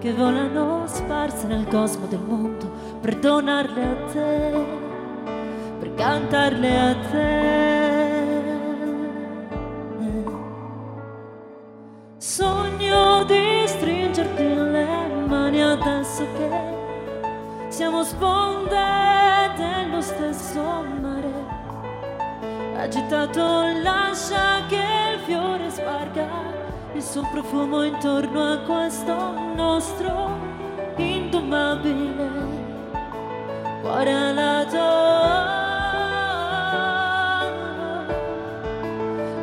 che 0.00 0.12
volano 0.12 0.86
sparse 0.86 1.46
nel 1.46 1.66
cosmo 1.66 2.04
del 2.06 2.20
mondo 2.20 2.89
per 3.00 3.18
donarle 3.18 3.82
a 3.82 4.12
te, 4.12 4.64
per 5.78 5.94
cantarle 5.94 6.78
a 6.78 6.94
te. 7.10 7.58
Sogno 12.18 13.24
di 13.24 13.62
stringerti 13.66 14.54
le 14.54 14.86
mani 15.26 15.62
adesso 15.62 16.26
che 16.36 16.50
siamo 17.68 18.04
sponde 18.04 19.50
dello 19.56 20.00
stesso 20.02 20.60
mare. 21.00 21.58
Agitato 22.76 23.62
lascia 23.82 24.66
che 24.68 24.82
il 25.14 25.20
fiore 25.24 25.70
sparga 25.70 26.28
il 26.92 27.02
suo 27.02 27.26
profumo 27.32 27.82
intorno 27.84 28.52
a 28.52 28.58
questo 28.58 29.14
nostro 29.54 30.36
indomabile 30.96 32.09
cuore 33.90 34.12
alato. 34.12 34.78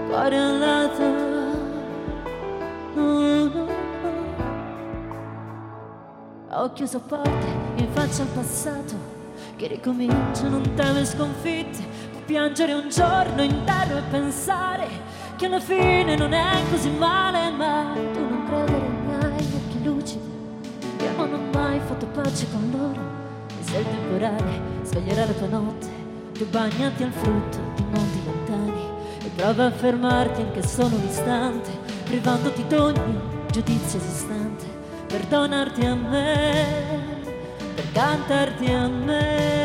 Cuore 0.07 0.37
alato. 0.37 1.25
Ho 6.49 6.73
chiuso 6.73 6.99
porte 7.01 7.47
in 7.75 7.87
faccia 7.91 8.21
al 8.21 8.29
passato 8.29 8.95
che 9.57 9.67
ricomincia, 9.67 10.47
non 10.47 10.61
teme 10.75 11.05
sconfitte, 11.05 11.83
può 12.11 12.21
piangere 12.25 12.73
un 12.73 12.89
giorno 12.89 13.43
intero 13.43 13.97
e 13.97 14.01
pensare 14.09 14.87
che 15.35 15.45
alla 15.45 15.59
fine 15.59 16.15
non 16.15 16.33
è 16.33 16.53
così 16.71 16.89
male, 16.89 17.51
ma 17.51 17.93
tu 18.13 18.19
non 18.19 18.45
credere 18.45 18.87
mai 19.05 19.33
agli 19.33 19.55
occhi 19.55 19.83
lucidi, 19.83 20.31
io 20.99 21.15
non 21.15 21.33
ho 21.33 21.57
mai 21.57 21.79
fatto 21.79 22.07
pace 22.07 22.47
con 22.51 22.69
loro, 22.71 23.26
se 23.77 23.83
il 23.83 23.85
temporale 23.85 24.61
sveglierà 24.83 25.25
la 25.25 25.33
tua 25.33 25.47
notte, 25.47 25.87
tu 26.33 26.47
bagnati 26.49 27.03
al 27.03 27.11
frutto 27.11 27.57
di 27.75 27.83
mondi 27.83 28.21
lontani, 28.25 28.81
e 29.23 29.29
prova 29.35 29.65
a 29.65 29.71
fermarti 29.71 30.41
anche 30.41 30.63
solo 30.65 30.95
un 30.95 31.03
istante, 31.03 31.69
privandoti 32.05 32.65
d'ogni 32.67 33.19
giudizio 33.51 33.99
esistente, 33.99 34.65
per 35.07 35.21
donarti 35.25 35.85
a 35.85 35.95
me, 35.95 36.65
per 37.75 37.91
cantarti 37.91 38.71
a 38.71 38.87
me. 38.87 39.56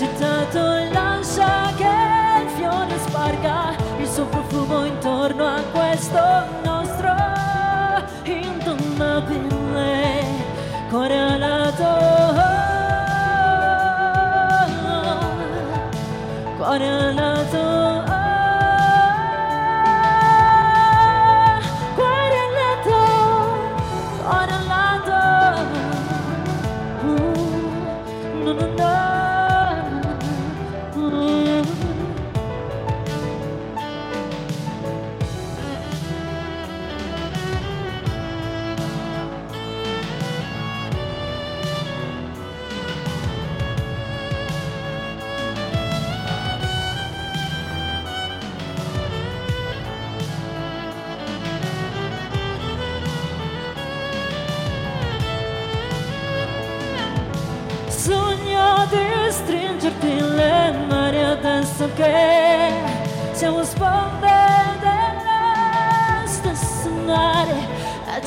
Agitato 0.00 0.88
lascia 0.92 1.74
che 1.76 1.84
il 2.42 2.48
fiore 2.56 2.98
sparga 3.00 3.76
il 3.98 4.08
suo 4.08 4.24
profumo 4.24 4.86
intorno 4.86 5.44
a 5.44 5.60
questo 5.60 6.18
nostro 6.64 7.14
indomabile 8.24 9.44
cuore 10.88 11.18
alato. 11.18 11.84
Cuore 16.56 16.88
alato. 16.88 17.19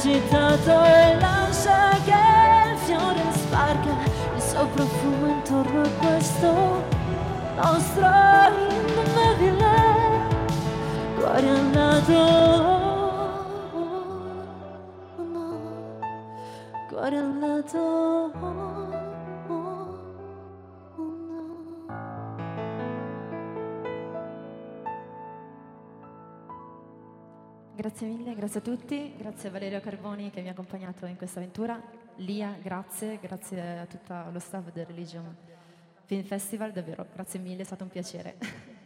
Agitato 0.04 0.84
e 0.84 1.18
lascia 1.18 1.98
che 2.04 2.72
il 2.72 2.78
fiore 2.80 3.22
sparga 3.32 3.96
il 4.36 4.42
suo 4.42 4.66
profumo 4.68 5.28
intorno 5.28 5.82
a 5.82 5.90
questo 6.06 6.84
nostro 7.56 8.10
indomabile 8.70 9.72
cuore 11.16 11.48
andato 11.48 12.63
Grazie 27.84 28.08
mille, 28.08 28.34
grazie 28.34 28.62
a 28.62 28.64
tutti, 28.64 29.14
grazie 29.18 29.50
a 29.50 29.52
Valerio 29.52 29.82
Carboni 29.82 30.32
che 30.32 30.40
mi 30.40 30.48
ha 30.48 30.52
accompagnato 30.52 31.06
in 31.06 31.18
questa 31.18 31.40
avventura, 31.40 31.84
Lia, 32.16 32.56
grazie, 32.62 33.20
grazie 33.20 33.80
a 33.80 33.86
tutto 33.86 34.14
lo 34.32 34.40
staff 34.40 34.72
del 34.72 34.86
Religion 34.86 35.36
Film 36.06 36.24
Festival, 36.24 36.72
davvero, 36.72 37.06
grazie 37.14 37.42
mille, 37.42 37.64
è 37.64 37.66
stato 37.66 37.84
un 37.84 37.90
piacere. 37.90 38.38